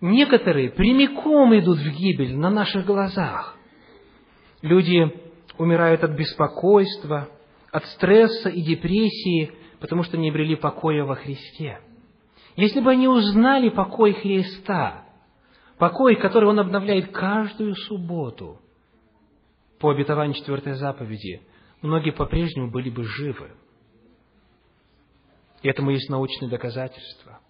Некоторые 0.00 0.70
прямиком 0.70 1.58
идут 1.58 1.78
в 1.78 1.90
гибель 1.90 2.36
на 2.36 2.50
наших 2.50 2.86
глазах. 2.86 3.56
Люди 4.62 5.12
умирают 5.58 6.04
от 6.04 6.12
беспокойства, 6.12 7.28
от 7.72 7.84
стресса 7.86 8.48
и 8.48 8.62
депрессии, 8.62 9.52
потому 9.80 10.04
что 10.04 10.16
не 10.16 10.30
обрели 10.30 10.54
покоя 10.54 11.04
во 11.04 11.16
Христе. 11.16 11.80
Если 12.56 12.80
бы 12.80 12.90
они 12.90 13.08
узнали 13.08 13.68
покой 13.70 14.12
Христа, 14.12 15.04
покой, 15.78 16.16
который 16.16 16.48
Он 16.48 16.60
обновляет 16.60 17.12
каждую 17.12 17.74
субботу, 17.74 18.60
по 19.78 19.90
обетованию 19.90 20.34
четвертой 20.34 20.74
заповеди, 20.74 21.42
многие 21.82 22.10
по-прежнему 22.10 22.70
были 22.70 22.90
бы 22.90 23.04
живы. 23.04 23.52
И 25.62 25.68
этому 25.68 25.90
есть 25.90 26.08
научные 26.08 26.50
доказательства. 26.50 27.40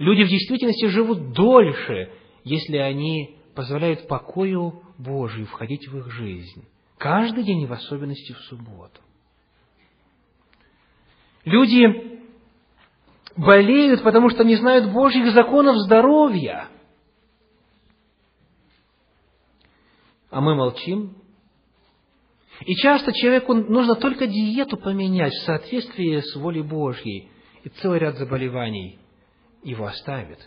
Люди 0.00 0.22
в 0.24 0.28
действительности 0.28 0.86
живут 0.86 1.32
дольше, 1.32 2.10
если 2.42 2.78
они 2.78 3.36
позволяют 3.54 4.08
покою 4.08 4.82
Божию 4.96 5.46
входить 5.46 5.86
в 5.88 5.98
их 5.98 6.10
жизнь. 6.10 6.66
Каждый 6.96 7.44
день, 7.44 7.60
и 7.60 7.66
в 7.66 7.72
особенности 7.74 8.32
в 8.32 8.38
субботу. 8.38 8.98
Люди 11.44 12.18
болеют, 13.36 14.02
потому 14.02 14.30
что 14.30 14.42
не 14.42 14.56
знают 14.56 14.90
Божьих 14.90 15.34
законов 15.34 15.76
здоровья. 15.76 16.68
А 20.30 20.40
мы 20.40 20.54
молчим. 20.54 21.14
И 22.64 22.74
часто 22.76 23.12
человеку 23.12 23.52
нужно 23.52 23.96
только 23.96 24.26
диету 24.26 24.78
поменять 24.78 25.34
в 25.34 25.44
соответствии 25.44 26.20
с 26.20 26.34
волей 26.36 26.62
Божьей, 26.62 27.28
и 27.64 27.68
целый 27.68 27.98
ряд 27.98 28.16
заболеваний 28.16 28.98
его 29.62 29.86
оставит. 29.86 30.38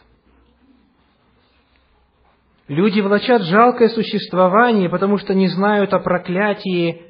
Люди 2.67 3.01
влачат 3.01 3.43
жалкое 3.43 3.89
существование, 3.89 4.89
потому 4.89 5.17
что 5.17 5.33
не 5.33 5.47
знают 5.47 5.93
о 5.93 5.99
проклятии 5.99 7.03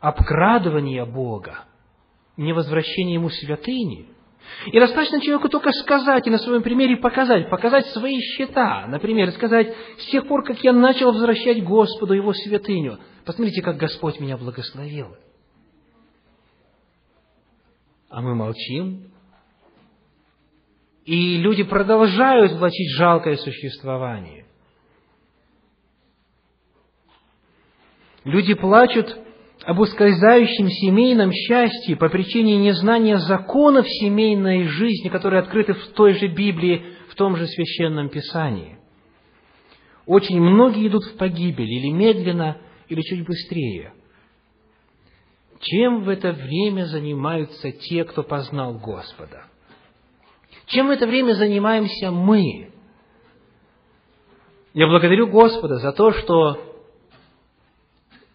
обкрадывания 0.00 1.04
Бога, 1.04 1.64
невозвращении 2.36 3.14
Ему 3.14 3.30
святыни. 3.30 4.08
И 4.66 4.78
достаточно 4.78 5.20
человеку 5.20 5.48
только 5.48 5.70
сказать 5.72 6.26
и 6.26 6.30
на 6.30 6.38
своем 6.38 6.62
примере 6.62 6.96
показать, 6.96 7.50
показать 7.50 7.86
свои 7.86 8.18
счета. 8.20 8.86
Например, 8.88 9.30
сказать, 9.32 9.74
с 9.98 10.06
тех 10.06 10.26
пор, 10.26 10.44
как 10.44 10.62
я 10.62 10.72
начал 10.72 11.12
возвращать 11.12 11.62
Господу 11.62 12.14
Его 12.14 12.32
святыню, 12.32 12.98
посмотрите, 13.24 13.62
как 13.62 13.76
Господь 13.76 14.20
меня 14.20 14.36
благословил. 14.36 15.16
А 18.08 18.22
мы 18.22 18.34
молчим, 18.34 19.10
и 21.06 21.36
люди 21.36 21.62
продолжают 21.62 22.52
влачить 22.52 22.90
жалкое 22.96 23.36
существование. 23.36 24.44
Люди 28.24 28.54
плачут 28.54 29.16
об 29.62 29.78
ускользающем 29.78 30.68
семейном 30.68 31.30
счастье 31.32 31.96
по 31.96 32.08
причине 32.08 32.56
незнания 32.58 33.18
законов 33.18 33.86
семейной 33.88 34.64
жизни, 34.64 35.08
которые 35.08 35.42
открыты 35.42 35.74
в 35.74 35.92
той 35.92 36.14
же 36.14 36.26
Библии, 36.26 36.84
в 37.08 37.14
том 37.14 37.36
же 37.36 37.46
Священном 37.46 38.08
Писании. 38.08 38.78
Очень 40.06 40.40
многие 40.40 40.88
идут 40.88 41.04
в 41.04 41.16
погибель, 41.16 41.70
или 41.70 41.90
медленно, 41.92 42.58
или 42.88 43.00
чуть 43.02 43.24
быстрее. 43.24 43.92
Чем 45.60 46.02
в 46.02 46.08
это 46.08 46.32
время 46.32 46.86
занимаются 46.86 47.70
те, 47.70 48.04
кто 48.04 48.24
познал 48.24 48.74
Господа? 48.78 49.44
Чем 50.66 50.88
в 50.88 50.90
это 50.90 51.06
время 51.06 51.34
занимаемся 51.34 52.10
мы? 52.10 52.70
Я 54.74 54.88
благодарю 54.88 55.28
Господа 55.28 55.76
за 55.76 55.92
то, 55.92 56.12
что 56.12 56.60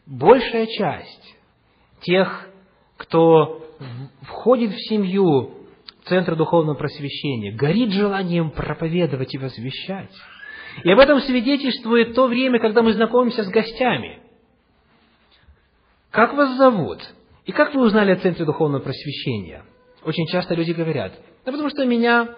большая 0.05 0.65
часть 0.67 1.35
тех, 2.01 2.49
кто 2.97 3.63
входит 4.21 4.71
в 4.71 4.89
семью 4.89 5.51
Центра 6.05 6.35
Духовного 6.35 6.75
Просвещения, 6.75 7.51
горит 7.51 7.91
желанием 7.91 8.51
проповедовать 8.51 9.33
и 9.33 9.37
возвещать. 9.37 10.11
И 10.83 10.91
об 10.91 10.99
этом 10.99 11.19
свидетельствует 11.19 12.15
то 12.15 12.27
время, 12.27 12.59
когда 12.59 12.81
мы 12.81 12.93
знакомимся 12.93 13.43
с 13.43 13.49
гостями. 13.49 14.19
Как 16.09 16.33
вас 16.33 16.57
зовут? 16.57 16.99
И 17.45 17.51
как 17.51 17.73
вы 17.73 17.81
узнали 17.81 18.11
о 18.11 18.17
Центре 18.17 18.45
Духовного 18.45 18.81
Просвещения? 18.81 19.63
Очень 20.03 20.25
часто 20.27 20.55
люди 20.55 20.71
говорят, 20.71 21.13
да 21.45 21.51
потому 21.51 21.69
что 21.69 21.85
меня 21.85 22.35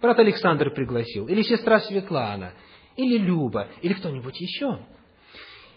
брат 0.00 0.18
Александр 0.18 0.70
пригласил, 0.70 1.26
или 1.28 1.42
сестра 1.42 1.80
Светлана, 1.80 2.52
или 2.96 3.18
Люба, 3.18 3.68
или 3.82 3.92
кто-нибудь 3.94 4.40
еще. 4.40 4.78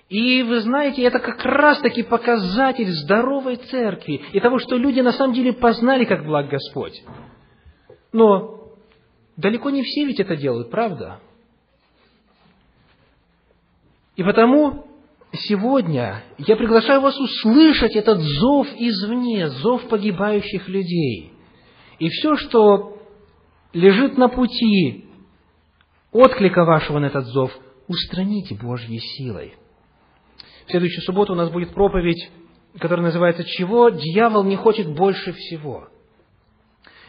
И 0.10 0.44
вы 0.44 0.62
знаете, 0.62 1.04
это 1.04 1.20
как 1.20 1.44
раз-таки 1.44 2.04
показатель 2.04 2.92
здоровой 2.92 3.56
церкви 3.56 4.22
и 4.32 4.40
того, 4.40 4.60
что 4.60 4.78
люди 4.78 5.00
на 5.00 5.12
самом 5.12 5.34
деле 5.34 5.54
познали, 5.54 6.06
как 6.06 6.26
благ 6.26 6.50
Господь. 6.50 7.02
Но 8.12 8.74
далеко 9.38 9.70
не 9.70 9.84
все 9.84 10.06
ведь 10.06 10.20
это 10.20 10.36
делают, 10.36 10.70
правда? 10.70 11.20
И 14.16 14.24
потому 14.24 14.86
сегодня 15.32 16.24
я 16.38 16.56
приглашаю 16.56 17.02
вас 17.02 17.20
услышать 17.20 17.96
этот 17.96 18.20
зов 18.20 18.68
извне, 18.78 19.50
зов 19.50 19.88
погибающих 19.88 20.68
людей. 20.68 21.33
И 22.04 22.10
все, 22.10 22.36
что 22.36 22.98
лежит 23.72 24.18
на 24.18 24.28
пути 24.28 25.06
отклика 26.12 26.66
вашего 26.66 27.00
на 27.00 27.06
этот 27.06 27.26
зов, 27.26 27.52
устраните 27.88 28.56
Божьей 28.56 29.00
силой– 29.00 29.56
в 30.66 30.72
следующую 30.72 31.04
субботу 31.04 31.34
у 31.34 31.36
нас 31.36 31.50
будет 31.50 31.74
проповедь, 31.74 32.30
которая 32.80 33.06
называется 33.06 33.44
«Чего 33.44 33.90
дьявол 33.90 34.44
не 34.44 34.56
хочет 34.56 34.88
больше 34.88 35.34
всего?». 35.34 35.90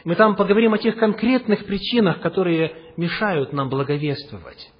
Мы 0.04 0.16
там 0.16 0.36
поговорим 0.36 0.74
о 0.74 0.78
тех 0.78 0.96
конкретных 0.96 1.64
причинах, 1.64 2.20
которые 2.20 2.74
мешают 2.96 3.52
нам 3.52 3.70
благовествовать. 3.70 4.70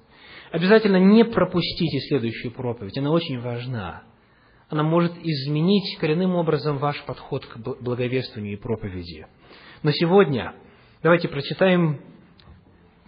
Обязательно 0.51 0.97
не 0.97 1.23
пропустите 1.23 1.99
следующую 2.07 2.51
проповедь, 2.51 2.97
она 2.97 3.11
очень 3.11 3.39
важна. 3.39 4.03
Она 4.69 4.83
может 4.83 5.13
изменить 5.23 5.97
коренным 5.99 6.35
образом 6.35 6.77
ваш 6.77 7.01
подход 7.05 7.45
к 7.45 7.57
благовествованию 7.57 8.53
и 8.53 8.61
проповеди. 8.61 9.25
Но 9.85 9.91
сегодня 9.91 10.55
давайте 11.03 11.27
прочитаем 11.27 11.99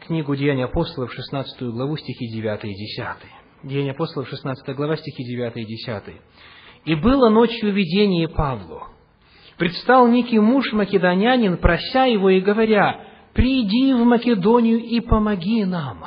книгу 0.05 0.35
Деяний 0.35 0.65
апостолов, 0.65 1.11
16 1.11 1.59
главу, 1.71 1.97
стихи 1.97 2.27
9 2.27 2.65
и 2.65 2.69
10. 2.71 3.15
Деяния 3.63 3.93
апостолов, 3.93 4.29
16 4.29 4.75
глава, 4.75 4.95
стихи 4.95 5.23
9 5.23 5.57
и 5.57 5.65
10. 5.65 6.03
«И 6.85 6.93
было 6.93 7.29
ночью 7.29 7.73
видение 7.73 8.27
Павлу. 8.29 8.83
Предстал 9.57 10.07
некий 10.07 10.37
муж 10.37 10.71
македонянин, 10.71 11.57
прося 11.57 12.05
его 12.05 12.29
и 12.29 12.41
говоря, 12.41 13.07
«Приди 13.33 13.95
в 13.95 14.05
Македонию 14.05 14.77
и 14.77 14.99
помоги 14.99 15.65
нам». 15.65 16.05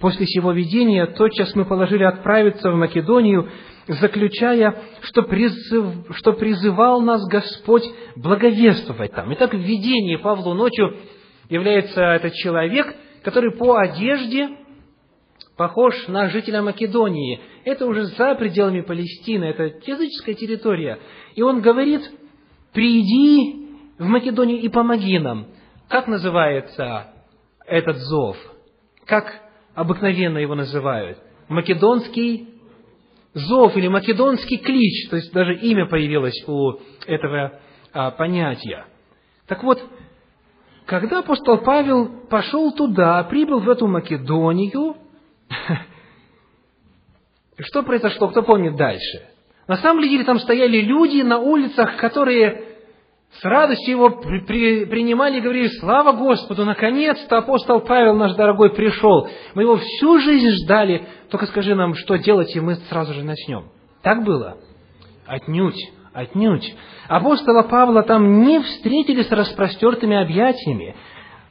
После 0.00 0.26
сего 0.26 0.50
видения 0.50 1.06
тотчас 1.06 1.54
мы 1.54 1.64
положили 1.64 2.02
отправиться 2.02 2.72
в 2.72 2.74
Македонию, 2.74 3.50
заключая, 3.88 4.76
что, 5.02 5.22
призыв, 5.22 6.16
что 6.16 6.32
призывал 6.34 7.00
нас 7.00 7.24
Господь 7.26 7.84
благовествовать 8.16 9.12
там. 9.12 9.32
Итак, 9.34 9.54
в 9.54 9.58
видении 9.58 10.16
Павлу 10.16 10.54
ночью 10.54 10.96
является 11.48 12.02
этот 12.02 12.34
человек, 12.34 12.94
который 13.22 13.52
по 13.52 13.76
одежде 13.76 14.48
похож 15.56 16.06
на 16.06 16.28
жителя 16.28 16.62
Македонии. 16.62 17.40
Это 17.64 17.86
уже 17.86 18.04
за 18.04 18.34
пределами 18.34 18.82
Палестины, 18.82 19.44
это 19.44 19.64
языческая 19.84 20.34
территория. 20.34 20.98
И 21.34 21.42
он 21.42 21.60
говорит, 21.60 22.02
приди 22.72 23.66
в 23.98 24.04
Македонию 24.04 24.60
и 24.60 24.68
помоги 24.68 25.18
нам. 25.18 25.46
Как 25.88 26.06
называется 26.06 27.08
этот 27.66 27.96
зов? 27.96 28.36
Как 29.06 29.40
обыкновенно 29.74 30.38
его 30.38 30.54
называют? 30.54 31.18
Македонский 31.48 32.57
зов 33.34 33.76
или 33.76 33.88
македонский 33.88 34.58
клич, 34.58 35.08
то 35.10 35.16
есть 35.16 35.32
даже 35.32 35.54
имя 35.54 35.86
появилось 35.86 36.42
у 36.46 36.74
этого 37.06 37.60
а, 37.92 38.10
понятия. 38.10 38.86
Так 39.46 39.62
вот, 39.62 39.82
когда 40.86 41.20
апостол 41.20 41.58
Павел 41.58 42.26
пошел 42.28 42.72
туда, 42.72 43.22
прибыл 43.24 43.60
в 43.60 43.68
эту 43.68 43.86
Македонию, 43.86 44.96
что 47.58 47.82
произошло, 47.82 48.28
кто 48.28 48.42
помнит 48.42 48.76
дальше? 48.76 49.28
На 49.66 49.76
самом 49.76 50.02
деле 50.02 50.24
там 50.24 50.38
стояли 50.38 50.80
люди 50.80 51.20
на 51.20 51.38
улицах, 51.38 51.96
которые 51.98 52.67
с 53.30 53.44
радостью 53.44 53.90
его 53.90 54.10
при, 54.10 54.40
при, 54.40 54.84
принимали 54.86 55.38
и 55.38 55.40
говорили, 55.40 55.68
слава 55.80 56.12
Господу, 56.12 56.64
наконец-то 56.64 57.38
апостол 57.38 57.80
Павел 57.80 58.14
наш 58.14 58.34
дорогой 58.34 58.70
пришел. 58.70 59.28
Мы 59.54 59.62
его 59.62 59.76
всю 59.76 60.18
жизнь 60.18 60.50
ждали, 60.64 61.06
только 61.30 61.46
скажи 61.46 61.74
нам, 61.74 61.94
что 61.94 62.16
делать, 62.16 62.54
и 62.56 62.60
мы 62.60 62.76
сразу 62.88 63.14
же 63.14 63.22
начнем. 63.22 63.66
Так 64.02 64.24
было? 64.24 64.56
Отнюдь, 65.26 65.92
отнюдь. 66.12 66.74
Апостола 67.06 67.62
Павла 67.62 68.02
там 68.02 68.42
не 68.42 68.60
встретили 68.60 69.22
с 69.22 69.30
распростертыми 69.30 70.16
объятиями. 70.16 70.96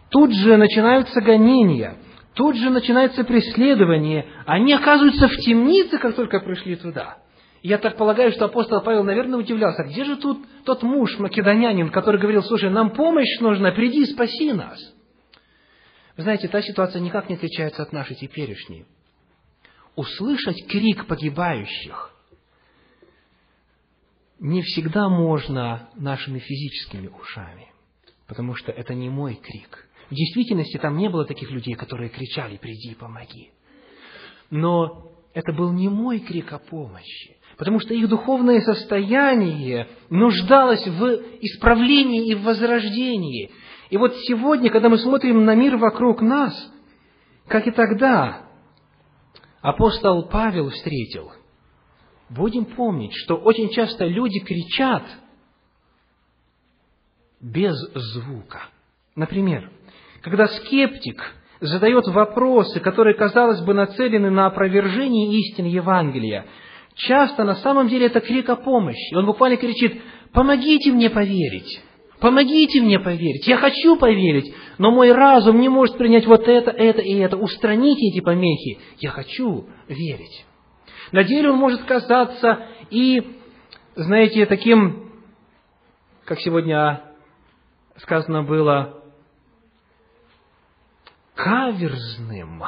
Тут 0.10 0.34
же 0.34 0.58
начинаются 0.58 1.22
гонения, 1.22 1.98
тут 2.34 2.58
же 2.58 2.70
начинается 2.70 3.24
преследование. 3.24 4.26
Они 4.46 4.74
оказываются 4.74 5.28
в 5.28 5.38
темнице, 5.38 6.00
как 6.00 6.16
только 6.16 6.40
пришли 6.40 6.76
туда. 6.76 7.18
Я 7.64 7.80
так 7.80 7.98
полагаю, 7.98 8.32
что 8.32 8.46
апостол 8.46 8.82
Павел, 8.82 9.04
наверное, 9.04 9.40
удивлялся, 9.40 9.84
где 9.84 10.04
же 10.04 10.18
тут 10.18 10.46
тот 10.64 10.84
муж, 10.84 11.18
македонянин, 11.18 11.90
который 11.90 12.20
говорил, 12.20 12.44
слушай, 12.44 12.70
нам 12.70 12.92
помощь 12.92 13.40
нужна, 13.40 13.72
приди, 13.72 14.06
спаси 14.06 14.54
нас. 14.54 14.80
Вы 16.16 16.24
знаете, 16.24 16.48
та 16.48 16.62
ситуация 16.62 17.00
никак 17.00 17.30
не 17.30 17.36
отличается 17.36 17.84
от 17.84 17.92
нашей 17.92 18.16
теперешней. 18.16 18.86
Услышать 19.96 20.68
крик 20.68 21.08
погибающих 21.08 22.14
не 24.40 24.62
всегда 24.62 25.10
можно 25.10 25.90
нашими 25.96 26.38
физическими 26.38 27.08
ушами, 27.08 27.72
потому 28.28 28.54
что 28.54 28.72
это 28.72 28.94
не 28.94 29.10
мой 29.10 29.36
крик. 29.36 29.88
В 30.12 30.14
действительности 30.14 30.78
там 30.78 30.98
не 30.98 31.10
было 31.10 31.26
таких 31.26 31.50
людей, 31.50 31.74
которые 31.74 32.10
кричали 32.10 32.58
«приди, 32.58 32.94
помоги». 32.94 33.52
Но 34.52 35.12
это 35.34 35.52
был 35.54 35.72
не 35.74 35.90
мой 35.90 36.20
крик 36.20 36.54
о 36.54 36.60
помощи 36.60 37.37
потому 37.58 37.80
что 37.80 37.94
их 37.94 38.08
духовное 38.08 38.62
состояние 38.62 39.88
нуждалось 40.10 40.86
в 40.86 41.06
исправлении 41.42 42.30
и 42.30 42.36
в 42.36 42.44
возрождении. 42.44 43.52
И 43.90 43.98
вот 43.98 44.16
сегодня, 44.28 44.70
когда 44.70 44.90
мы 44.90 44.98
смотрим 44.98 45.44
на 45.46 45.56
мир 45.56 45.78
вокруг 45.78 46.22
нас, 46.22 46.54
как 47.48 47.68
и 47.68 47.72
тогда, 47.72 48.44
апостол 49.62 50.28
Павел 50.30 50.70
встретил, 50.70 51.32
будем 52.30 52.66
помнить, 52.66 53.14
что 53.14 53.36
очень 53.36 53.70
часто 53.70 54.06
люди 54.06 54.40
кричат 54.40 55.04
без 57.42 57.76
звука. 57.94 58.64
Например, 59.16 59.72
когда 60.22 60.48
скептик 60.48 61.34
задает 61.60 62.06
вопросы, 62.08 62.80
которые, 62.80 63.16
казалось 63.16 63.62
бы, 63.62 63.74
нацелены 63.74 64.30
на 64.30 64.48
опровержение 64.48 65.40
истин 65.40 65.66
Евангелия, 65.66 66.46
часто 66.98 67.44
на 67.44 67.56
самом 67.56 67.88
деле 67.88 68.08
это 68.08 68.20
крик 68.20 68.50
о 68.50 68.56
помощи. 68.56 69.16
Он 69.16 69.26
буквально 69.26 69.58
кричит, 69.58 70.02
помогите 70.34 70.92
мне 70.92 71.10
поверить. 71.10 71.82
Помогите 72.20 72.82
мне 72.82 73.00
поверить. 73.00 73.48
Я 73.48 73.58
хочу 73.58 73.96
поверить, 73.96 74.52
но 74.80 74.90
мой 74.90 75.12
разум 75.12 75.60
не 75.60 75.70
может 75.70 75.98
принять 75.98 76.26
вот 76.26 76.48
это, 76.48 76.72
это 76.72 77.02
и 77.02 77.14
это. 77.18 77.38
Устраните 77.38 78.08
эти 78.08 78.22
помехи. 78.22 78.80
Я 78.98 79.12
хочу 79.12 79.68
верить. 79.88 80.46
На 81.12 81.24
деле 81.24 81.52
он 81.52 81.58
может 81.58 81.84
казаться 81.84 82.66
и, 82.90 83.38
знаете, 83.96 84.48
таким, 84.48 85.12
как 86.26 86.40
сегодня 86.40 87.04
сказано 87.98 88.44
было, 88.44 89.04
каверзным 91.36 92.64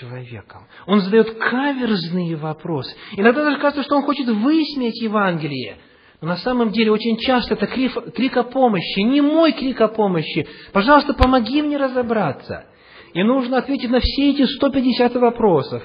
человеком. 0.00 0.66
Он 0.86 1.00
задает 1.00 1.30
каверзные 1.38 2.36
вопросы. 2.36 2.94
Иногда 3.12 3.44
даже 3.44 3.58
кажется, 3.58 3.82
что 3.82 3.96
он 3.96 4.02
хочет 4.02 4.26
высмеять 4.28 5.00
Евангелие. 5.00 5.78
Но 6.20 6.28
на 6.28 6.36
самом 6.36 6.70
деле 6.70 6.90
очень 6.92 7.18
часто 7.18 7.54
это 7.54 7.66
крик, 7.66 8.14
крик 8.14 8.36
о 8.36 8.44
помощи, 8.44 9.00
не 9.00 9.20
мой 9.20 9.52
крик 9.52 9.80
о 9.80 9.88
помощи. 9.88 10.46
Пожалуйста, 10.72 11.14
помоги 11.14 11.62
мне 11.62 11.76
разобраться. 11.76 12.66
И 13.12 13.22
нужно 13.22 13.58
ответить 13.58 13.90
на 13.90 14.00
все 14.00 14.30
эти 14.30 14.44
150 14.44 15.14
вопросов. 15.16 15.82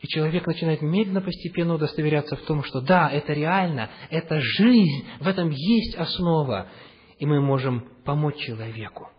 И 0.00 0.06
человек 0.06 0.46
начинает 0.46 0.80
медленно, 0.80 1.20
постепенно 1.20 1.74
удостоверяться 1.74 2.36
в 2.36 2.42
том, 2.42 2.62
что 2.62 2.80
да, 2.80 3.10
это 3.10 3.32
реально, 3.32 3.90
это 4.10 4.40
жизнь, 4.40 5.06
в 5.20 5.26
этом 5.26 5.50
есть 5.50 5.96
основа. 5.96 6.68
И 7.18 7.26
мы 7.26 7.40
можем 7.40 7.88
помочь 8.04 8.36
человеку. 8.36 9.10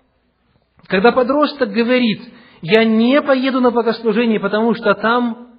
Когда 0.88 1.12
подросток 1.12 1.72
говорит, 1.72 2.22
я 2.62 2.84
не 2.84 3.22
поеду 3.22 3.62
на 3.62 3.72
богослужение, 3.72 4.40
потому 4.40 4.74
что 4.74 4.94
там 4.96 5.50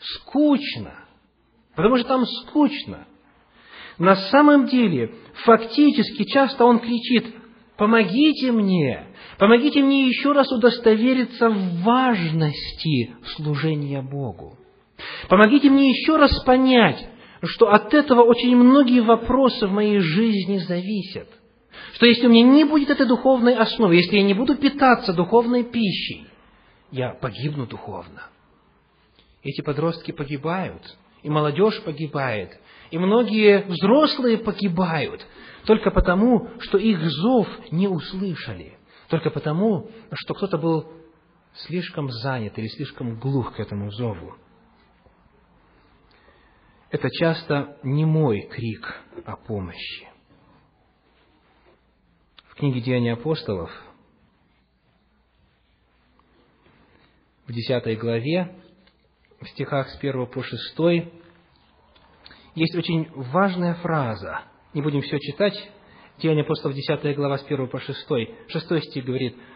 скучно. 0.00 0.94
Потому 1.74 1.96
что 1.96 2.08
там 2.08 2.24
скучно. 2.24 3.06
На 3.98 4.16
самом 4.16 4.66
деле, 4.66 5.14
фактически, 5.44 6.24
часто 6.24 6.64
он 6.64 6.80
кричит, 6.80 7.26
помогите 7.76 8.52
мне, 8.52 9.08
помогите 9.38 9.82
мне 9.82 10.06
еще 10.08 10.32
раз 10.32 10.50
удостовериться 10.50 11.48
в 11.48 11.82
важности 11.82 13.14
служения 13.36 14.02
Богу. 14.02 14.58
Помогите 15.28 15.70
мне 15.70 15.90
еще 15.90 16.16
раз 16.16 16.42
понять, 16.44 17.06
что 17.42 17.72
от 17.72 17.92
этого 17.92 18.22
очень 18.22 18.56
многие 18.56 19.00
вопросы 19.00 19.66
в 19.66 19.72
моей 19.72 19.98
жизни 19.98 20.58
зависят– 20.58 21.28
что 21.92 22.06
если 22.06 22.26
у 22.26 22.30
меня 22.30 22.48
не 22.48 22.64
будет 22.64 22.90
этой 22.90 23.06
духовной 23.06 23.54
основы, 23.54 23.96
если 23.96 24.16
я 24.16 24.22
не 24.22 24.34
буду 24.34 24.56
питаться 24.56 25.12
духовной 25.12 25.64
пищей, 25.64 26.26
я 26.90 27.10
погибну 27.14 27.66
духовно. 27.66 28.22
Эти 29.42 29.60
подростки 29.60 30.10
погибают, 30.10 30.96
и 31.22 31.30
молодежь 31.30 31.82
погибает, 31.82 32.58
и 32.90 32.98
многие 32.98 33.64
взрослые 33.66 34.38
погибают, 34.38 35.26
только 35.66 35.90
потому, 35.90 36.50
что 36.60 36.78
их 36.78 37.00
зов 37.00 37.46
не 37.70 37.88
услышали, 37.88 38.78
только 39.08 39.30
потому, 39.30 39.90
что 40.12 40.34
кто-то 40.34 40.58
был 40.58 40.92
слишком 41.54 42.10
занят 42.10 42.58
или 42.58 42.68
слишком 42.68 43.18
глух 43.18 43.54
к 43.54 43.60
этому 43.60 43.90
зову. 43.90 44.34
Это 46.90 47.08
часто 47.10 47.76
не 47.82 48.04
мой 48.04 48.48
крик 48.50 49.00
о 49.24 49.36
помощи 49.36 50.13
в 52.54 52.56
книге 52.56 52.80
Деяний 52.80 53.12
апостолов, 53.12 53.70
в 57.46 57.52
10 57.52 57.98
главе, 57.98 58.54
в 59.40 59.48
стихах 59.48 59.88
с 59.88 59.98
1 59.98 60.26
по 60.26 60.42
6, 60.42 60.78
есть 62.54 62.76
очень 62.76 63.10
важная 63.12 63.74
фраза. 63.74 64.42
Не 64.72 64.82
будем 64.82 65.02
все 65.02 65.18
читать. 65.18 65.70
Деяния 66.18 66.42
апостолов, 66.42 66.76
10 66.76 67.16
глава, 67.16 67.38
с 67.38 67.44
1 67.44 67.68
по 67.68 67.80
6. 67.80 68.06
6 68.48 68.84
стих 68.84 69.04
говорит– 69.04 69.36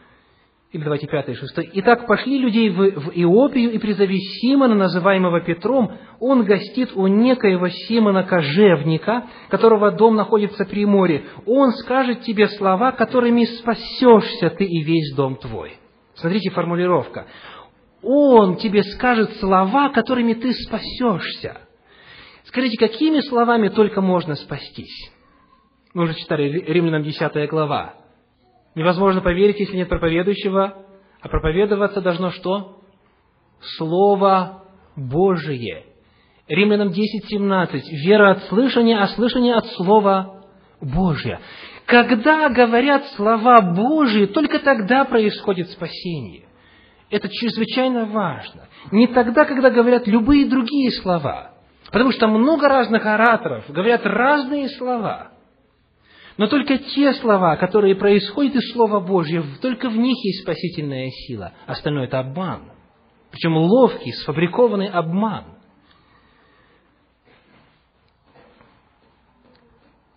или 0.71 0.83
давайте 0.83 1.07
пятый, 1.07 1.35
шестой. 1.35 1.71
«Итак, 1.75 2.07
пошли 2.07 2.39
людей 2.39 2.69
в, 2.69 2.77
в 2.77 3.11
Иопию, 3.15 3.73
и 3.73 3.79
призови 3.79 4.19
Симона, 4.19 4.75
называемого 4.75 5.41
Петром, 5.41 5.93
он 6.21 6.45
гостит 6.45 6.91
у 6.95 7.07
некоего 7.07 7.69
Симона 7.69 8.23
Кожевника, 8.25 9.27
которого 9.49 9.93
дом 9.93 10.17
находится 10.17 10.67
при 10.67 10.85
море. 10.85 11.25
Он 11.47 11.71
скажет 11.73 12.21
тебе 12.21 12.49
слова, 12.49 12.93
которыми 12.93 13.45
спасешься 13.45 14.51
ты 14.51 14.65
и 14.65 14.83
весь 14.83 15.15
дом 15.15 15.37
твой». 15.37 15.79
Смотрите 16.19 16.51
формулировка. 16.51 17.27
Он 18.03 18.57
тебе 18.57 18.83
скажет 18.83 19.37
слова, 19.37 19.91
которыми 19.91 20.35
ты 20.35 20.53
спасешься. 20.53 21.63
Скажите, 22.45 22.77
какими 22.77 23.21
словами 23.21 23.69
только 23.69 24.01
можно 24.01 24.35
спастись? 24.35 25.13
Мы 25.95 26.05
уже 26.05 26.15
читали 26.15 26.49
Римлянам 26.67 27.03
10 27.03 27.49
глава. 27.49 27.95
Невозможно 28.79 29.21
поверить, 29.21 29.59
если 29.59 29.77
нет 29.77 29.89
проповедующего, 29.89 30.87
а 31.21 31.29
проповедоваться 31.29 32.01
должно 32.01 32.31
что? 32.31 32.77
Слово 33.77 34.63
Божие. 34.95 35.85
Римлянам 36.47 36.91
10.17. 36.91 37.81
Вера 38.07 38.31
от 38.31 38.45
слышания, 38.45 39.03
а 39.03 39.09
слышание 39.09 39.57
от 39.57 39.67
Слова 39.73 40.45
Божия. 40.81 41.41
Когда 41.87 42.49
говорят 42.51 43.05
слова 43.17 43.61
Божии, 43.63 44.27
только 44.27 44.61
тогда 44.61 45.05
происходит 45.05 45.71
спасение. 45.71 46.47
Это 47.11 47.29
чрезвычайно 47.29 48.05
важно. 48.05 48.69
Не 48.93 49.09
тогда, 49.09 49.45
когда 49.45 49.71
говорят 49.71 50.07
любые 50.07 50.47
другие 50.47 50.93
слова. 50.93 51.51
Потому 51.91 52.13
что 52.13 52.29
много 52.29 52.69
разных 52.69 53.05
ораторов 53.05 53.65
говорят 53.71 54.03
разные 54.05 54.69
слова. 54.69 55.33
Но 56.39 56.47
только 56.47 56.79
те 56.79 57.13
слова, 57.15 57.57
которые 57.57 57.97
происходят 57.97 58.55
из 58.55 58.73
Слова 58.73 59.01
Божьего, 59.01 59.45
только 59.61 59.91
в 59.91 59.97
них 59.97 60.17
есть 60.25 60.43
спасительная 60.43 61.11
сила. 61.11 61.53
Остальное– 61.67 62.05
это 62.07 62.21
обман. 62.21 62.71
Причем 63.33 63.57
ловкий, 63.57 64.13
сфабрикованный 64.13 64.89
обман. 64.89 65.59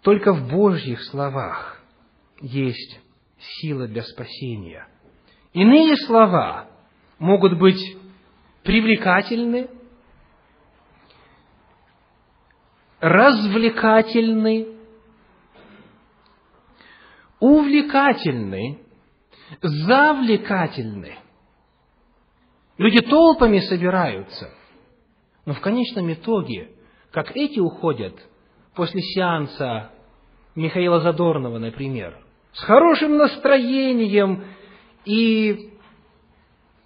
Только 0.03 0.33
в 0.33 0.47
Божьих 0.47 1.01
словах 1.05 1.81
есть 2.39 2.99
сила 3.39 3.87
для 3.87 4.03
спасения. 4.03 4.87
Иные 5.53 5.97
слова 6.05 6.69
могут 7.17 7.57
быть 7.57 7.97
привлекательны, 8.63 9.69
развлекательны, 12.99 14.80
увлекательны, 17.41 18.79
завлекательны. 19.61 21.15
Люди 22.77 23.01
толпами 23.01 23.59
собираются, 23.59 24.51
но 25.45 25.53
в 25.53 25.59
конечном 25.59 26.13
итоге, 26.13 26.69
как 27.11 27.35
эти 27.35 27.59
уходят 27.59 28.15
после 28.75 29.01
сеанса 29.01 29.91
Михаила 30.55 31.01
Задорнова, 31.01 31.57
например, 31.57 32.17
с 32.53 32.61
хорошим 32.61 33.17
настроением 33.17 34.45
и 35.05 35.71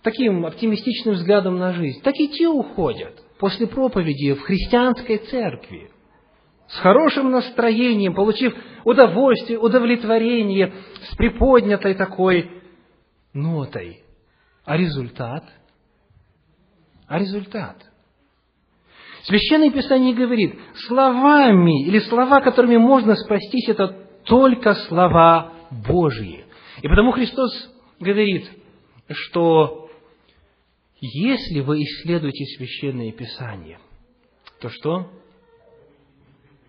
таким 0.04 0.46
оптимистичным 0.46 1.16
взглядом 1.16 1.58
на 1.58 1.74
жизнь, 1.74 2.02
так 2.02 2.16
и 2.16 2.30
те 2.30 2.48
уходят 2.48 3.22
после 3.40 3.68
проповеди 3.68 4.34
в 4.34 4.42
христианской 4.42 5.18
церкви 5.18 5.92
с 6.68 6.78
хорошим 6.78 7.32
настроением, 7.32 8.14
получив 8.14 8.56
удовольствие, 8.84 9.60
удовлетворение, 9.60 10.74
с 11.10 11.16
приподнятой 11.16 11.94
такой 11.94 12.50
нотой. 13.34 14.04
А 14.64 14.78
результат? 14.78 15.44
А 17.08 17.20
результат? 17.20 17.78
Священное 19.24 19.72
Писание 19.72 20.14
говорит, 20.14 20.56
словами 20.88 21.86
или 21.86 22.00
слова, 22.00 22.42
которыми 22.42 22.78
можно 22.78 23.16
спастись, 23.16 23.70
это 23.70 23.88
только 24.24 24.74
слова 24.88 25.54
Божьи. 25.72 26.46
И 26.82 26.88
потому 26.88 27.12
Христос 27.12 27.52
говорит, 28.00 28.50
что 29.10 29.90
если 31.02 31.60
вы 31.62 31.82
исследуете 31.84 32.46
Священное 32.58 33.12
Писание, 33.12 33.80
то 34.62 34.70
что? 34.70 35.12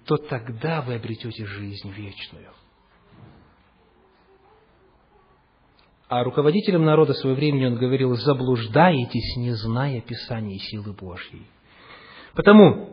То 0.07 0.17
тогда 0.17 0.83
вы 0.83 0.95
обретете 0.95 1.45
жизнь 1.45 1.91
вечную. 1.91 2.51
А 6.09 6.23
руководителям 6.23 6.85
народа 6.85 7.15
своего 7.15 7.37
времени 7.37 7.67
он 7.67 7.75
говорил, 7.75 8.15
заблуждаетесь, 8.15 9.37
не 9.39 9.51
зная 9.51 10.01
Писания 10.01 10.55
и 10.55 10.61
силы 10.61 10.93
Божьей. 10.93 11.47
Потому, 12.35 12.91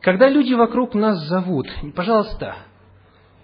когда 0.00 0.30
люди 0.30 0.54
вокруг 0.54 0.94
нас 0.94 1.18
зовут, 1.28 1.68
пожалуйста, 1.94 2.56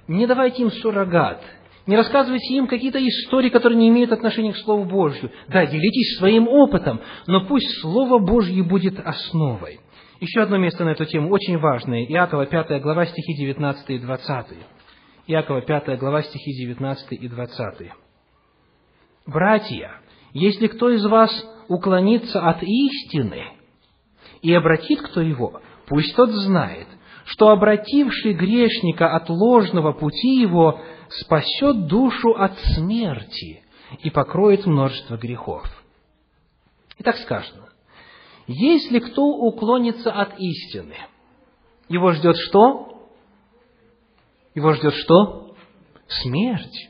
не 0.09 0.27
давайте 0.27 0.63
им 0.63 0.71
суррогат, 0.71 1.43
не 1.87 1.97
рассказывайте 1.97 2.55
им 2.55 2.67
какие-то 2.67 3.07
истории, 3.07 3.51
которые 3.51 3.79
не 3.79 3.89
имеют 3.91 4.13
отношения 4.13 4.55
к 4.55 4.59
Слову 4.59 4.85
Божью. 4.85 5.31
Да, 5.49 5.67
делитесь 5.67 6.17
своим 6.17 6.49
опытом, 6.49 7.03
но 7.27 7.45
пусть 7.45 7.81
Слово 7.81 8.19
Божье 8.19 8.63
будет 8.63 8.99
основой. 9.05 9.81
Еще 10.23 10.43
одно 10.43 10.57
место 10.57 10.85
на 10.85 10.91
эту 10.91 11.05
тему, 11.05 11.31
очень 11.31 11.59
важное. 11.59 12.05
Иакова 12.05 12.47
5 12.47 12.81
глава, 12.81 13.07
стихи 13.07 13.35
19 13.35 13.91
и 13.91 13.99
20. 13.99 14.47
Иакова 15.27 15.63
5 15.63 15.99
глава, 15.99 16.23
стихи 16.23 16.53
19 16.53 17.11
и 17.11 17.27
20. 17.29 17.91
«Братья, 19.27 20.01
если 20.33 20.69
кто 20.69 20.91
из 20.91 21.05
вас 21.07 21.33
уклонится 21.67 22.41
от 22.41 22.63
истины 22.63 23.47
и 24.43 24.55
обратит 24.55 25.03
кто 25.03 25.21
его, 25.21 25.61
пусть 25.89 26.15
тот 26.15 26.31
знает, 26.31 26.87
что 27.25 27.49
обративший 27.49 28.35
грешника 28.35 29.17
от 29.17 29.29
ложного 29.29 29.91
пути 29.91 30.41
его 30.41 30.81
спасет 31.09 31.89
душу 31.89 32.31
от 32.31 32.57
смерти 32.77 33.65
и 34.05 34.11
покроет 34.11 34.67
множество 34.67 35.17
грехов. 35.17 35.67
Итак 37.01 37.17
сказано, 37.17 37.72
если 38.47 38.99
кто 38.99 39.25
уклонится 39.25 40.11
от 40.11 40.39
истины, 40.39 40.97
его 41.89 42.13
ждет 42.13 42.37
что? 42.37 43.09
Его 44.55 44.73
ждет 44.75 44.95
что? 44.95 45.55
Смерть. 46.09 46.89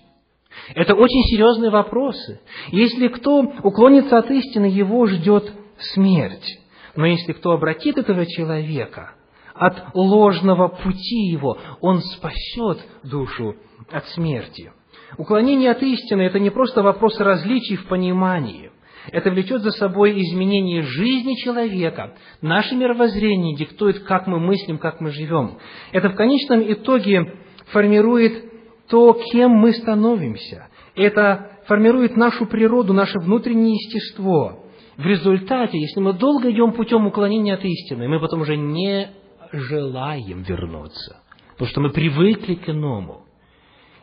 Это 0.74 0.94
очень 0.94 1.22
серьезные 1.24 1.70
вопросы. 1.70 2.40
Если 2.68 3.09
кто 3.09 3.40
уклонится 3.62 4.18
от 4.18 4.30
истины, 4.30 4.66
его 4.66 5.07
ждет 5.07 5.53
смерть. 5.78 6.59
Но 6.94 7.07
если 7.07 7.32
кто 7.32 7.53
обратит 7.53 7.98
этого 7.98 8.26
человека 8.26 9.14
от 9.55 9.94
ложного 9.94 10.68
пути 10.68 11.26
его, 11.30 11.59
он 11.80 12.00
спасет 12.00 12.78
душу 13.03 13.57
от 13.90 14.07
смерти. 14.09 14.72
Уклонение 15.18 15.70
от 15.70 15.82
истины– 15.82 16.22
это 16.22 16.38
не 16.38 16.50
просто 16.50 16.82
вопрос 16.82 17.18
различий 17.20 17.76
в 17.76 17.86
понимании. 17.86 18.72
Это 19.11 19.30
влечет 19.30 19.62
за 19.62 19.70
собой 19.72 20.20
изменение 20.20 20.82
жизни 20.82 21.34
человека. 21.42 22.14
Наше 22.40 22.76
мировоззрение 22.76 23.57
диктует, 23.57 24.00
как 24.00 24.26
мы 24.26 24.38
мыслим, 24.38 24.78
как 24.78 25.00
мы 25.00 25.11
живем. 25.11 25.59
Это 25.90 26.11
в 26.11 26.14
конечном 26.14 26.62
итоге 26.72 27.34
формирует 27.66 28.44
то, 28.88 29.12
кем 29.32 29.50
мы 29.53 29.72
становимся. 29.72 30.68
Это 30.94 31.59
формирует 31.66 32.16
нашу 32.16 32.46
природу, 32.46 32.92
наше 32.92 33.18
внутреннее 33.18 33.74
естество. 33.74 34.64
В 34.96 35.07
результате, 35.07 35.78
если 35.78 36.00
мы 36.00 36.12
долго 36.12 36.50
идем 36.50 36.72
путем 36.72 37.07
уклонения 37.07 37.55
от 37.55 37.64
истины, 37.64 38.09
мы 38.09 38.20
потом 38.20 38.42
уже 38.42 38.57
не 38.57 39.11
желаем 39.50 40.42
вернуться, 40.42 41.22
потому 41.53 41.68
что 41.68 41.80
мы 41.80 41.90
привыкли 41.90 42.55
к 42.55 42.68
иному. 42.68 43.22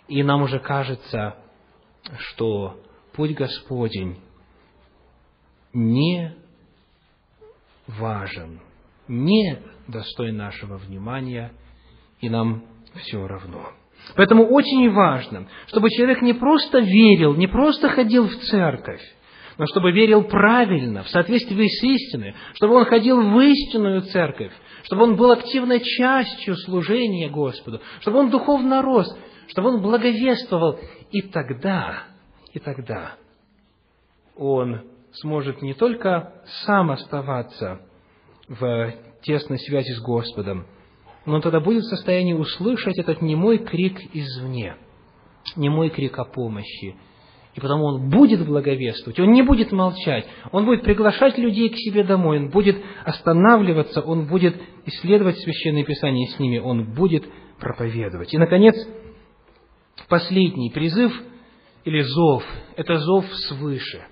И 0.07 0.23
нам 0.23 0.41
уже 0.41 0.59
кажется, 0.59 1.35
что 2.17 2.77
путь 3.13 3.35
Господень 3.35 4.17
не 5.73 6.35
важен, 7.87 8.59
не 9.07 9.59
достоин 9.87 10.37
нашего 10.37 10.77
внимания, 10.77 11.51
и 12.21 12.29
нам 12.29 12.63
все 12.95 13.25
равно. 13.25 13.71
Поэтому 14.15 14.45
очень 14.45 14.89
важно, 14.91 15.47
чтобы 15.67 15.89
человек 15.89 16.21
не 16.21 16.33
просто 16.33 16.79
верил, 16.79 17.35
не 17.35 17.47
просто 17.47 17.89
ходил 17.89 18.27
в 18.27 18.35
церковь, 18.35 19.01
но 19.57 19.65
чтобы 19.67 19.91
верил 19.91 20.23
правильно, 20.23 21.03
в 21.03 21.09
соответствии 21.09 21.67
с 21.67 21.83
истиной, 21.83 22.33
чтобы 22.53 22.75
он 22.75 22.85
ходил 22.85 23.21
в 23.21 23.39
истинную 23.41 24.03
церковь, 24.03 24.53
чтобы 24.83 25.03
он 25.03 25.15
был 25.15 25.31
активной 25.31 25.81
частью 25.81 26.55
служения 26.55 27.29
Господу, 27.29 27.81
чтобы 27.99 28.19
он 28.19 28.29
духовно 28.29 28.81
рос, 28.81 29.07
чтобы 29.47 29.69
он 29.69 29.81
благовествовал. 29.81 30.79
И 31.11 31.21
тогда, 31.21 32.03
и 32.53 32.59
тогда 32.59 33.15
он 34.35 34.81
сможет 35.13 35.61
не 35.61 35.73
только 35.73 36.33
сам 36.65 36.91
оставаться 36.91 37.81
в 38.47 38.93
тесной 39.21 39.59
связи 39.59 39.91
с 39.91 40.01
Господом, 40.01 40.65
но 41.25 41.35
он 41.35 41.41
тогда 41.41 41.59
будет 41.59 41.83
в 41.83 41.89
состоянии 41.89 42.33
услышать 42.33 42.97
этот 42.97 43.21
немой 43.21 43.59
крик 43.59 43.99
извне, 44.13 44.77
немой 45.55 45.89
крик 45.89 46.17
о 46.17 46.25
помощи, 46.25 46.95
и 47.55 47.59
потому 47.59 47.85
он 47.85 48.09
будет 48.09 48.45
благовествовать, 48.45 49.19
он 49.19 49.31
не 49.31 49.41
будет 49.41 49.71
молчать, 49.71 50.25
он 50.51 50.65
будет 50.65 50.83
приглашать 50.83 51.37
людей 51.37 51.69
к 51.69 51.75
себе 51.75 52.03
домой, 52.03 52.37
он 52.37 52.49
будет 52.49 52.77
останавливаться, 53.03 54.01
он 54.01 54.27
будет 54.27 54.55
исследовать 54.85 55.37
Священное 55.39 55.83
Писание 55.83 56.27
с 56.29 56.39
ними, 56.39 56.59
он 56.59 56.93
будет 56.93 57.25
проповедовать. 57.59 58.33
И, 58.33 58.37
наконец, 58.37 58.75
последний 60.07 60.69
призыв 60.69 61.11
или 61.85 62.01
зов– 62.01 62.43
это 62.75 62.97
зов 62.97 63.25
свыше. 63.49 64.05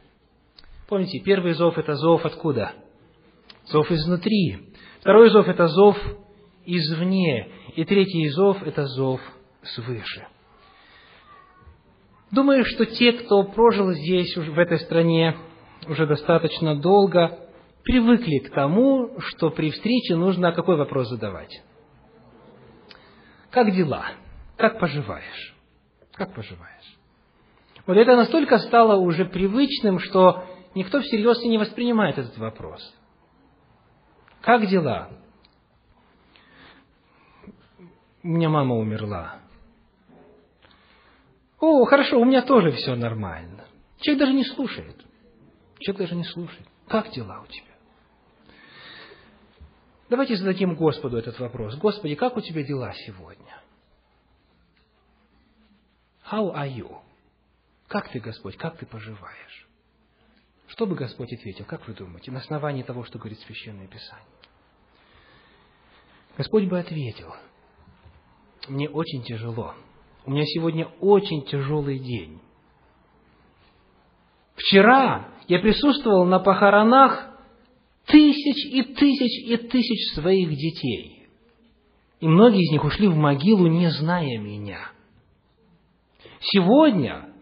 Помните, 0.88 1.20
первый 1.20 1.54
зов– 1.54 1.78
это 1.80 1.96
зов 1.96 2.26
откуда? 2.26 2.72
Зов 3.66 3.92
изнутри. 3.92 4.72
Второй 5.02 5.30
зов– 5.30 5.48
это 5.50 5.68
зов 5.68 5.98
извне. 6.66 7.50
И 7.76 7.84
третий 7.84 8.30
зов– 8.30 8.64
это 8.66 8.86
зов 8.86 9.20
свыше. 9.64 10.28
Думаю, 12.32 12.64
что 12.66 12.86
те, 12.86 13.14
кто 13.14 13.44
прожил 13.44 13.92
здесь, 13.92 14.36
в 14.36 14.58
этой 14.58 14.80
стране, 14.80 15.36
уже 15.88 16.06
достаточно 16.06 16.76
долго, 16.80 17.38
привыкли 17.84 18.40
к 18.40 18.52
тому, 18.52 19.20
что 19.20 19.50
при 19.50 19.72
встрече 19.72 20.16
нужно 20.16 20.54
какой 20.54 20.78
вопрос 20.78 21.10
задавать? 21.10 21.62
Как 23.50 23.74
дела? 23.74 24.06
Как 24.58 24.80
поживаешь? 24.80 25.56
Как 26.14 26.34
поживаешь? 26.34 26.98
Вот 27.86 27.96
это 27.96 28.16
настолько 28.18 28.58
стало 28.60 28.98
уже 28.98 29.26
привычным, 29.26 30.00
что 30.00 30.44
никто 30.78 31.02
всерьез 31.02 31.42
и 31.44 31.50
не 31.50 31.58
воспринимает 31.58 32.18
этот 32.18 32.38
вопрос. 32.38 32.96
Как 34.42 34.66
дела? 34.68 35.10
У 38.24 38.28
меня 38.28 38.50
мама 38.50 38.76
умерла. 38.76 39.40
О, 41.60 41.86
хорошо, 41.86 42.20
у 42.20 42.26
меня 42.26 42.44
тоже 42.44 42.72
все 42.72 42.96
нормально. 42.96 43.66
Человек 44.00 44.20
даже 44.20 44.34
не 44.34 44.46
слушает. 44.46 45.04
Человек 45.80 46.02
даже 46.02 46.16
не 46.16 46.24
слушает. 46.26 46.68
Как 46.88 47.10
дела 47.12 47.42
у 47.42 47.48
тебя? 47.48 47.64
Давайте 50.10 50.38
зададим 50.38 50.76
Господу 50.76 51.18
этот 51.18 51.40
вопрос. 51.40 51.76
Господи, 51.78 52.16
как 52.16 52.38
у 52.38 52.42
тебя 52.42 52.64
дела 52.64 52.94
сегодня? 52.94 53.62
How 56.32 56.54
are 56.54 56.72
you? 56.72 56.98
Как 57.88 58.10
ты, 58.10 58.20
Господь, 58.20 58.58
как 58.58 58.78
ты 58.78 58.86
поживаешь? 58.86 59.67
Что 60.78 60.86
бы 60.86 60.94
Господь 60.94 61.34
ответил, 61.34 61.66
как 61.66 61.88
вы 61.88 61.96
думаете, 61.96 62.30
на 62.30 62.38
основании 62.38 62.84
того, 62.84 63.04
что 63.04 63.18
говорит 63.18 63.40
Священное 63.40 63.88
Писание? 63.88 64.28
Господь 66.38 66.66
бы 66.66 66.78
ответил, 66.78 67.34
мне 68.68 68.88
очень 68.88 69.24
тяжело. 69.24 69.74
У 70.24 70.30
меня 70.30 70.44
сегодня 70.46 70.86
очень 71.00 71.48
тяжелый 71.48 71.98
день. 71.98 72.40
Вчера 74.54 75.30
я 75.48 75.58
присутствовал 75.58 76.26
на 76.26 76.38
похоронах 76.38 77.28
тысяч 78.06 78.72
и 78.72 78.84
тысяч 78.84 79.50
и 79.50 79.58
тысяч 79.58 80.14
своих 80.14 80.50
детей. 80.50 81.28
И 82.20 82.28
многие 82.28 82.62
из 82.62 82.72
них 82.72 82.84
ушли 82.84 83.08
в 83.08 83.16
могилу, 83.16 83.66
не 83.66 83.90
зная 83.90 84.38
меня. 84.38 84.92
Сегодня 86.40 87.34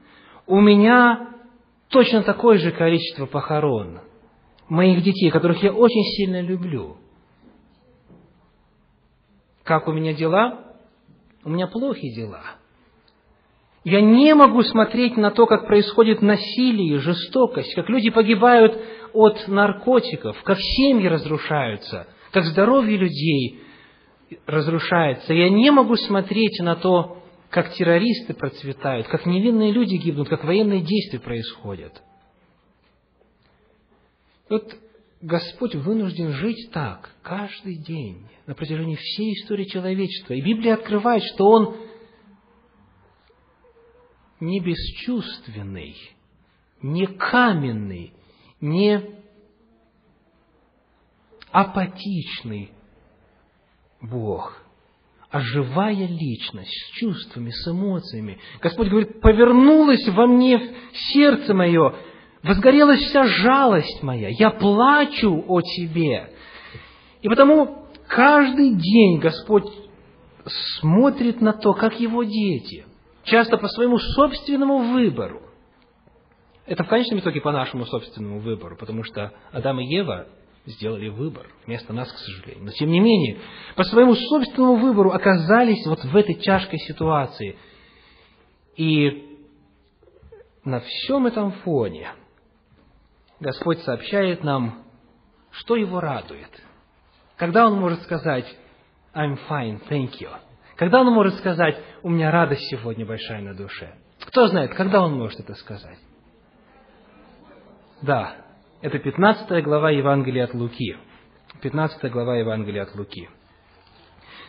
у 0.47 0.61
меня 0.61 1.34
точно 1.95 2.23
такое 2.23 2.57
же 2.57 2.71
количество 2.71 3.25
похорон 3.25 4.01
моих 4.67 5.01
детей, 5.01 5.31
которых 5.31 5.63
я 5.63 5.71
очень 5.71 6.03
сильно 6.17 6.41
люблю. 6.41 6.97
Как 9.63 9.87
у 9.87 9.93
меня 9.93 10.13
дела? 10.13 10.75
У 11.45 11.49
меня 11.49 11.67
плохие 11.67 12.13
дела. 12.13 12.41
Я 13.85 14.01
не 14.01 14.35
могу 14.35 14.61
смотреть 14.63 15.15
на 15.15 15.31
то, 15.31 15.45
как 15.45 15.67
происходит 15.67 16.21
насилие, 16.21 16.99
жестокость, 16.99 17.73
как 17.75 17.87
люди 17.87 18.09
погибают 18.09 18.77
от 19.13 19.47
наркотиков, 19.47 20.35
как 20.43 20.57
семьи 20.59 21.07
разрушаются, 21.07 22.07
как 22.31 22.43
здоровье 22.43 22.97
людей 22.97 23.61
разрушается. 24.45 25.33
Я 25.33 25.49
не 25.49 25.71
могу 25.71 25.95
смотреть 25.95 26.59
на 26.59 26.75
то, 26.75 27.23
как 27.55 27.71
террористы 27.71 28.33
процветают, 28.33 29.07
как 29.07 29.25
невинные 29.25 29.71
люди 29.71 29.95
гибнут, 29.95 30.27
как 30.27 30.43
военные 30.43 30.81
действия 30.81 31.21
происходят. 31.21 32.03
Вот 34.49 34.77
Господь 35.21 35.73
вынужден 35.73 36.33
жить 36.33 36.69
так 36.73 37.15
каждый 37.21 37.77
день 37.77 38.27
на 38.45 38.55
протяжении 38.55 38.97
всей 38.97 39.35
истории 39.35 39.63
человечества. 39.63 40.33
И 40.33 40.41
Библия 40.41 40.73
открывает, 40.73 41.23
что 41.23 41.45
Он 41.45 41.77
не 44.41 44.59
бесчувственный, 44.59 45.95
не 46.81 47.07
каменный, 47.07 48.11
не 48.59 49.01
апатичный 51.53 52.71
Бог– 54.01 54.61
а 55.35 55.41
живая 55.41 56.07
личность 56.07 56.71
с 56.71 56.91
чувствами, 56.91 57.49
с 57.49 57.67
эмоциями. 57.67 58.39
Господь 58.61 58.87
говорит, 58.87 59.19
повернулось 59.19 60.07
во 60.07 60.27
мне 60.27 60.73
сердце 61.11 61.53
мое, 61.53 61.93
возгорелась 62.41 63.01
вся 63.01 63.25
жалость 63.25 64.01
моя, 64.01 64.29
я 64.29 64.49
плачу 64.49 65.43
о 65.45 65.59
Тебе. 65.59 66.29
И 67.21 67.27
потому 67.27 67.85
каждый 68.07 68.75
день 68.75 69.19
Господь 69.19 69.65
смотрит 70.79 71.41
на 71.41 71.51
то, 71.51 71.73
как 71.73 71.99
Его 71.99 72.23
дети, 72.23 72.85
часто 73.25 73.57
по 73.57 73.67
своему 73.67 73.97
собственному 73.97 74.93
выбору, 74.93 75.41
это 76.65 76.85
в 76.85 76.87
конечном 76.87 77.19
итоге 77.19 77.41
по 77.41 77.51
нашему 77.51 77.85
собственному 77.85 78.39
выбору, 78.39 78.77
потому 78.77 79.03
что 79.03 79.33
Адам 79.51 79.81
и 79.81 79.85
Ева 79.85 80.27
сделали 80.65 81.09
выбор 81.09 81.47
вместо 81.65 81.93
нас, 81.93 82.11
к 82.11 82.17
сожалению. 82.17 82.65
Но 82.65 82.71
тем 82.71 82.89
не 82.89 82.99
менее, 82.99 83.39
по 83.75 83.83
своему 83.83 84.15
собственному 84.15 84.77
выбору 84.77 85.11
оказались 85.11 85.85
вот 85.85 86.03
в 86.03 86.15
этой 86.15 86.35
тяжкой 86.35 86.79
ситуации. 86.79 87.57
И 88.75 89.39
на 90.63 90.79
всем 90.79 91.27
этом 91.27 91.51
фоне 91.51 92.11
Господь 93.39 93.79
сообщает 93.79 94.43
нам, 94.43 94.83
что 95.51 95.75
его 95.75 95.99
радует. 95.99 96.49
Когда 97.37 97.67
он 97.67 97.79
может 97.79 98.01
сказать 98.03 98.45
«I'm 99.13 99.37
fine, 99.47 99.81
thank 99.89 100.19
you», 100.19 100.29
когда 100.75 101.01
он 101.01 101.13
может 101.13 101.35
сказать 101.35 101.77
«У 102.03 102.09
меня 102.09 102.31
радость 102.31 102.67
сегодня 102.69 103.05
большая 103.05 103.41
на 103.41 103.53
душе». 103.53 103.95
Кто 104.25 104.47
знает, 104.47 104.73
когда 104.73 105.01
он 105.01 105.13
может 105.13 105.39
это 105.39 105.53
сказать? 105.55 105.99
Да, 108.01 108.44
это 108.85 108.99
15 108.99 109.63
глава 109.63 109.89
Евангелия 109.89 110.43
от 110.43 110.53
Луки. 110.53 110.95
15 111.63 112.11
глава 112.11 112.37
Евангелия 112.37 112.83
от 112.83 112.93
Луки. 112.93 113.27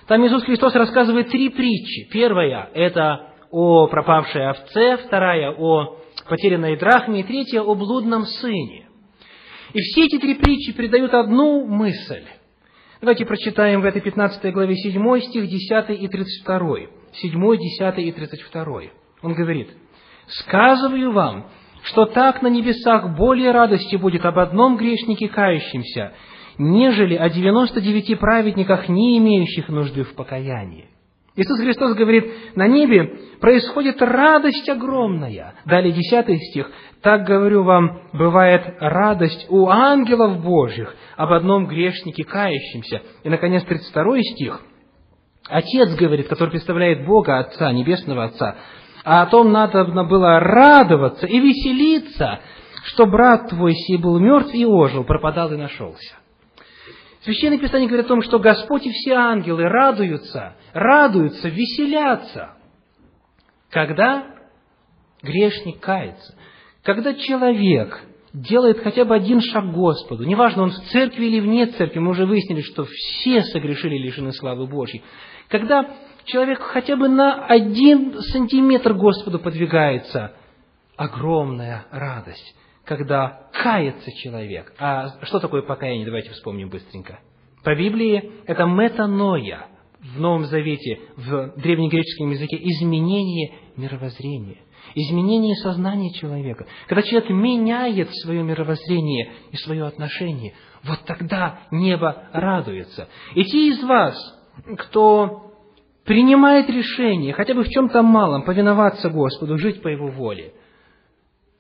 Там 0.07 0.27
Иисус 0.27 0.45
Христос 0.45 0.75
рассказывает 0.75 1.31
три 1.31 1.49
притчи. 1.49 2.07
Первая– 2.13 2.69
это 2.75 3.31
о 3.51 3.87
пропавшей 3.87 4.47
овце, 4.47 4.99
вторая– 4.99 5.53
о 5.59 5.97
потерянной 6.29 6.77
драхме, 6.77 7.21
и 7.21 7.23
третья– 7.23 7.61
о 7.63 7.75
блудном 7.75 8.27
сыне. 8.27 8.91
И 9.73 9.81
все 9.81 10.05
эти 10.05 10.19
три 10.19 10.35
притчи 10.35 10.75
передают 10.75 11.15
одну 11.15 11.67
мысль. 11.67 12.25
Давайте 13.01 13.25
прочитаем 13.25 13.81
в 13.81 13.87
этой 13.87 14.03
15 14.03 14.53
главе 14.53 14.77
7 14.77 15.21
стих 15.21 15.49
10 15.49 15.99
и 15.99 16.09
32. 16.09 16.77
7, 17.15 17.57
10 17.57 17.99
и 18.01 18.13
32. 18.13 18.81
Он 19.23 19.33
говорит, 19.33 19.71
«Сказываю 20.27 21.13
вам, 21.13 21.47
что 21.87 22.07
так 22.07 22.43
на 22.43 22.49
небесах 22.49 23.17
более 23.17 23.53
радости 23.53 23.97
будет 23.97 24.25
об 24.25 24.39
одном 24.39 24.77
грешнике 24.77 25.29
кающемся, 25.29 26.13
нежели 26.59 27.15
о 27.15 27.29
девяносто 27.31 27.81
девяти 27.81 28.17
праведниках, 28.17 28.89
не 28.89 29.19
имеющих 29.19 29.69
нужды 29.69 30.03
в 30.03 30.15
покаянии. 30.15 30.89
Иисус 31.37 31.61
Христос 31.61 31.95
говорит, 31.95 32.57
на 32.57 32.67
небе 32.67 33.19
происходит 33.41 34.01
радость 34.01 34.69
огромная. 34.69 35.55
Далее 35.67 35.93
десятый 35.93 36.39
стих. 36.39 36.71
Так, 37.03 37.25
говорю 37.25 37.63
вам, 37.63 38.01
бывает 38.15 38.63
радость 38.81 39.47
у 39.51 39.69
ангелов 39.69 40.43
Божьих 40.43 40.97
об 41.17 41.31
одном 41.33 41.67
грешнике 41.67 42.25
кающемся. 42.25 43.03
И, 43.23 43.29
наконец, 43.29 43.63
32 43.65 44.23
стих. 44.35 44.63
Отец 45.49 45.95
говорит, 45.95 46.27
который 46.27 46.51
представляет 46.51 47.07
Бога 47.07 47.39
Отца, 47.39 47.71
Небесного 47.71 48.25
Отца, 48.25 48.57
а 49.07 49.23
о 49.23 49.27
том 49.27 49.53
надо 49.53 49.85
было 49.85 50.41
радоваться 50.41 51.29
и 51.29 51.39
веселиться, 51.39 52.41
что 52.87 53.07
брат 53.07 53.49
твой 53.51 53.73
сей 53.73 53.99
был 53.99 54.19
мертв 54.19 54.53
и 54.53 54.67
ожил, 54.67 55.05
пропадал 55.05 55.53
и 55.53 55.57
нашелся. 55.57 56.17
Священное 57.21 57.59
Писание 57.59 57.87
говорит 57.87 58.07
о 58.07 58.09
том, 58.09 58.23
что 58.23 58.41
Господь 58.41 58.85
и 58.85 58.91
все 58.91 59.13
ангелы 59.13 59.69
радуются, 59.69 60.57
радуются, 60.73 61.49
веселятся, 61.49 62.57
когда 63.71 64.27
грешник 65.23 65.79
кается, 65.79 66.35
когда 66.83 67.15
человек 67.15 68.03
делает 68.33 68.81
хотя 68.81 69.05
бы 69.05 69.15
один 69.15 69.41
шаг 69.41 69.73
Господу, 69.73 70.25
неважно, 70.25 70.65
он 70.65 70.71
в 70.71 70.81
церкви 70.91 71.27
или 71.27 71.39
вне 71.39 71.67
церкви, 71.67 72.01
мы 72.01 72.11
уже 72.11 72.27
выяснили, 72.27 72.61
что 72.61 72.85
все 72.85 73.43
согрешили 73.43 73.99
лишены 73.99 74.33
славы 74.33 74.67
Божьей, 74.67 75.05
когда 75.49 75.95
человек 76.27 76.61
хотя 76.61 76.97
бы 76.97 77.09
на 77.09 77.47
один 77.47 78.21
сантиметр 78.21 78.95
Господу 78.95 79.39
подвигается, 79.39 80.35
огромная 80.97 81.87
радость, 81.91 82.57
когда 82.85 83.49
кается 83.53 84.11
человек. 84.13 84.73
А 84.79 85.25
что 85.25 85.41
такое 85.41 85.63
покаяние? 85.63 86.07
Давайте 86.07 86.31
вспомним 86.31 86.69
быстренько. 86.69 87.21
По 87.65 87.75
Библии 87.75 88.33
это 88.47 88.65
метаноя, 88.65 89.69
в 90.15 90.21
Новом 90.21 90.45
Завете, 90.45 91.01
в 91.17 91.55
древнегреческом 91.57 92.31
языке, 92.31 92.57
изменение 92.57 93.55
мировоззрения, 93.77 94.59
изменение 94.95 95.57
сознания 95.57 96.13
человека. 96.13 96.67
Когда 96.87 97.03
человек 97.03 97.31
меняет 97.31 98.11
свое 98.23 98.43
мировоззрение 98.43 99.33
и 99.51 99.57
свое 99.57 99.85
отношение, 99.85 100.55
вот 100.85 101.01
тогда 101.07 101.61
небо 101.73 102.29
радуется. 102.33 103.09
И 103.35 103.45
те 103.45 103.69
из 103.69 103.83
вас, 103.83 104.17
кто 104.79 105.46
принимает 106.07 106.71
решение, 106.71 107.35
хотя 107.35 107.53
бы 107.53 107.65
в 107.65 107.69
чем-то 107.69 108.01
малом, 108.03 108.45
повиноваться 108.45 109.11
Господу, 109.11 109.59
жить 109.59 109.83
по 109.83 109.89
Его 109.89 110.09
воле. 110.09 110.55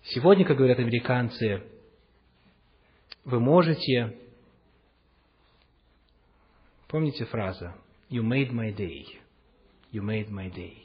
Сегодня, 0.04 0.44
как 0.44 0.56
говорят 0.56 0.78
американцы, 0.78 1.64
вы 3.24 3.40
можете... 3.40 4.16
Помните 6.88 7.24
фраза 7.24 7.74
«You 8.08 8.22
made 8.22 8.52
my 8.52 8.74
day». 8.74 9.04
You 9.92 10.02
made 10.02 10.30
my 10.30 10.52
day. 10.54 10.76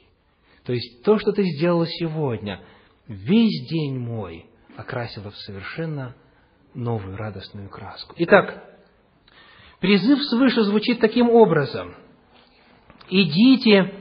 То 0.64 0.72
есть, 0.72 1.04
то, 1.04 1.18
что 1.18 1.32
ты 1.32 1.44
сделала 1.44 1.86
сегодня, 1.86 2.60
весь 3.06 3.68
день 3.68 3.98
мой 3.98 4.46
окрасило 4.76 5.30
в 5.30 5.36
совершенно 5.36 6.16
новую 6.74 7.16
радостную 7.16 7.68
краску. 7.68 8.14
Итак, 8.18 8.64
призыв 9.78 10.20
свыше 10.24 10.62
звучит 10.62 10.98
таким 10.98 11.30
образом– 11.30 11.94
идите 13.12 13.92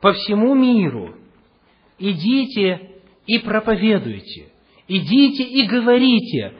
по 0.00 0.12
всему 0.12 0.54
миру, 0.54 1.14
идите 1.98 2.90
и 3.26 3.38
проповедуйте, 3.40 4.52
идите 4.88 5.42
и 5.42 5.66
говорите. 5.66 6.54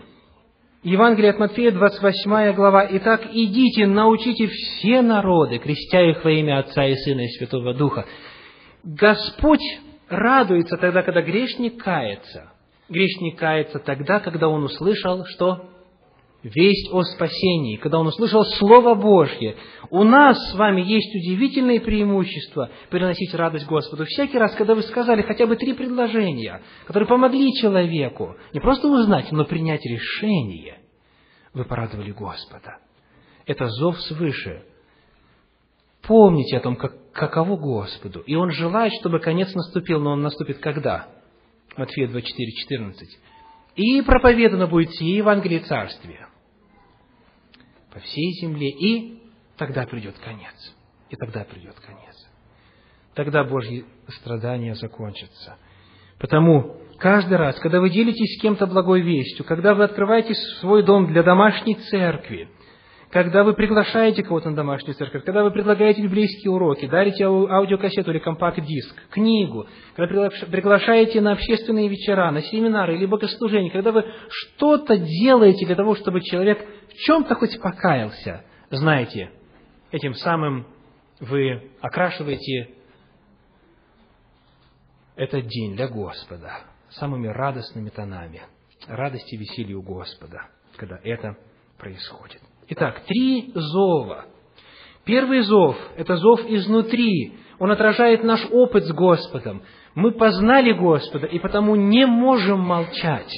Евангелие 0.82 1.30
от 1.30 1.38
Матфея, 1.38 1.70
28 1.70 2.55
глава. 2.55 2.88
«Итак, 2.90 3.28
идите, 3.32 3.86
научите 3.86 4.48
все 4.48 5.00
народы, 5.00 5.59
крестя 5.59 6.03
их 6.11 6.24
во 6.24 6.30
имя 6.32 6.59
Отца 6.59 6.84
и 6.84 6.96
Сына 6.96 7.20
и 7.20 7.28
Святого 7.28 7.72
Духа». 7.72 8.05
Господь 8.82 9.62
радуется 10.09 10.76
тогда, 10.76 11.03
когда 11.03 11.22
грешник 11.22 11.80
кается. 11.80 12.50
Грешник 12.88 13.38
кается 13.38 13.78
тогда, 13.78 14.18
когда 14.18 14.48
он 14.48 14.64
услышал, 14.64 15.24
что 15.26 15.72
весть 16.43 16.93
о 16.93 17.03
спасении, 17.03 17.76
когда 17.76 17.99
он 17.99 18.09
услышал 18.09 18.45
Слово 18.45 18.95
Божье. 18.95 19.57
У 19.90 20.03
нас 20.03 20.36
с 20.51 20.55
вами 20.55 20.80
есть 20.80 21.14
удивительное 21.14 21.80
преимущество 21.80 22.70
переносить 22.90 23.34
радость 23.34 23.66
Господу. 23.66 24.05
Всякий 24.07 24.38
раз, 24.38 24.55
когда 24.55 24.74
вы 24.74 24.82
сказали 24.82 25.22
хотя 25.22 25.47
бы 25.47 25.57
три 25.57 25.72
предложения, 25.72 26.62
которые 26.86 27.09
помогли 27.09 27.53
человеку 27.55 28.36
не 28.53 28.61
просто 28.61 28.88
узнать, 28.88 29.30
но 29.30 29.45
принять 29.45 29.84
решение, 29.84 30.78
вы 31.55 31.64
порадовали 31.64 32.11
Господа. 32.11 32.78
Это 33.47 33.66
зов 33.68 34.01
свыше. 34.03 34.64
Помните 36.03 36.57
о 36.57 36.61
том, 36.61 36.74
как, 36.74 37.12
каково 37.12 37.57
Господу. 37.57 38.20
И 38.20 38.34
Он 38.34 38.51
желает, 38.51 38.93
чтобы 38.95 39.20
конец 39.20 39.55
наступил, 39.55 40.01
но 40.01 40.12
Он 40.12 40.22
наступит 40.22 40.59
когда? 40.59 41.09
Матфея 41.76 42.09
24, 42.09 42.53
14. 42.53 43.18
«И 43.76 44.03
проповедано 44.03 44.66
будет 44.66 44.93
сие 44.95 45.16
Евангелие 45.16 45.61
Царствия 45.61 46.28
по 47.93 48.01
всей 48.01 48.32
земле, 48.40 48.70
и 48.70 49.20
тогда 49.57 49.86
придет 49.86 50.16
конец. 50.18 50.74
И 51.11 51.16
тогда 51.16 51.45
придет 51.45 51.74
конец. 51.80 52.16
Тогда 53.14 53.45
Божьи 53.45 53.84
страдания 54.09 54.74
закончатся. 54.74 55.57
Потому 56.18 56.76
каждый 56.99 57.36
раз, 57.36 57.59
когда 57.59 57.80
вы 57.80 57.90
делитесь 57.90 58.38
с 58.38 58.40
кем-то 58.40 58.66
благой 58.66 59.03
вестью, 59.03 59.45
когда 59.45 59.74
вы 59.74 59.84
открываете 59.84 60.34
свой 60.61 60.82
дом 60.82 61.07
для 61.07 61.22
домашней 61.22 61.74
церкви, 61.74 62.49
когда 63.12 63.45
вы 63.45 63.53
приглашаете 63.53 64.22
кого-то 64.22 64.49
на 64.49 64.57
домашнюю 64.57 64.95
церковь, 64.95 65.22
когда 65.24 65.45
вы 65.45 65.51
предлагаете 65.51 66.01
библейские 66.01 66.51
уроки, 66.51 66.86
дарите 66.86 67.26
аудиокассету 67.26 68.11
или 68.11 68.18
компакт-диск, 68.18 68.95
книгу, 69.11 69.66
когда 69.95 70.30
приглашаете 70.51 71.20
на 71.20 71.32
общественные 71.32 71.88
вечера, 71.88 72.30
на 72.30 72.40
семинары 72.40 72.97
или 72.97 73.05
богослужения, 73.05 73.70
когда 73.70 73.93
вы 73.93 74.07
что-то 74.30 74.97
делаете 74.97 75.66
для 75.66 75.74
того, 75.74 75.95
чтобы 75.95 76.22
человек 76.22 76.66
в 76.95 76.99
чем-то 76.99 77.34
хоть 77.34 77.61
покаялся, 77.61 78.45
знаете, 78.70 79.30
этим 79.90 80.14
самым 80.14 80.66
вы 81.20 81.70
окрашиваете 81.80 82.70
этот 85.16 85.47
день 85.47 85.76
для 85.76 85.88
Господа 85.88 86.61
самыми 86.90 87.28
радостными 87.28 87.90
тонами, 87.90 88.43
радости 88.86 89.34
и 89.34 89.38
веселью 89.38 89.82
Господа, 89.82 90.49
когда 90.76 90.99
это 91.03 91.36
происходит. 91.78 92.40
Итак, 92.68 93.03
три 93.07 93.53
зова. 93.55 94.26
Первый 95.05 95.40
зов– 95.40 95.76
это 95.97 96.16
зов 96.16 96.40
изнутри. 96.47 97.34
Он 97.59 97.70
отражает 97.70 98.22
наш 98.22 98.40
опыт 98.51 98.84
с 98.84 98.93
Господом. 98.93 99.62
Мы 99.95 100.12
познали 100.12 100.72
Господа, 100.72 101.26
и 101.26 101.38
потому 101.38 101.74
не 101.74 102.07
можем 102.07 102.61
молчать. 102.61 103.32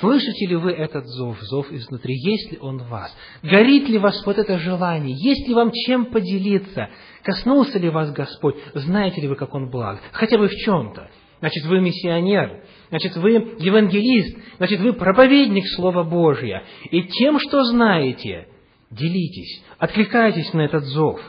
Слышите 0.00 0.46
ли 0.46 0.56
вы 0.56 0.72
этот 0.72 1.06
зов, 1.06 1.38
зов 1.42 1.70
изнутри? 1.70 2.14
Есть 2.16 2.50
ли 2.50 2.58
он 2.58 2.78
в 2.78 2.88
вас? 2.88 3.16
Горит 3.42 3.88
ли 3.88 3.98
вас 3.98 4.20
вот 4.26 4.36
это 4.36 4.58
желание? 4.58 5.16
Есть 5.16 5.46
ли 5.46 5.54
вам 5.54 5.70
чем 5.70 6.06
поделиться? 6.06 6.90
Коснулся 7.22 7.78
ли 7.78 7.88
вас 7.88 8.10
Господь? 8.12 8.56
Знаете 8.74 9.20
ли 9.20 9.28
вы, 9.28 9.36
как 9.36 9.54
Он 9.54 9.70
благ? 9.70 10.00
Хотя 10.12 10.38
бы 10.38 10.48
в 10.48 10.54
чем-то. 10.54 11.08
Значит, 11.38 11.66
вы 11.66 11.80
миссионер, 11.80 12.64
значит, 12.88 13.14
вы 13.16 13.56
евангелист, 13.58 14.38
значит, 14.56 14.80
вы 14.80 14.94
проповедник 14.94 15.66
Слова 15.68 16.02
Божия. 16.02 16.64
И 16.90 17.02
тем, 17.04 17.38
что 17.38 17.62
знаете, 17.64 18.48
делитесь, 18.90 19.62
откликайтесь 19.78 20.52
на 20.54 20.62
этот 20.62 20.84
зов. 20.84 21.20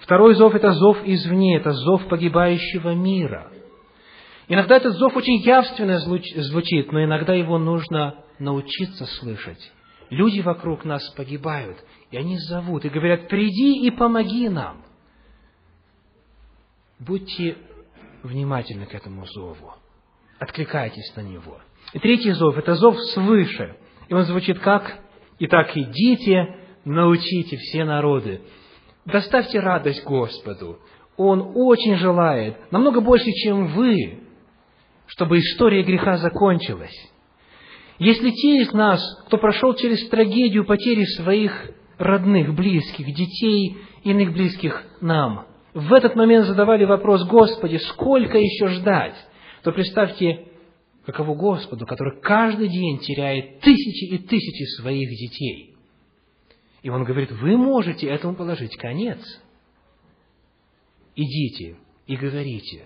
Второй 0.00 0.34
зов– 0.34 0.54
это 0.56 0.72
зов 0.72 0.98
извне, 1.04 1.58
это 1.58 1.72
зов 1.72 2.08
погибающего 2.08 2.94
мира. 2.94 3.52
Иногда 4.52 4.78
этот 4.78 4.96
зов 4.96 5.16
очень 5.16 5.36
явственно 5.36 6.00
звучит, 6.00 6.90
но 6.90 7.04
иногда 7.04 7.34
его 7.34 7.56
нужно 7.56 8.24
научиться 8.40 9.06
слышать. 9.06 9.70
Люди 10.10 10.40
вокруг 10.40 10.84
нас 10.84 11.08
погибают, 11.10 11.78
и 12.10 12.16
они 12.16 12.36
зовут 12.36 12.84
и 12.84 12.88
говорят, 12.88 13.28
приди 13.28 13.86
и 13.86 13.92
помоги 13.92 14.48
нам. 14.48 14.82
Будьте 16.98 17.58
внимательны 18.24 18.86
к 18.86 18.94
этому 18.94 19.24
зову. 19.24 19.74
Откликайтесь 20.40 21.14
на 21.14 21.20
него. 21.20 21.60
И 21.92 22.00
третий 22.00 22.32
зов– 22.32 22.56
это 22.58 22.74
зов 22.74 22.98
свыше. 23.12 23.76
И 24.08 24.14
он 24.14 24.24
звучит 24.24 24.58
как 24.58 24.98
«Итак, 25.38 25.76
идите, 25.76 26.56
научите 26.84 27.56
все 27.56 27.84
народы». 27.84 28.40
Доставьте 29.04 29.60
радость 29.60 30.02
Господу. 30.02 30.80
Он 31.16 31.52
очень 31.54 31.94
желает, 31.98 32.72
намного 32.72 33.00
больше, 33.00 33.30
чем 33.30 33.68
вы, 33.68 34.26
чтобы 35.10 35.38
история 35.38 35.82
греха 35.82 36.18
закончилась. 36.18 36.96
Если 37.98 38.30
те 38.30 38.62
из 38.62 38.72
нас, 38.72 39.00
кто 39.26 39.38
прошел 39.38 39.74
через 39.74 40.08
трагедию 40.08 40.64
потери 40.64 41.04
своих 41.04 41.72
родных, 41.98 42.54
близких, 42.54 43.06
детей, 43.06 43.76
иных 44.04 44.32
близких 44.32 44.82
нам, 45.00 45.46
в 45.74 45.92
этот 45.92 46.14
момент 46.14 46.46
задавали 46.46 46.84
вопрос, 46.84 47.24
Господи, 47.26 47.76
сколько 47.76 48.38
еще 48.38 48.68
ждать? 48.68 49.14
То 49.64 49.72
представьте, 49.72 50.46
каково 51.04 51.34
Господу, 51.34 51.86
который 51.86 52.20
каждый 52.20 52.68
день 52.68 53.00
теряет 53.00 53.60
тысячи 53.60 54.14
и 54.14 54.18
тысячи 54.18 54.62
своих 54.80 55.08
детей. 55.10 55.74
И 56.82 56.88
Он 56.88 57.02
говорит, 57.02 57.32
вы 57.32 57.56
можете 57.56 58.06
этому 58.06 58.36
положить 58.36 58.76
конец. 58.76 59.18
Идите 61.16 61.76
и 62.06 62.16
говорите. 62.16 62.84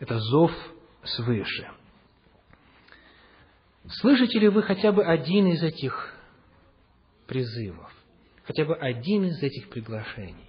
Это 0.00 0.18
зов 0.18 0.50
свыше. 1.16 1.70
Слышите 4.00 4.38
ли 4.38 4.48
вы 4.48 4.62
хотя 4.62 4.92
бы 4.92 5.04
один 5.04 5.46
из 5.46 5.62
этих 5.62 6.14
призывов? 7.26 7.92
Хотя 8.44 8.64
бы 8.64 8.74
один 8.74 9.24
из 9.24 9.42
этих 9.42 9.68
приглашений? 9.68 10.48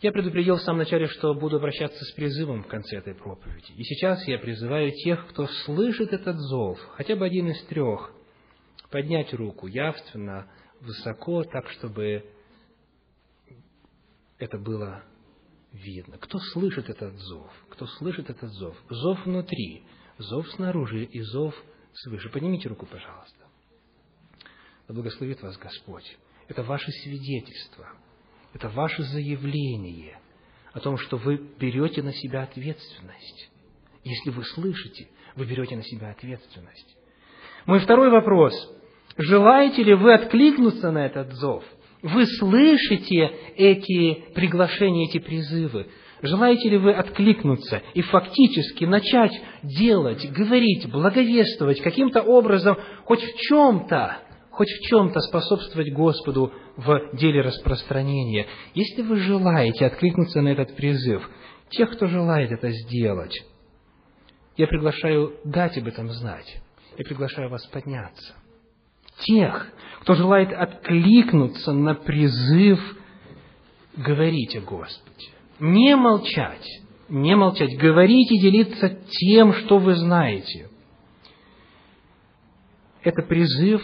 Я 0.00 0.12
предупредил 0.12 0.56
в 0.56 0.62
самом 0.62 0.78
начале, 0.78 1.06
что 1.08 1.34
буду 1.34 1.56
обращаться 1.56 2.02
с 2.02 2.12
призывом 2.12 2.62
в 2.62 2.68
конце 2.68 2.96
этой 2.96 3.14
проповеди. 3.14 3.72
И 3.76 3.82
сейчас 3.84 4.26
я 4.26 4.38
призываю 4.38 4.92
тех, 4.92 5.28
кто 5.28 5.46
слышит 5.46 6.12
этот 6.14 6.36
зов, 6.36 6.80
хотя 6.96 7.16
бы 7.16 7.26
один 7.26 7.48
из 7.48 7.62
трех, 7.64 8.10
поднять 8.90 9.34
руку 9.34 9.66
явственно, 9.66 10.50
высоко, 10.80 11.44
так, 11.44 11.68
чтобы 11.68 12.24
это 14.38 14.58
было 14.58 15.04
видно. 15.72 16.18
Кто 16.18 16.38
слышит 16.38 16.88
этот 16.88 17.16
зов? 17.16 17.50
Кто 17.70 17.86
слышит 17.86 18.30
этот 18.30 18.50
зов? 18.52 18.76
Зов 18.88 19.24
внутри, 19.24 19.84
зов 20.18 20.48
снаружи 20.52 21.04
и 21.04 21.20
зов 21.20 21.54
свыше. 21.92 22.28
Поднимите 22.28 22.68
руку, 22.68 22.86
пожалуйста. 22.86 23.46
Да 24.88 24.94
благословит 24.94 25.42
вас 25.42 25.56
Господь. 25.58 26.16
Это 26.48 26.62
ваше 26.62 26.90
свидетельство– 26.90 27.88
это 28.52 28.68
ваше 28.68 29.02
заявление 29.02 30.18
о 30.72 30.80
том, 30.80 30.96
что 30.98 31.16
вы 31.16 31.36
берете 31.58 32.02
на 32.02 32.12
себя 32.12 32.42
ответственность. 32.42 33.50
Если 34.04 34.30
вы 34.30 34.44
слышите, 34.44 35.08
вы 35.36 35.44
берете 35.44 35.76
на 35.76 35.82
себя 35.82 36.10
ответственность. 36.10 36.96
Мой 37.66 37.80
второй 37.80 38.10
вопрос. 38.10 38.54
Желаете 39.16 39.82
ли 39.82 39.94
вы 39.94 40.14
откликнуться 40.14 40.90
на 40.90 41.06
этот 41.06 41.32
зов? 41.34 41.64
Вы 42.02 42.26
слышите 42.26 43.30
эти 43.56 44.32
приглашения, 44.34 45.08
эти 45.08 45.18
призывы? 45.18 45.86
Желаете 46.22 46.68
ли 46.68 46.78
вы 46.78 46.92
откликнуться 46.92 47.82
и 47.94 48.02
фактически 48.02 48.84
начать 48.84 49.32
делать, 49.62 50.30
говорить, 50.30 50.90
благовествовать 50.90 51.80
каким-то 51.80 52.22
образом, 52.22 52.76
хоть 53.04 53.22
в 53.22 53.36
чем-то, 53.38 54.18
хоть 54.50 54.68
в 54.68 54.88
чем-то 54.88 55.20
способствовать 55.20 55.92
Господу 55.92 56.52
в 56.76 57.16
деле 57.16 57.40
распространения. 57.40 58.46
Если 58.74 59.02
вы 59.02 59.16
желаете 59.16 59.86
откликнуться 59.86 60.42
на 60.42 60.48
этот 60.48 60.76
призыв, 60.76 61.28
тех, 61.70 61.90
кто 61.92 62.06
желает 62.06 62.50
это 62.50 62.70
сделать, 62.70 63.42
я 64.56 64.66
приглашаю 64.66 65.36
дать 65.44 65.78
об 65.78 65.86
этом 65.86 66.10
знать. 66.10 66.60
Я 66.98 67.04
приглашаю 67.04 67.48
вас 67.48 67.64
подняться. 67.66 68.34
Тех, 69.20 69.70
кто 70.00 70.14
желает 70.14 70.52
откликнуться 70.52 71.72
на 71.72 71.94
призыв, 71.94 72.80
говорить 73.96 74.56
о 74.56 74.60
Господе. 74.60 75.28
Не 75.58 75.94
молчать, 75.96 76.66
не 77.08 77.36
молчать, 77.36 77.76
говорить 77.78 78.30
и 78.32 78.40
делиться 78.40 78.88
тем, 78.88 79.52
что 79.52 79.78
вы 79.78 79.94
знаете. 79.94 80.70
Это 83.02 83.22
призыв 83.22 83.82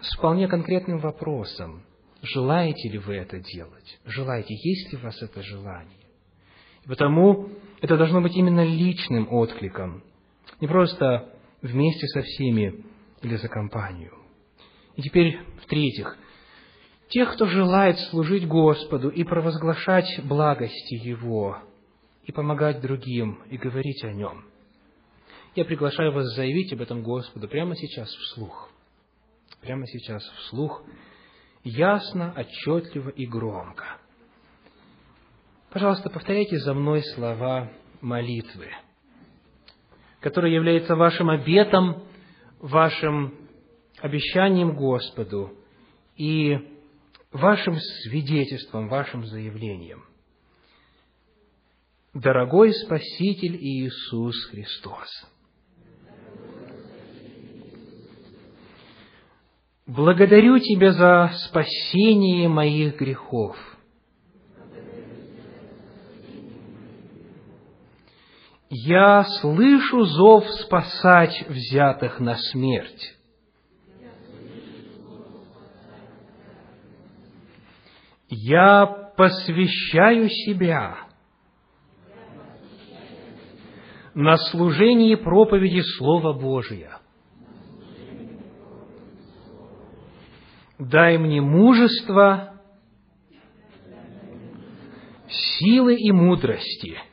с 0.00 0.16
вполне 0.16 0.48
конкретным 0.48 0.98
вопросом. 0.98 1.82
Желаете 2.22 2.88
ли 2.88 2.98
вы 2.98 3.16
это 3.16 3.38
делать? 3.40 4.00
Желаете? 4.04 4.54
Есть 4.54 4.92
ли 4.92 4.98
у 4.98 5.02
вас 5.02 5.20
это 5.22 5.42
желание? 5.42 5.98
И 6.84 6.88
потому 6.88 7.48
это 7.80 7.96
должно 7.96 8.20
быть 8.20 8.36
именно 8.36 8.64
личным 8.64 9.32
откликом. 9.32 10.02
Не 10.60 10.68
просто 10.68 11.34
вместе 11.62 12.06
со 12.08 12.22
всеми 12.22 12.84
или 13.22 13.36
за 13.36 13.48
компанию. 13.48 14.21
И 14.96 15.02
теперь, 15.02 15.40
в-третьих, 15.62 16.16
тех, 17.08 17.32
кто 17.34 17.46
желает 17.46 17.98
служить 18.10 18.46
Господу 18.46 19.08
и 19.08 19.24
провозглашать 19.24 20.20
благости 20.24 20.94
Его, 20.94 21.58
и 22.24 22.32
помогать 22.32 22.80
другим, 22.80 23.42
и 23.50 23.56
говорить 23.56 24.02
о 24.04 24.12
Нем. 24.12 24.44
Я 25.54 25.64
приглашаю 25.64 26.12
вас 26.12 26.34
заявить 26.34 26.72
об 26.72 26.80
этом 26.80 27.02
Господу 27.02 27.48
прямо 27.48 27.76
сейчас 27.76 28.08
вслух. 28.08 28.70
Прямо 29.60 29.86
сейчас 29.86 30.22
вслух, 30.38 30.82
ясно, 31.62 32.34
отчетливо 32.36 33.10
и 33.10 33.26
громко. 33.26 33.84
Пожалуйста, 35.70 36.10
повторяйте 36.10 36.58
за 36.58 36.74
мной 36.74 37.02
слова 37.14 37.70
молитвы, 38.00 38.68
которая 40.20 40.52
является 40.52 40.96
вашим 40.96 41.30
обетом, 41.30 42.02
вашим 42.58 43.41
обещанием 44.02 44.74
Господу 44.74 45.56
и 46.16 46.58
вашим 47.30 47.76
свидетельством, 47.78 48.88
вашим 48.88 49.24
заявлением. 49.24 50.04
Дорогой 52.12 52.74
Спаситель 52.74 53.56
Иисус 53.56 54.34
Христос, 54.50 55.08
благодарю 59.86 60.58
Тебя 60.58 60.92
за 60.92 61.30
спасение 61.48 62.48
моих 62.48 62.98
грехов– 62.98 63.56
Я 68.74 69.24
слышу 69.42 70.06
зов 70.06 70.48
спасать 70.62 71.44
взятых 71.46 72.20
на 72.20 72.36
смерть. 72.36 73.18
Я 78.34 78.86
посвящаю 79.14 80.30
себя 80.30 80.96
на 84.14 84.38
служении 84.38 85.16
проповеди 85.16 85.82
Слова 85.98 86.32
Божия. 86.32 86.98
Дай 90.78 91.18
мне 91.18 91.42
мужество, 91.42 92.58
силы 95.28 95.96
и 95.96 96.10
мудрости– 96.10 96.98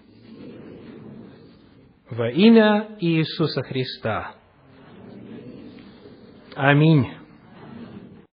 во 2.09 2.29
имя 2.31 2.97
Иисуса 3.01 3.61
Христа. 3.61 4.31
Аминь. 6.55 7.18